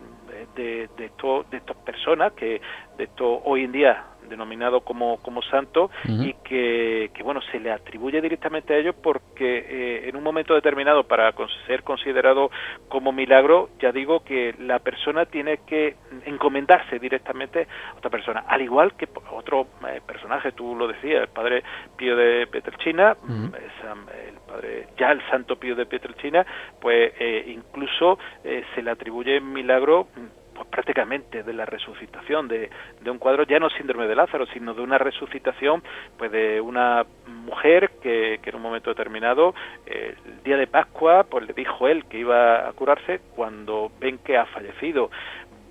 [0.56, 1.12] de, de,
[1.52, 2.60] de estas personas que
[2.98, 7.72] de esto hoy en día denominado como, como santo y que, que, bueno se le
[7.72, 11.34] atribuye directamente a ellos porque eh, en un momento determinado para
[11.68, 12.52] ser considerado
[12.88, 15.96] como milagro ya digo que la persona tiene que
[16.26, 18.46] encomendarse directamente a otra persona.
[18.48, 21.64] Al igual que otro eh, personaje tú lo decías el padre
[21.98, 26.46] Pío de Petrelchina el padre ya el santo Pío de Petrelchina
[26.80, 30.08] pues eh, incluso se le atribuye milagro
[30.56, 32.69] pues prácticamente de la resucitación de,
[33.02, 35.84] de, un cuadro ya no síndrome de Lázaro sino de una resucitación
[36.18, 39.53] pues de una mujer que, que en un momento determinado
[39.86, 44.18] eh, el día de Pascua pues le dijo él que iba a curarse cuando ven
[44.19, 45.11] que ha fallecido.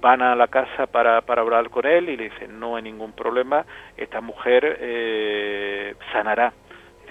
[0.00, 3.12] Van a la casa para, para hablar con él y le dicen no hay ningún
[3.12, 3.64] problema
[3.96, 6.52] esta mujer eh, sanará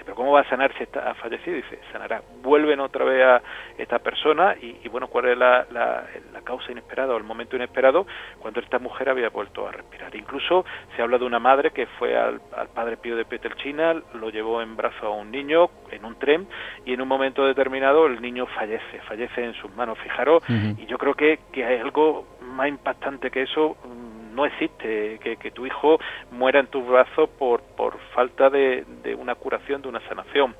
[0.04, 1.56] pero ¿cómo va a sanar si está, ha fallecido?
[1.56, 2.22] Dice, sanará.
[2.42, 3.42] Vuelven otra vez a
[3.78, 6.04] esta persona y, bueno, ¿cuál es la, la,
[6.44, 8.06] causa inesperada o el momento inesperado?
[8.38, 10.14] Cuando esta mujer había vuelto a respirar.
[10.14, 10.64] Incluso
[10.94, 12.40] se habla de una madre que fue al,
[12.74, 16.46] padre Pío de Petelchina, lo llevó en brazo a un niño en un tren
[16.84, 19.98] y en un momento determinado el niño fallece, fallece en sus manos.
[19.98, 23.76] Fijaros, y yo creo que, que hay algo más impactante que eso
[24.34, 25.98] no existe que, que, tu hijo
[26.30, 30.54] muera en tus brazos por, por falta de, de una curación, de una sanación.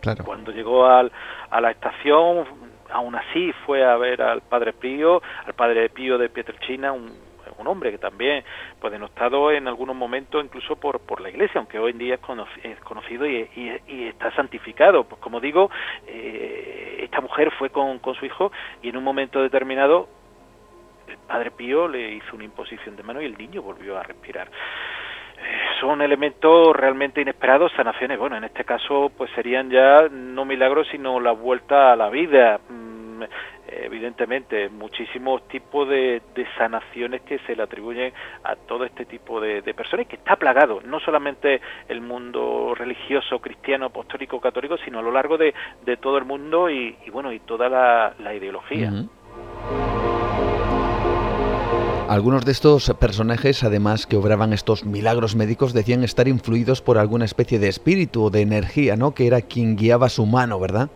[0.00, 0.24] Claro.
[0.24, 1.10] Cuando llegó al,
[1.50, 2.46] a la estación,
[2.90, 7.12] aún así fue a ver al padre Pío, al padre Pío de Pietrelcina, un,
[7.58, 8.44] un hombre que también
[8.80, 12.80] pues denostado en algunos momentos incluso por, por la iglesia, aunque hoy en día es,
[12.80, 13.48] conocido y,
[13.86, 15.04] y, está santificado.
[15.04, 15.70] Pues como digo,
[16.06, 18.52] eh, esta mujer fue con, con su hijo
[18.82, 20.08] y en un momento determinado
[21.08, 24.48] el padre Pío le hizo una imposición de mano y el niño volvió a respirar.
[24.48, 30.88] Eh, son elementos realmente inesperados, sanaciones, bueno, en este caso pues serían ya no milagros,
[30.90, 33.22] sino la vuelta a la vida, mm,
[33.68, 36.22] evidentemente, muchísimos tipos de,
[36.56, 38.12] sanaciones que se le atribuyen
[38.42, 43.38] a todo este tipo de, personas y que está plagado, no solamente el mundo religioso,
[43.38, 45.54] cristiano, apostólico, católico, sino a lo largo de,
[46.00, 48.90] todo el mundo y, bueno, y toda la, ideología.
[52.08, 57.26] Algunos de estos personajes, además que obraban estos milagros médicos, decían estar influidos por alguna
[57.26, 59.14] especie de espíritu o de energía, ¿no?
[59.14, 60.88] Que era quien guiaba su mano, ¿verdad?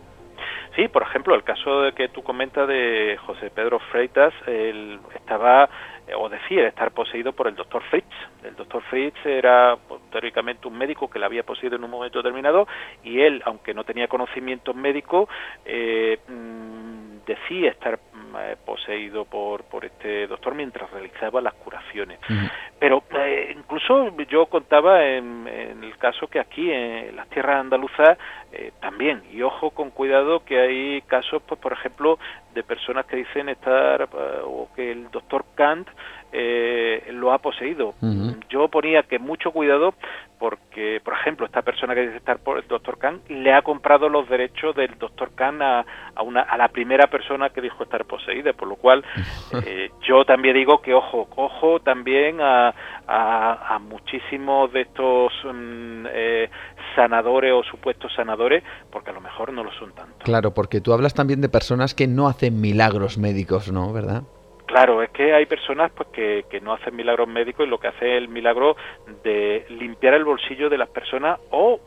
[0.75, 5.69] Sí, por ejemplo, el caso que tú comentas de José Pedro Freitas, él estaba
[6.07, 8.09] eh, o decía estar poseído por el doctor Fritz.
[8.43, 12.19] El doctor Fritz era pues, teóricamente un médico que le había poseído en un momento
[12.19, 12.67] determinado
[13.03, 15.29] y él, aunque no tenía conocimientos médicos,
[15.63, 22.19] eh, mm, decía estar mm, eh, poseído por, por este doctor mientras realizaba las curaciones.
[22.79, 23.03] Pero
[23.55, 28.17] incluso yo contaba en, el caso que aquí en las tierras andaluzas
[28.79, 32.19] también, y ojo con cuidado que hay casos, pues por ejemplo,
[32.53, 34.07] de personas que dicen estar,
[34.43, 35.87] o que el doctor Kant
[36.35, 37.93] eh, lo ha poseído.
[38.49, 39.93] Yo ponía que mucho cuidado
[40.43, 44.09] porque, por ejemplo, esta persona que dice estar por el doctor Khan le ha comprado
[44.09, 45.85] los derechos del doctor Khan a,
[46.21, 49.05] una, a la primera persona que dijo estar poseída, por lo cual
[49.65, 52.73] eh, yo también digo que ojo, ojo también a,
[53.07, 56.49] a, muchísimos de estos mm, eh,
[56.93, 60.25] sanadores o supuestos sanadores, porque a lo mejor no lo son tanto.
[60.25, 63.93] Claro, porque tú hablas también de personas que no hacen milagros médicos, ¿no?
[63.93, 64.23] ¿Verdad?
[64.73, 67.89] Claro, es que hay personas pues que, que no hacen milagros médicos y lo que
[67.89, 68.75] hace es el milagro
[69.23, 71.79] de limpiar el bolsillo de las personas o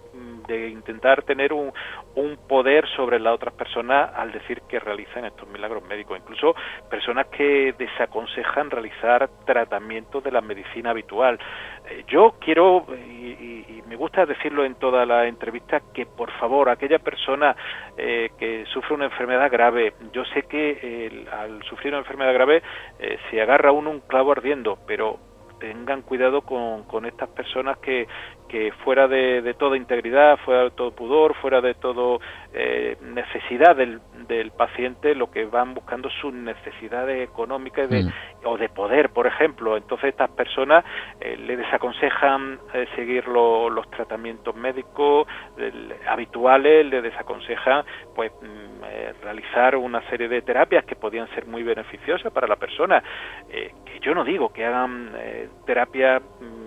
[0.46, 1.72] de intentar tener un,
[2.14, 6.18] un poder sobre las otras personas al decir que realizan estos milagros médicos.
[6.18, 6.54] Incluso
[6.90, 11.38] personas que desaconsejan realizar tratamientos de la medicina habitual.
[11.88, 16.98] Eh, yo quiero, y, me gusta decirlo en toda la entrevista, que por favor, aquella
[16.98, 17.54] persona
[17.96, 22.62] eh, que sufre una enfermedad grave, yo sé que al sufrir una enfermedad grave
[22.98, 25.18] eh, se agarra uno un clavo ardiendo, pero
[25.60, 28.06] tengan cuidado con, con estas personas que,
[28.48, 32.20] que fuera de, toda integridad, fuera de todo pudor, fuera de todo
[32.52, 38.12] eh, necesidad del, del, paciente, lo que van buscando sus necesidades económicas de, mm.
[38.44, 39.77] o de poder, por ejemplo.
[39.77, 40.85] Entonces estas personas
[41.20, 45.27] eh, le desaconsejan eh, seguir los tratamientos médicos
[46.09, 52.32] habituales, le desaconsejan pues mm, realizar una serie de terapias que podían ser muy beneficiosas
[52.32, 53.02] para la persona.
[53.48, 55.10] que yo no digo que hagan
[55.66, 56.65] terapia mm,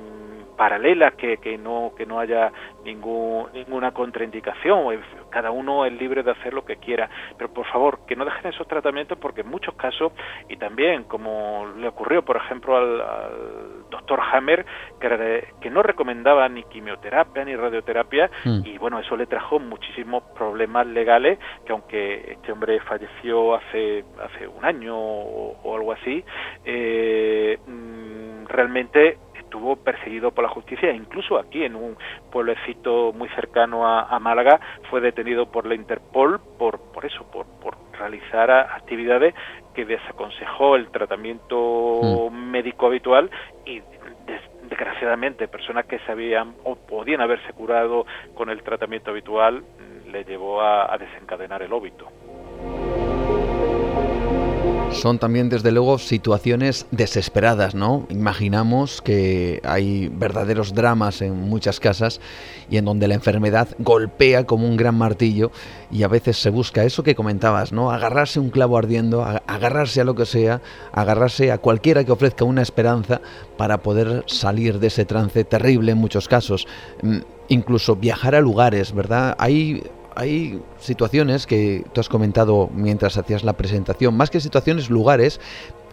[0.59, 2.51] paralelas, que, que, no, que no haya
[2.83, 4.99] ningún, ninguna contraindicación.
[5.29, 7.09] Cada uno es libre de hacer lo que quiera.
[7.37, 10.11] Pero por favor, que no dejen esos tratamientos porque en muchos casos,
[10.49, 13.01] y también como le ocurrió, por ejemplo, al,
[13.89, 14.65] doctor Hammer,
[14.99, 18.65] que, que, no recomendaba ni quimioterapia ni radioterapia, mm.
[18.65, 24.45] y bueno, eso le trajo muchísimos problemas legales, que aunque este hombre falleció hace, hace
[24.45, 26.21] un año o, algo así,
[26.65, 29.17] eh, mm, realmente
[29.49, 31.97] estuvo perseguido por la justicia, incluso aquí en un
[32.31, 34.59] pueblecito muy cercano a, Málaga
[34.91, 39.33] fue detenido por la Interpol por, por eso, por, por realizar actividades
[39.73, 42.51] que desaconsejó el tratamiento mm.
[42.51, 43.31] médico habitual
[43.65, 43.81] y
[44.69, 48.05] desgraciadamente personas que se habían o podían haberse curado
[48.35, 49.63] con el tratamiento habitual
[50.11, 52.07] le llevó a desencadenar el óbito.
[54.91, 58.05] Son también, desde luego, situaciones desesperadas, ¿no?
[58.09, 62.19] Imaginamos que hay verdaderos dramas en muchas casas
[62.69, 65.51] y en donde la enfermedad golpea como un gran martillo
[65.89, 67.91] y a veces se busca eso que comentabas, ¿no?
[67.91, 70.61] Agarrarse un clavo ardiendo, agarrarse a lo que sea,
[70.91, 73.21] agarrarse a cualquiera que ofrezca una esperanza
[73.57, 76.67] para poder salir de ese trance terrible en muchos casos.
[77.03, 79.35] Mm, incluso viajar a lugares, ¿verdad?
[79.39, 79.83] Hay
[80.19, 85.39] hay situaciones que tú has comentado mientras hacías la presentación, más que situaciones, lugares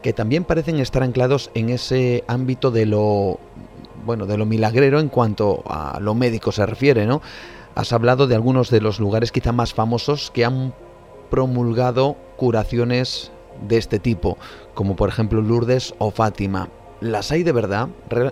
[0.02, 3.38] que también parecen estar anclados en ese ámbito de lo
[4.04, 7.22] bueno, de lo milagrero en cuanto a lo médico se refiere, ¿no?
[7.76, 10.74] Has hablado de algunos de los lugares quizá más famosos que han
[11.30, 13.30] promulgado curaciones
[13.68, 14.38] de este tipo,
[14.74, 16.68] como por ejemplo Lourdes o Fátima.
[17.00, 17.88] ¿Las hay de verdad?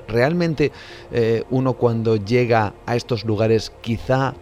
[0.08, 0.72] ¿Realmente
[1.12, 4.34] eh, uno cuando llega a estos lugares quizá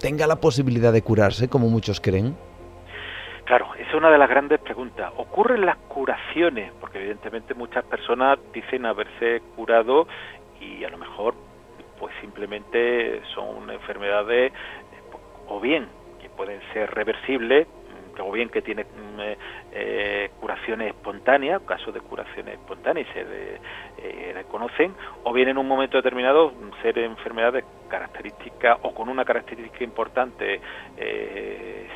[0.00, 2.36] tenga la posibilidad de curarse, como muchos creen?
[3.44, 5.12] Claro, esa es una de las grandes preguntas.
[5.16, 6.72] ¿Ocurren las curaciones?
[6.80, 10.06] Porque evidentemente muchas personas dicen haberse curado
[10.60, 11.34] y a lo mejor
[11.98, 14.52] pues simplemente son enfermedades
[15.48, 15.88] o bien
[16.22, 17.66] que pueden ser reversibles
[18.20, 19.38] o bien que tiene mm, eh,
[19.72, 24.94] eh, curaciones espontáneas, casos de curaciones espontáneas se eh, reconocen,
[25.24, 26.52] o bien en un momento determinado
[26.82, 30.60] ser enfermedades características o con una característica importante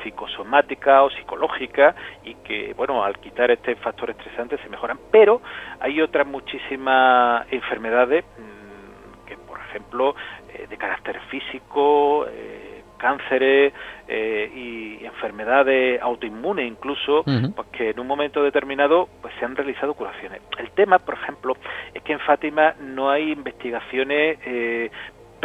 [0.03, 4.99] psicosomática o psicológica y que, bueno, al quitar este factor estresante se mejoran.
[5.09, 5.41] Pero
[5.79, 10.15] hay otras muchísimas enfermedades mm, que, por ejemplo,
[10.69, 12.25] de carácter físico,
[12.97, 13.73] cánceres
[14.07, 19.93] eh, y enfermedades autoinmunes incluso, pues que en un momento determinado pues se han realizado
[19.93, 20.41] curaciones.
[20.57, 21.55] El tema, por ejemplo,
[21.93, 24.91] es que en Fátima no hay investigaciones eh,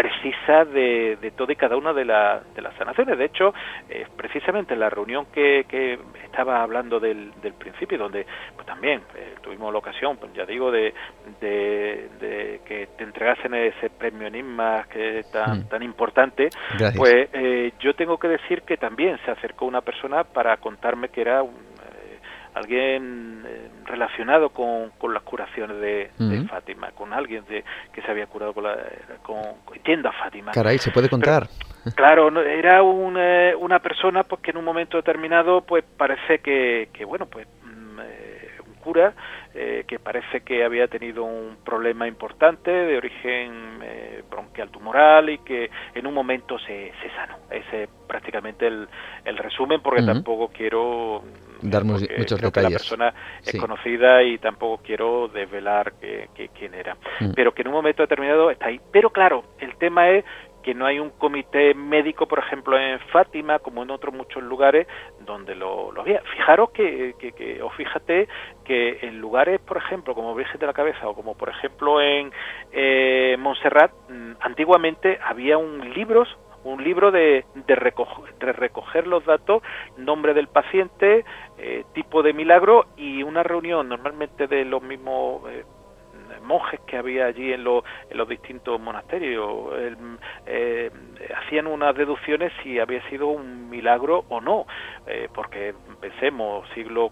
[0.01, 2.43] precisa de, de toda y cada una de, las
[2.79, 3.19] sanaciones.
[3.19, 3.53] De hecho,
[3.89, 8.25] eh, precisamente en la reunión que, que estaba hablando del, del, principio, donde
[8.55, 10.95] pues también eh, tuvimos la ocasión, pues ya digo, de,
[11.41, 15.69] de, que te entregasen ese premio Enigma que tan, mm.
[15.69, 16.49] tan importante,
[16.97, 21.21] pues eh, yo tengo que decir que también se acercó una persona para contarme que
[21.21, 21.71] era un
[22.55, 26.11] alguien eh, relacionado con, con, las curaciones de,
[26.49, 28.77] Fátima, con alguien de, que se había curado con, la,
[29.23, 29.39] con,
[29.85, 30.53] yendo a Fátima.
[30.53, 31.49] Caray, ¿se puede contar?
[31.95, 36.89] claro, era un, eh, una persona pues que en un momento determinado pues parece que,
[36.93, 39.13] que bueno, pues mm, eh, un cura
[39.53, 43.81] que parece que había tenido un problema importante de origen
[44.31, 47.37] bronquial tumoral y que en un momento se, se sanó.
[47.51, 48.89] Ese es prácticamente el,
[49.25, 51.25] el resumen porque tampoco quiero
[51.63, 52.53] dar muchos detalles.
[52.53, 53.15] Que la persona
[53.45, 56.97] es conocida y tampoco quiero desvelar que, quién era.
[57.21, 57.33] Mm.
[57.35, 58.81] Pero que en un momento determinado está ahí.
[58.93, 60.25] Pero claro, el tema es
[60.63, 64.87] que no hay un comité médico, por ejemplo, en Fátima, como en otros muchos lugares,
[65.21, 66.21] donde lo, lo había.
[66.37, 68.29] Fijaros que, que, o fíjate
[68.65, 72.31] que en lugares, por ejemplo, como Virgen de la Cabeza o como, por ejemplo, en
[72.73, 76.29] eh, Montserrat, mm, antiguamente había un libros
[76.65, 79.63] un libro de, de, recoger, los datos,
[79.97, 81.25] nombre del paciente,
[81.59, 85.65] eh, tipo de milagro y una reunión normalmente de los mismos eh,
[86.43, 89.73] monjes que había allí en, en los distintos monasterios.
[90.47, 90.91] Eh,
[91.37, 94.67] hacían unas deducciones si había sido un milagro o no,
[95.35, 97.11] porque pensemos, siglo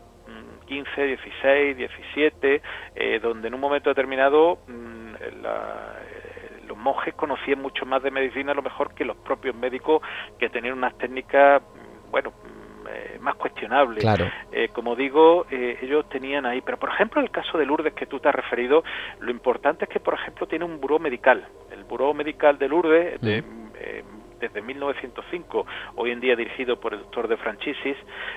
[0.67, 6.18] XV, XVI, XVII, donde en un momento determinado mm, la, los
[6.79, 10.03] monjes conocían mucho más de medicina a lo mejor que los propios médicos
[10.39, 14.05] que tenían unas técnicas, mm, bueno, mm, eh, más cuestionables.
[14.53, 17.93] Eh, como digo, eh, ellos tenían ahí, pero por ejemplo, en el caso de Lourdes
[17.93, 18.83] que tú te has referido,
[19.21, 21.47] lo importante es que, por ejemplo, tiene un buró medical.
[21.71, 23.21] El buró medical de Lourdes,
[24.41, 27.97] desde 1905, hoy en día dirigido por el doctor de Franchisis,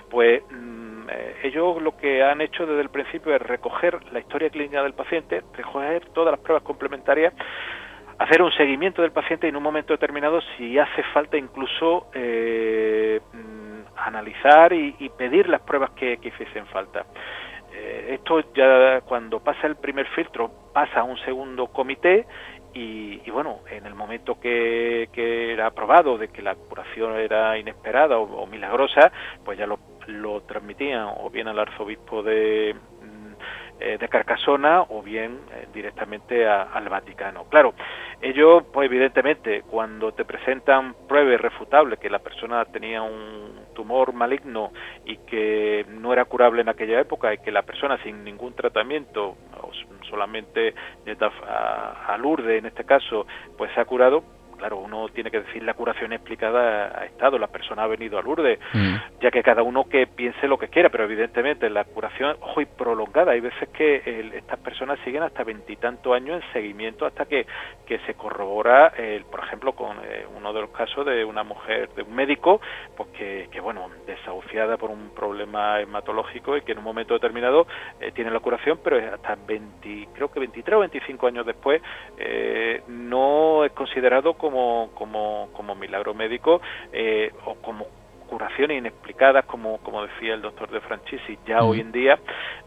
[0.10, 1.08] pues mm,
[1.44, 5.44] ellos lo que han hecho desde el principio es recoger la historia clínica del paciente,
[5.54, 7.34] recoger todas las pruebas complementarias
[8.22, 13.98] hacer un seguimiento del paciente en un momento determinado si hace falta incluso eh, mm,
[13.98, 17.06] analizar y, pedir las pruebas que, que hiciesen falta.
[17.74, 22.26] Eh, esto ya cuando pasa el primer filtro pasa a un segundo comité
[22.74, 28.46] y, bueno, en el momento que, era aprobado de que la curación era inesperada o,
[28.48, 29.12] milagrosa,
[29.44, 32.76] pues ya lo transmitían o bien al arzobispo de,
[33.82, 37.46] eh, de Carcasona o bien eh, directamente al Vaticano.
[37.46, 37.74] Claro,
[38.22, 44.72] ellos, pues evidentemente, cuando te presentan pruebas irrefutables que la persona tenía un tumor maligno
[45.06, 49.36] y que no era curable en aquella época y que la persona sin ningún tratamiento,
[49.62, 49.72] o
[50.08, 50.76] solamente
[51.48, 53.26] a, a Lourdes en este caso,
[53.58, 54.24] pues se ha curado,
[54.62, 58.22] claro, uno tiene que decir la curación explicada ha estado, la persona ha venido a
[58.22, 58.96] Lourdes, mm.
[59.20, 62.66] ya que cada uno que piense lo que quiera, pero evidentemente la curación, ojo, y
[62.66, 67.48] prolongada, hay veces que estas personas siguen hasta veintitantos años en seguimiento hasta que,
[67.88, 71.90] que se corrobora, el, por ejemplo, con eh, uno de los casos de una mujer,
[71.96, 72.62] de un médico,
[72.96, 77.66] pues que, que bueno, desahuciada por un problema hematológico y que en un momento determinado
[78.00, 81.82] eh, tiene la curación, pero hasta 20, creo que 23 o 25 años después
[82.20, 86.62] eh, no es considerado como como, como, milagro médico
[86.92, 87.88] eh, o como
[88.32, 92.18] curaciones inexplicadas, como, como decía el doctor de Franchisi, ya hoy en día,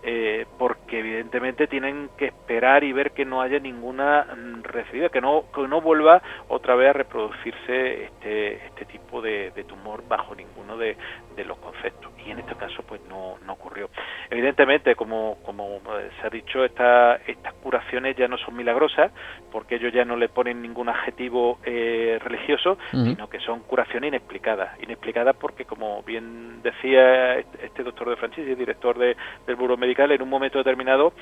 [0.02, 5.22] eh, porque evidentemente tienen que esperar y ver que no haya ninguna mm, recibida, que
[5.22, 10.76] no, que no vuelva otra vez a reproducirse este, este tipo de, tumor bajo ninguno
[10.76, 10.98] de,
[11.34, 12.12] de, los conceptos.
[12.26, 13.88] Y en este caso, pues no, no ocurrió.
[14.28, 19.10] Evidentemente, como, como eh, se ha dicho, esta, estas curaciones ya no son milagrosas,
[19.50, 24.78] porque ellos ya no le ponen ningún adjetivo eh, religioso, sino que son curaciones inexplicadas.
[24.82, 30.22] Inexplicadas por que como bien decía este doctor de Francis, director del Buró Medical, en
[30.22, 31.12] un momento determinado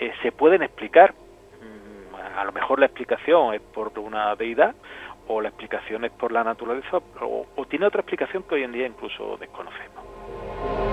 [0.00, 1.14] eh, se pueden explicar.
[1.14, 4.74] Mm, a lo mejor la explicación es por una deidad
[5.26, 8.86] o la explicación es por la naturaleza o tiene otra explicación que hoy en día
[8.86, 10.87] incluso desconocemos.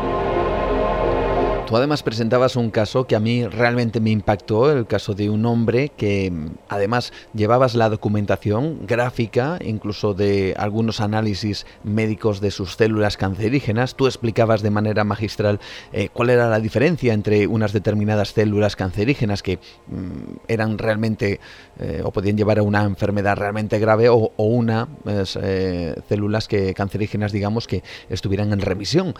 [1.66, 5.48] Tú además presentabas un caso que a mí realmente me impactó, el caso de un
[5.48, 6.32] hombre que
[6.70, 13.96] además llevabas la documentación gráfica, incluso de algunos análisis médicos de sus células cancerígenas.
[13.96, 15.60] Tú explicabas de manera magistral
[15.92, 21.40] eh, cuál era la diferencia entre unas determinadas células cancerígenas que mm, eran realmente
[21.80, 27.32] eh, o podían llevar a una enfermedad realmente grave o, una eh, células que cancerígenas,
[27.32, 29.16] digamos, que estuvieran en remisión.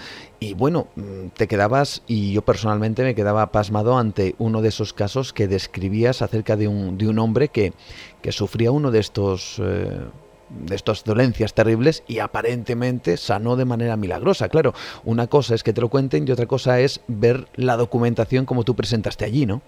[0.46, 4.94] Y bueno, mm, te quedabas y yo personalmente me quedaba pasmado ante uno de esos
[4.94, 7.74] casos que describías acerca de un, de un hombre que,
[8.22, 9.60] que sufría uno de estos...
[9.60, 10.02] Eh,
[10.48, 14.48] de estas dolencias terribles y aparentemente sanó de manera milagrosa.
[14.48, 14.74] Claro,
[15.04, 18.64] una cosa es que te lo cuenten y otra cosa es ver la documentación como
[18.64, 19.64] tú presentaste allí, ¿no?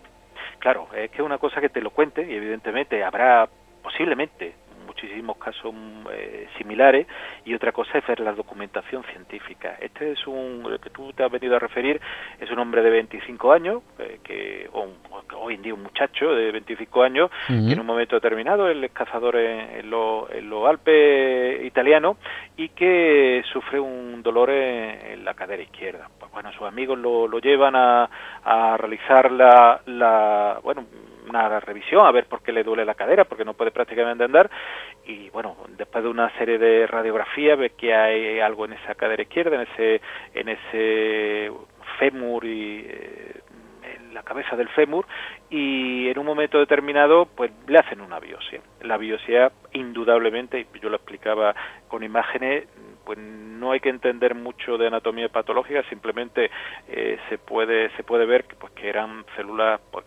[0.59, 3.49] Claro, es que una cosa que te lo cuente y evidentemente habrá
[3.81, 4.53] posiblemente
[4.97, 5.75] muchísimos casos
[6.11, 7.05] eh, similares
[7.45, 9.77] y otra cosa es ver la documentación científica.
[9.79, 12.01] Este es un, el que tú te has venido a referir,
[12.39, 17.03] es un hombre de 25 años, eh, que hoy en día un muchacho de 25
[17.03, 22.17] años, que en un momento determinado él es cazador en, los Alpes italianos
[22.55, 26.09] y que sufre un dolor en, la cadera izquierda.
[26.19, 28.09] Pues bueno, sus amigos lo, lo llevan a,
[28.43, 30.85] a realizar la, la bueno,
[31.29, 34.49] una revisión a ver por qué le duele la cadera, porque no puede prácticamente andar
[35.05, 39.23] y bueno, después de una serie de radiografías ve que hay algo en esa cadera
[39.23, 40.01] izquierda, en ese
[40.33, 41.51] en ese
[41.99, 43.41] fémur y eh,
[43.83, 45.05] en la cabeza del fémur
[45.49, 48.61] y en un momento determinado pues le hacen una biopsia.
[48.81, 51.55] La biopsia indudablemente, yo lo explicaba
[51.87, 52.67] con imágenes,
[53.05, 56.51] pues no hay que entender mucho de anatomía patológica, simplemente
[56.89, 60.05] eh, se puede se puede ver que pues que eran células pues,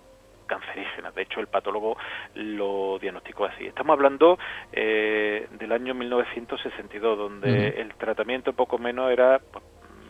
[0.51, 1.15] cancerígenas.
[1.15, 1.97] De hecho, el patólogo
[2.35, 3.67] lo diagnosticó así.
[3.67, 4.39] Estamos hablando
[4.73, 9.65] eh, del año 1962, donde el tratamiento poco menos era pues,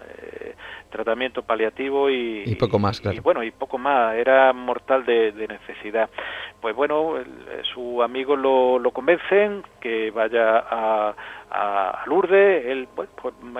[0.08, 0.54] eh,
[0.90, 3.16] tratamiento paliativo y, poco más, claro.
[3.16, 6.10] Y, bueno, y poco más, era mortal de, necesidad.
[6.60, 7.14] Pues bueno,
[7.72, 11.14] su amigo lo, lo convencen que vaya a,
[11.50, 13.08] a Lourdes, él pues,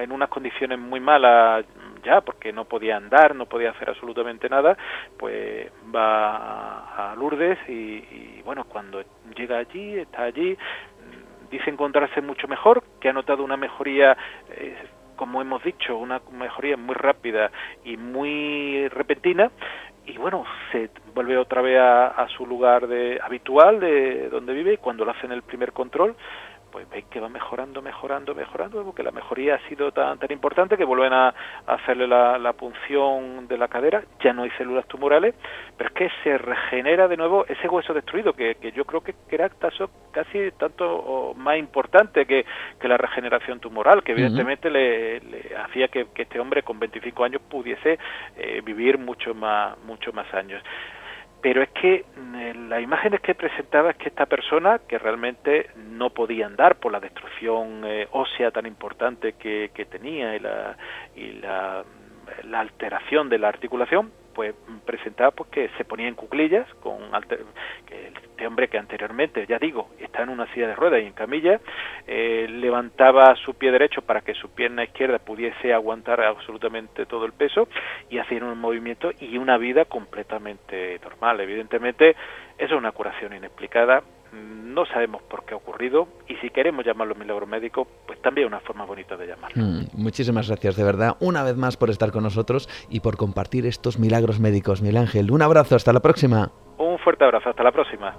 [0.00, 1.64] en unas condiciones muy malas
[2.02, 4.76] ya porque no podía andar, no podía hacer absolutamente nada,
[5.18, 9.02] pues va a Lourdes y, bueno, cuando
[9.36, 10.56] llega allí, está allí,
[11.50, 14.16] dice encontrarse mucho mejor, que ha notado una mejoría
[14.50, 14.76] eh,
[15.20, 17.50] como hemos dicho, una mejoría muy rápida
[17.84, 19.50] y muy repentina.
[20.06, 24.76] Y bueno, se vuelve otra vez a, su lugar de, habitual de donde vive y
[24.78, 26.16] cuando le hacen el primer control,
[26.70, 30.76] pues veis que va mejorando, mejorando, mejorando, porque la mejoría ha sido tan, tan importante
[30.76, 31.34] que vuelven a,
[31.66, 35.34] hacerle la, punción de la cadera, ya no hay células tumorales,
[35.76, 39.48] pero es que se regenera de nuevo ese hueso destruido, que, yo creo que, era
[40.12, 42.44] casi tanto más importante que,
[42.82, 45.20] la regeneración tumoral, que evidentemente le,
[45.64, 47.98] hacía que, este hombre con 25 años pudiese
[48.36, 50.62] eh, vivir mucho más, mucho más años
[51.42, 56.10] pero es que mm, las imágenes que presentaba es que esta persona, que realmente no
[56.10, 60.76] podía andar por la destrucción eh, ósea tan importante que, que tenía y la,
[61.16, 61.84] y la,
[62.44, 64.54] la alteración de la articulación, pues
[64.84, 66.98] presentaba pues que se ponía en cuclillas con
[67.86, 71.12] que este hombre que anteriormente ya digo está en una silla de ruedas y en
[71.12, 71.60] camilla
[72.06, 77.32] eh, levantaba su pie derecho para que su pierna izquierda pudiese aguantar absolutamente todo el
[77.32, 77.68] peso
[78.08, 81.40] y hacía un movimiento y una vida completamente normal.
[81.40, 82.10] Evidentemente
[82.58, 84.02] eso es una curación inexplicada
[84.32, 88.60] no sabemos por qué ha ocurrido y si queremos llamarlo milagro médico, pues también una
[88.60, 89.62] forma bonita de llamarlo.
[89.62, 93.66] Mm, muchísimas gracias de verdad, una vez más por estar con nosotros y por compartir
[93.66, 95.30] estos milagros médicos, Miguel Ángel.
[95.30, 96.52] Un abrazo, hasta la próxima.
[96.78, 98.16] Un fuerte abrazo, hasta la próxima.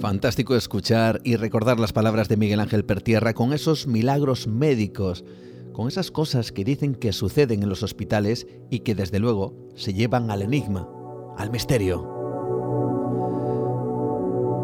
[0.00, 5.24] Fantástico escuchar y recordar las palabras de Miguel Ángel Pertierra con esos milagros médicos
[5.76, 9.92] con esas cosas que dicen que suceden en los hospitales y que desde luego se
[9.92, 10.88] llevan al enigma,
[11.36, 12.14] al misterio.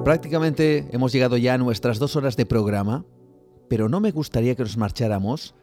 [0.06, 3.04] Prácticamente hemos llegado ya a nuestras dos horas de programa,
[3.68, 5.54] pero no me gustaría que nos marcháramos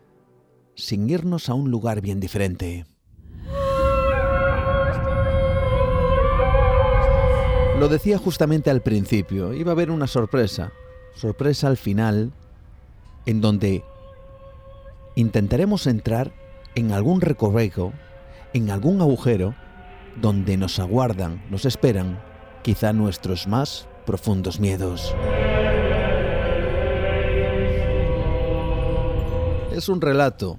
[0.76, 2.86] sin irnos a un lugar bien diferente.
[7.80, 10.72] Lo decía justamente al principio, iba a haber una sorpresa,
[11.16, 12.34] sorpresa al final,
[13.26, 13.84] en donde
[15.20, 16.32] intentaremos entrar
[16.76, 17.92] en algún recorrido,
[18.54, 19.54] en algún agujero,
[20.16, 22.22] donde nos aguardan, nos esperan,
[22.62, 25.14] quizá nuestros más profundos miedos.
[29.74, 30.58] Es un relato.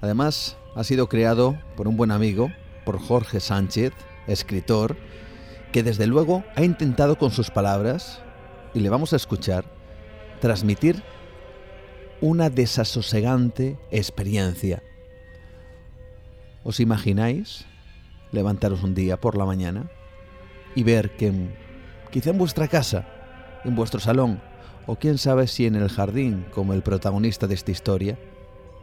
[0.00, 2.50] Además, ha sido creado por un buen amigo,
[2.86, 3.92] por Jorge Sánchez,
[4.26, 4.96] escritor,
[5.72, 8.22] que desde luego ha intentado con sus palabras,
[8.72, 9.66] y le vamos a escuchar,
[10.40, 11.02] transmitir
[12.24, 14.82] una desasosegante experiencia.
[16.62, 17.66] ¿Os imagináis
[18.32, 19.90] levantaros un día por la mañana
[20.74, 21.30] y ver que
[22.10, 23.06] quizá en vuestra casa,
[23.62, 24.40] en vuestro salón,
[24.86, 28.18] o quién sabe si en el jardín, como el protagonista de esta historia,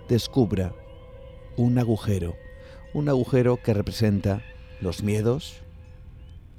[0.08, 0.76] descubra
[1.58, 2.36] un agujero,
[2.94, 4.44] un agujero que representa
[4.82, 5.64] los miedos,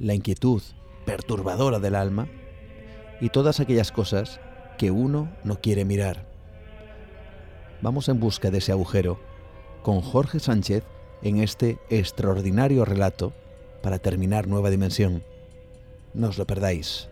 [0.00, 0.62] la inquietud
[1.06, 2.26] perturbadora del alma
[3.20, 4.40] y todas aquellas cosas
[4.78, 6.31] que uno no quiere mirar
[7.82, 9.18] vamos en busca de ese agujero
[9.82, 10.84] con Jorge Sánchez
[11.22, 13.32] en este extraordinario relato
[13.82, 15.22] para terminar Nueva Dimensión.
[16.14, 17.08] No os lo perdáis.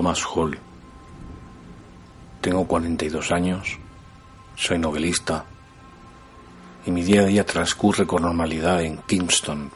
[0.00, 0.58] Thomas Hall.
[2.40, 3.76] Tengo 42 años,
[4.56, 5.44] soy novelista
[6.86, 9.70] y mi día a día transcurre con normalidad en Kingston,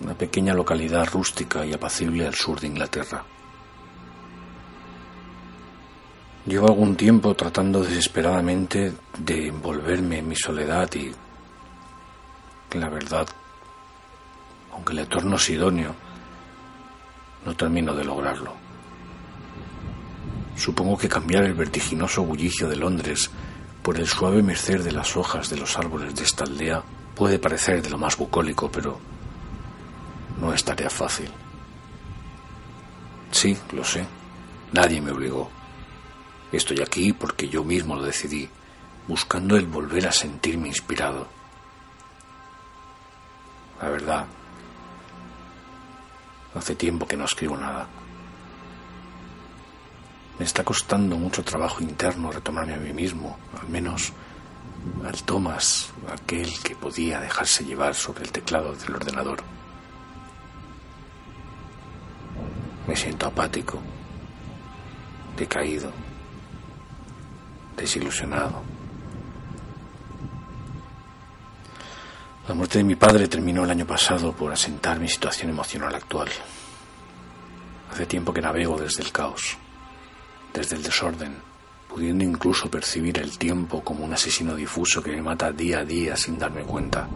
[0.00, 3.22] una pequeña localidad rústica y apacible al sur de Inglaterra.
[6.44, 11.12] Llevo algún tiempo tratando desesperadamente de envolverme en mi soledad y,
[12.76, 13.28] la verdad,
[14.72, 15.94] aunque le torno idóneo,
[17.46, 18.61] no termino de lograrlo.
[20.56, 23.30] Supongo que cambiar el vertiginoso bullicio de Londres
[23.82, 26.82] por el suave mercer de las hojas de los árboles de esta aldea
[27.14, 28.98] puede parecer de lo más bucólico, pero
[30.40, 31.28] no es tarea fácil.
[33.30, 34.06] Sí, lo sé.
[34.72, 35.50] Nadie me obligó.
[36.52, 38.48] Estoy aquí porque yo mismo lo decidí,
[39.08, 41.26] buscando el volver a sentirme inspirado.
[43.80, 44.26] La verdad,
[46.54, 47.88] hace tiempo que no escribo nada.
[50.42, 54.12] Me está costando mucho trabajo interno retomarme a mí mismo, al menos
[55.06, 59.40] al Thomas, aquel que podía dejarse llevar sobre el teclado del ordenador.
[62.88, 63.78] Me siento apático,
[65.36, 65.92] decaído,
[67.76, 68.62] desilusionado.
[72.48, 76.30] La muerte de mi padre terminó el año pasado por asentar mi situación emocional actual.
[77.92, 79.56] Hace tiempo que navego desde el caos
[80.52, 81.36] desde el desorden,
[81.88, 86.16] pudiendo incluso percibir el tiempo como un asesino difuso que me mata día a día
[86.16, 87.08] sin darme cuenta.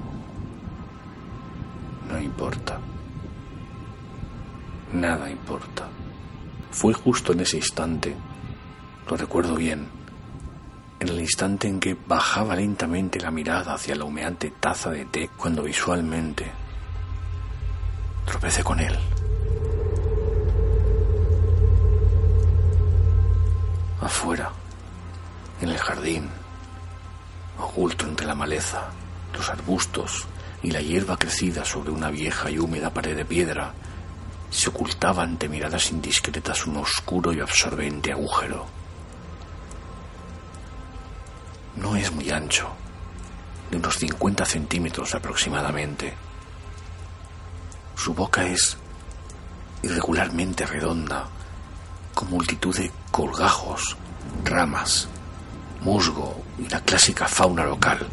[2.10, 2.78] No importa.
[4.92, 5.88] Nada importa.
[6.70, 8.14] Fue justo en ese instante,
[9.08, 9.88] lo recuerdo bien,
[11.00, 15.30] en el instante en que bajaba lentamente la mirada hacia la humeante taza de té
[15.36, 16.50] cuando visualmente
[18.26, 18.96] tropecé con él.
[24.06, 24.52] Afuera,
[25.60, 26.30] en el jardín,
[27.58, 28.90] oculto entre la maleza,
[29.34, 30.26] los arbustos
[30.62, 33.74] y la hierba crecida sobre una vieja y húmeda pared de piedra,
[34.48, 38.66] se ocultaba ante miradas indiscretas un oscuro y absorbente agujero.
[41.74, 42.68] No es muy ancho,
[43.72, 46.14] de unos 50 centímetros aproximadamente.
[47.96, 48.76] Su boca es
[49.82, 51.26] irregularmente redonda,
[52.16, 53.94] con multitud de colgajos,
[54.42, 55.06] ramas,
[55.82, 58.08] musgo y la clásica fauna local,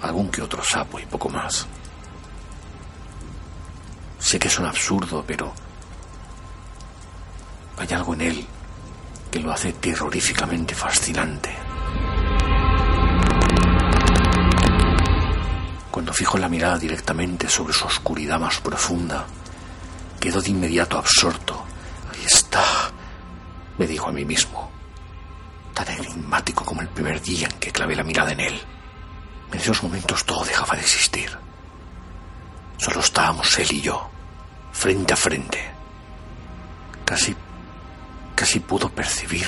[0.00, 1.66] algún que otro sapo y poco más.
[4.18, 5.52] Sé que es un absurdo, pero
[7.76, 8.46] hay algo en él
[9.30, 11.54] que lo hace terroríficamente fascinante.
[15.90, 19.26] Cuando fijo la mirada directamente sobre su oscuridad más profunda,
[20.18, 21.62] quedo de inmediato absorto.
[22.10, 22.93] Ahí está,
[23.78, 24.70] me dijo a mí mismo,
[25.72, 28.60] tan enigmático como el primer día en que clavé la mirada en él.
[29.52, 31.30] En esos momentos todo dejaba de existir.
[32.76, 34.08] Solo estábamos él y yo,
[34.72, 35.70] frente a frente.
[37.04, 37.36] Casi
[38.34, 39.46] Casi pudo percibir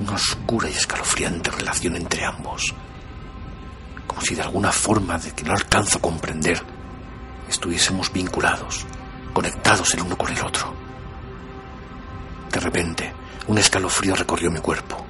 [0.00, 2.74] una oscura y escalofriante relación entre ambos,
[4.06, 6.62] como si de alguna forma de que no alcanzo a comprender
[7.48, 8.86] estuviésemos vinculados,
[9.34, 10.72] conectados el uno con el otro.
[12.50, 13.12] De repente,
[13.46, 15.04] un escalofrío recorrió mi cuerpo.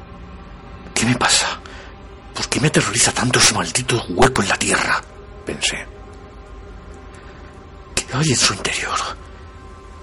[0.95, 1.59] ¿Qué me pasa?
[2.35, 5.03] ¿Por qué me aterroriza tanto ese maldito hueco en la tierra?
[5.45, 5.87] Pensé.
[7.95, 8.99] ¿Qué hay en su interior?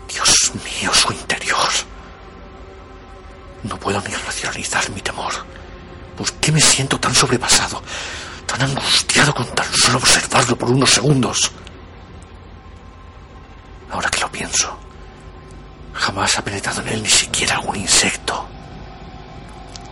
[0.07, 1.69] Dios mío, su interior.
[3.63, 5.33] No puedo ni racionalizar mi temor.
[6.17, 7.81] ¿Por qué me siento tan sobrepasado,
[8.45, 11.51] tan angustiado con tan solo observarlo por unos segundos?
[13.91, 14.77] Ahora que lo pienso,
[15.93, 18.47] jamás ha penetrado en él ni siquiera algún insecto.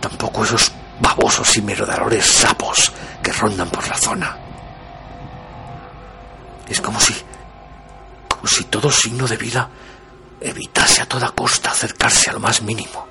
[0.00, 2.92] Tampoco esos babosos y merodadores sapos
[3.22, 4.36] que rondan por la zona.
[6.68, 7.14] Es como si,
[8.28, 9.68] como si todo signo de vida
[10.40, 13.08] evitase a toda costa acercarse a lo más mínimo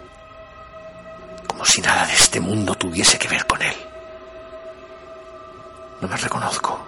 [1.58, 3.76] como si nada de este mundo tuviese que ver con él.
[6.00, 6.80] No me reconozco.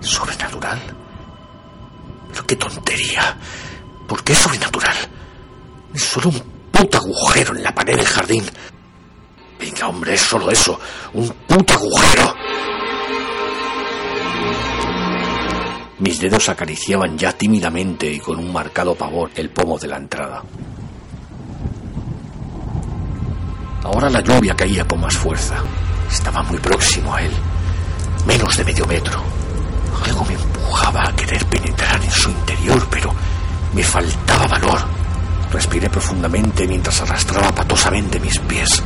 [0.00, 0.78] ¿Sobrenatural?
[2.30, 3.38] Pero qué tontería.
[4.10, 4.96] ¿Por qué sobrenatural?
[5.94, 6.42] Es solo un
[6.72, 8.44] puto agujero en la pared del jardín.
[9.60, 10.80] Venga, hombre, es solo eso.
[11.12, 12.34] Un puto agujero.
[16.00, 20.42] Mis dedos acariciaban ya tímidamente y con un marcado pavor el pomo de la entrada.
[23.84, 25.62] Ahora la lluvia caía con más fuerza.
[26.10, 27.32] Estaba muy próximo a él,
[28.26, 29.22] menos de medio metro.
[30.04, 33.14] Algo me empujaba a querer penetrar en su interior, pero
[33.74, 34.80] me faltaba valor.
[35.52, 38.82] Respiré profundamente mientras arrastraba patosamente mis pies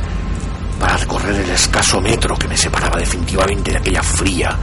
[0.79, 4.55] para recorrer el escaso metro que me separaba definitivamente de aquella fría,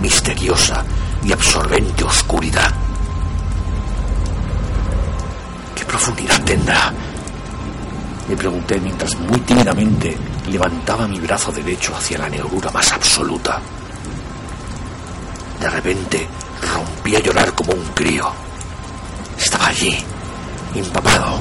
[0.00, 0.84] misteriosa
[1.24, 2.72] y absorbente oscuridad.
[5.74, 6.92] ¿Qué profundidad tendrá?
[8.28, 10.16] Me pregunté mientras muy tímidamente
[10.48, 13.60] levantaba mi brazo derecho hacia la negrura más absoluta.
[15.60, 16.26] De repente
[16.72, 18.49] rompí a llorar como un crío.
[19.40, 19.98] Estaba allí,
[20.74, 21.40] empapado,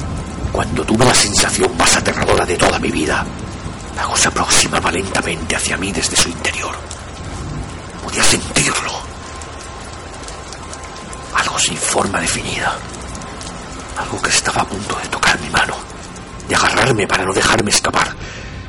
[0.52, 3.26] cuando tuve la sensación más aterradora de toda mi vida.
[4.00, 6.76] Algo se aproximaba lentamente hacia mí desde su interior.
[8.04, 8.94] Podía sentirlo.
[11.36, 12.74] Algo sin forma definida.
[13.98, 15.90] Algo que estaba a punto de tocar mi mano
[16.50, 18.08] de agarrarme para no dejarme escapar,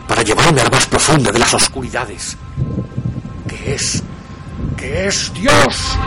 [0.07, 2.37] para llevarme a la más profunda de las oscuridades.
[3.49, 4.03] ¿Qué es?
[4.77, 5.99] ¿Qué es Dios?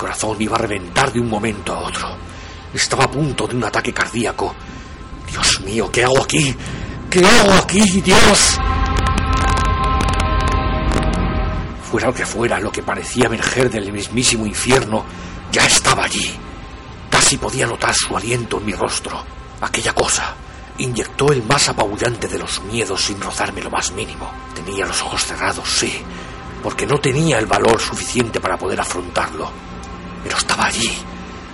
[0.00, 2.08] Corazón iba a reventar de un momento a otro.
[2.72, 4.54] Estaba a punto de un ataque cardíaco.
[5.30, 6.56] Dios mío, ¿qué hago aquí?
[7.10, 8.58] ¿Qué hago aquí, Dios?
[11.90, 15.04] Fuera lo que fuera, lo que parecía emerger del mismísimo infierno,
[15.52, 16.34] ya estaba allí.
[17.10, 19.22] Casi podía notar su aliento en mi rostro.
[19.60, 20.34] Aquella cosa
[20.78, 24.30] inyectó el más apabullante de los miedos sin rozarme lo más mínimo.
[24.54, 26.00] Tenía los ojos cerrados, sí,
[26.62, 29.69] porque no tenía el valor suficiente para poder afrontarlo.
[30.22, 30.90] Pero estaba allí,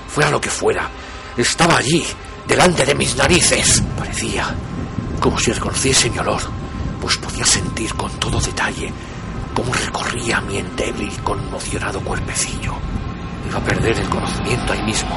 [0.09, 0.90] fuera lo que fuera,
[1.36, 2.02] Estaba allí,
[2.48, 3.82] delante de mis narices.
[3.98, 4.55] Parecía
[5.20, 6.40] como si reconociese mi olor,
[6.98, 8.90] pues podía sentir con todo detalle
[9.52, 12.72] cómo recorría mi endeble y conmocionado cuerpecillo.
[13.47, 15.14] Iba a perder el conocimiento ahí mismo.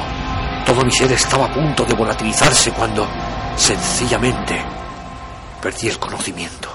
[0.66, 3.08] Todo mi ser estaba a punto de volatilizarse cuando,
[3.56, 4.62] sencillamente,
[5.62, 6.68] perdí el conocimiento.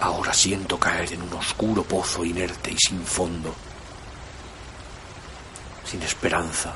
[0.00, 3.54] Ahora siento caer en un oscuro pozo inerte y sin fondo,
[5.92, 6.72] sin esperanza,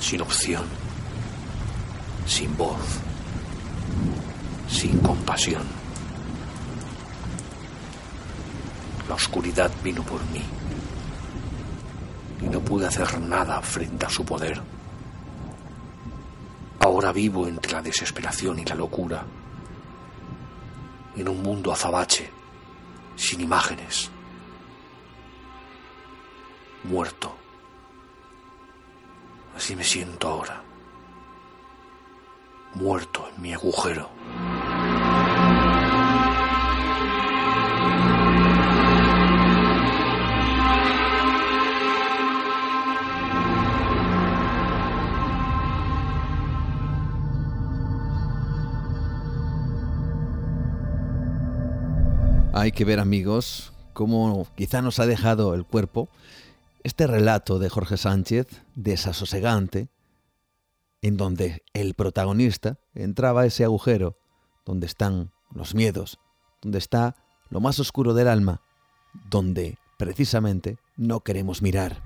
[0.00, 0.64] sin opción,
[2.24, 2.80] sin voz,
[4.66, 5.62] sin compasión.
[9.10, 10.42] La oscuridad vino por mí
[12.40, 14.62] y no pude hacer nada frente a su poder.
[16.80, 19.22] Ahora vivo entre la desesperación y la locura,
[21.14, 22.30] en un mundo azabache,
[23.16, 24.10] sin imágenes,
[26.84, 27.34] muerto.
[29.56, 30.62] Así me siento ahora,
[32.74, 34.08] muerto en mi agujero.
[52.54, 56.08] Hay que ver, amigos, cómo quizá nos ha dejado el cuerpo
[56.82, 59.88] este relato de Jorge Sánchez, desasosegante,
[61.00, 64.16] en donde el protagonista entraba a ese agujero
[64.64, 66.18] donde están los miedos,
[66.60, 67.16] donde está
[67.50, 68.62] lo más oscuro del alma,
[69.28, 72.02] donde precisamente no queremos mirar.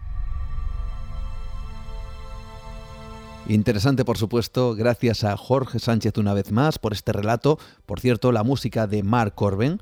[3.49, 7.59] Interesante, por supuesto, gracias a Jorge Sánchez una vez más por este relato.
[7.87, 9.81] Por cierto, la música de Mark Corben.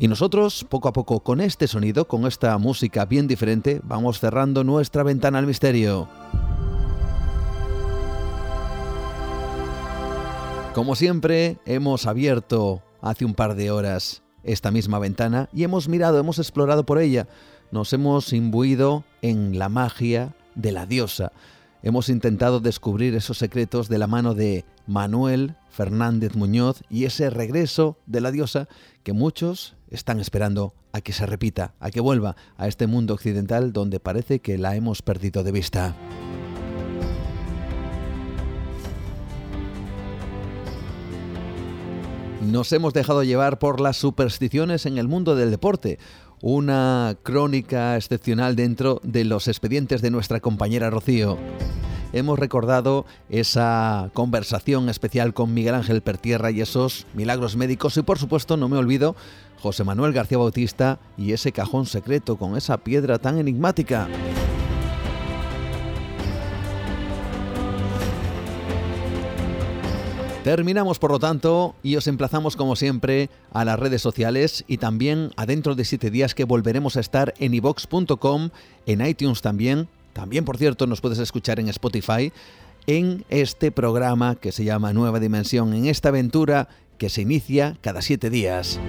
[0.00, 4.64] Y nosotros, poco a poco, con este sonido, con esta música bien diferente, vamos cerrando
[4.64, 6.08] nuestra ventana al misterio.
[10.74, 16.18] Como siempre, hemos abierto hace un par de horas esta misma ventana y hemos mirado,
[16.18, 17.28] hemos explorado por ella,
[17.70, 21.30] nos hemos imbuido en la magia de la diosa.
[21.82, 27.96] Hemos intentado descubrir esos secretos de la mano de Manuel Fernández Muñoz y ese regreso
[28.06, 28.68] de la diosa
[29.02, 33.72] que muchos están esperando a que se repita, a que vuelva a este mundo occidental
[33.72, 35.96] donde parece que la hemos perdido de vista.
[42.40, 45.98] Nos hemos dejado llevar por las supersticiones en el mundo del deporte,
[46.42, 51.38] una crónica excepcional dentro de los expedientes de nuestra compañera Rocío.
[52.12, 58.18] Hemos recordado esa conversación especial con Miguel Ángel Pertierra y esos milagros médicos y por
[58.18, 59.14] supuesto no me olvido
[59.60, 64.08] José Manuel García Bautista y ese cajón secreto con esa piedra tan enigmática.
[70.44, 75.32] Terminamos por lo tanto y os emplazamos como siempre a las redes sociales y también
[75.36, 78.48] a dentro de siete días que volveremos a estar en ivox.com,
[78.86, 82.32] en iTunes también, también por cierto nos puedes escuchar en Spotify,
[82.86, 88.00] en este programa que se llama Nueva Dimensión, en esta aventura que se inicia cada
[88.00, 88.80] siete días.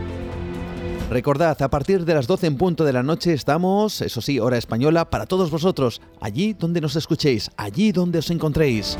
[1.09, 4.57] Recordad, a partir de las 12 en punto de la noche estamos, eso sí, hora
[4.57, 8.97] española, para todos vosotros, allí donde nos escuchéis, allí donde os encontréis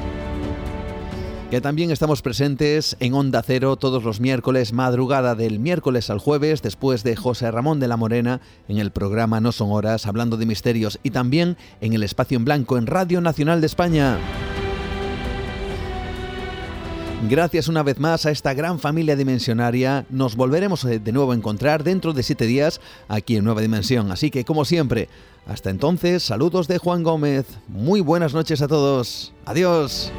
[1.52, 6.62] que también estamos presentes en Onda Cero todos los miércoles, madrugada del miércoles al jueves,
[6.62, 10.46] después de José Ramón de la Morena, en el programa No Son Horas, hablando de
[10.46, 14.18] misterios, y también en el Espacio en Blanco, en Radio Nacional de España.
[17.30, 20.06] Gracias una vez más a esta gran familia dimensionaria.
[20.10, 22.80] Nos volveremos de nuevo a encontrar dentro de siete días
[23.10, 24.10] aquí en Nueva Dimensión.
[24.10, 25.10] Así que, como siempre,
[25.46, 27.46] hasta entonces, saludos de Juan Gómez.
[27.68, 29.34] Muy buenas noches a todos.
[29.46, 30.14] Adiós.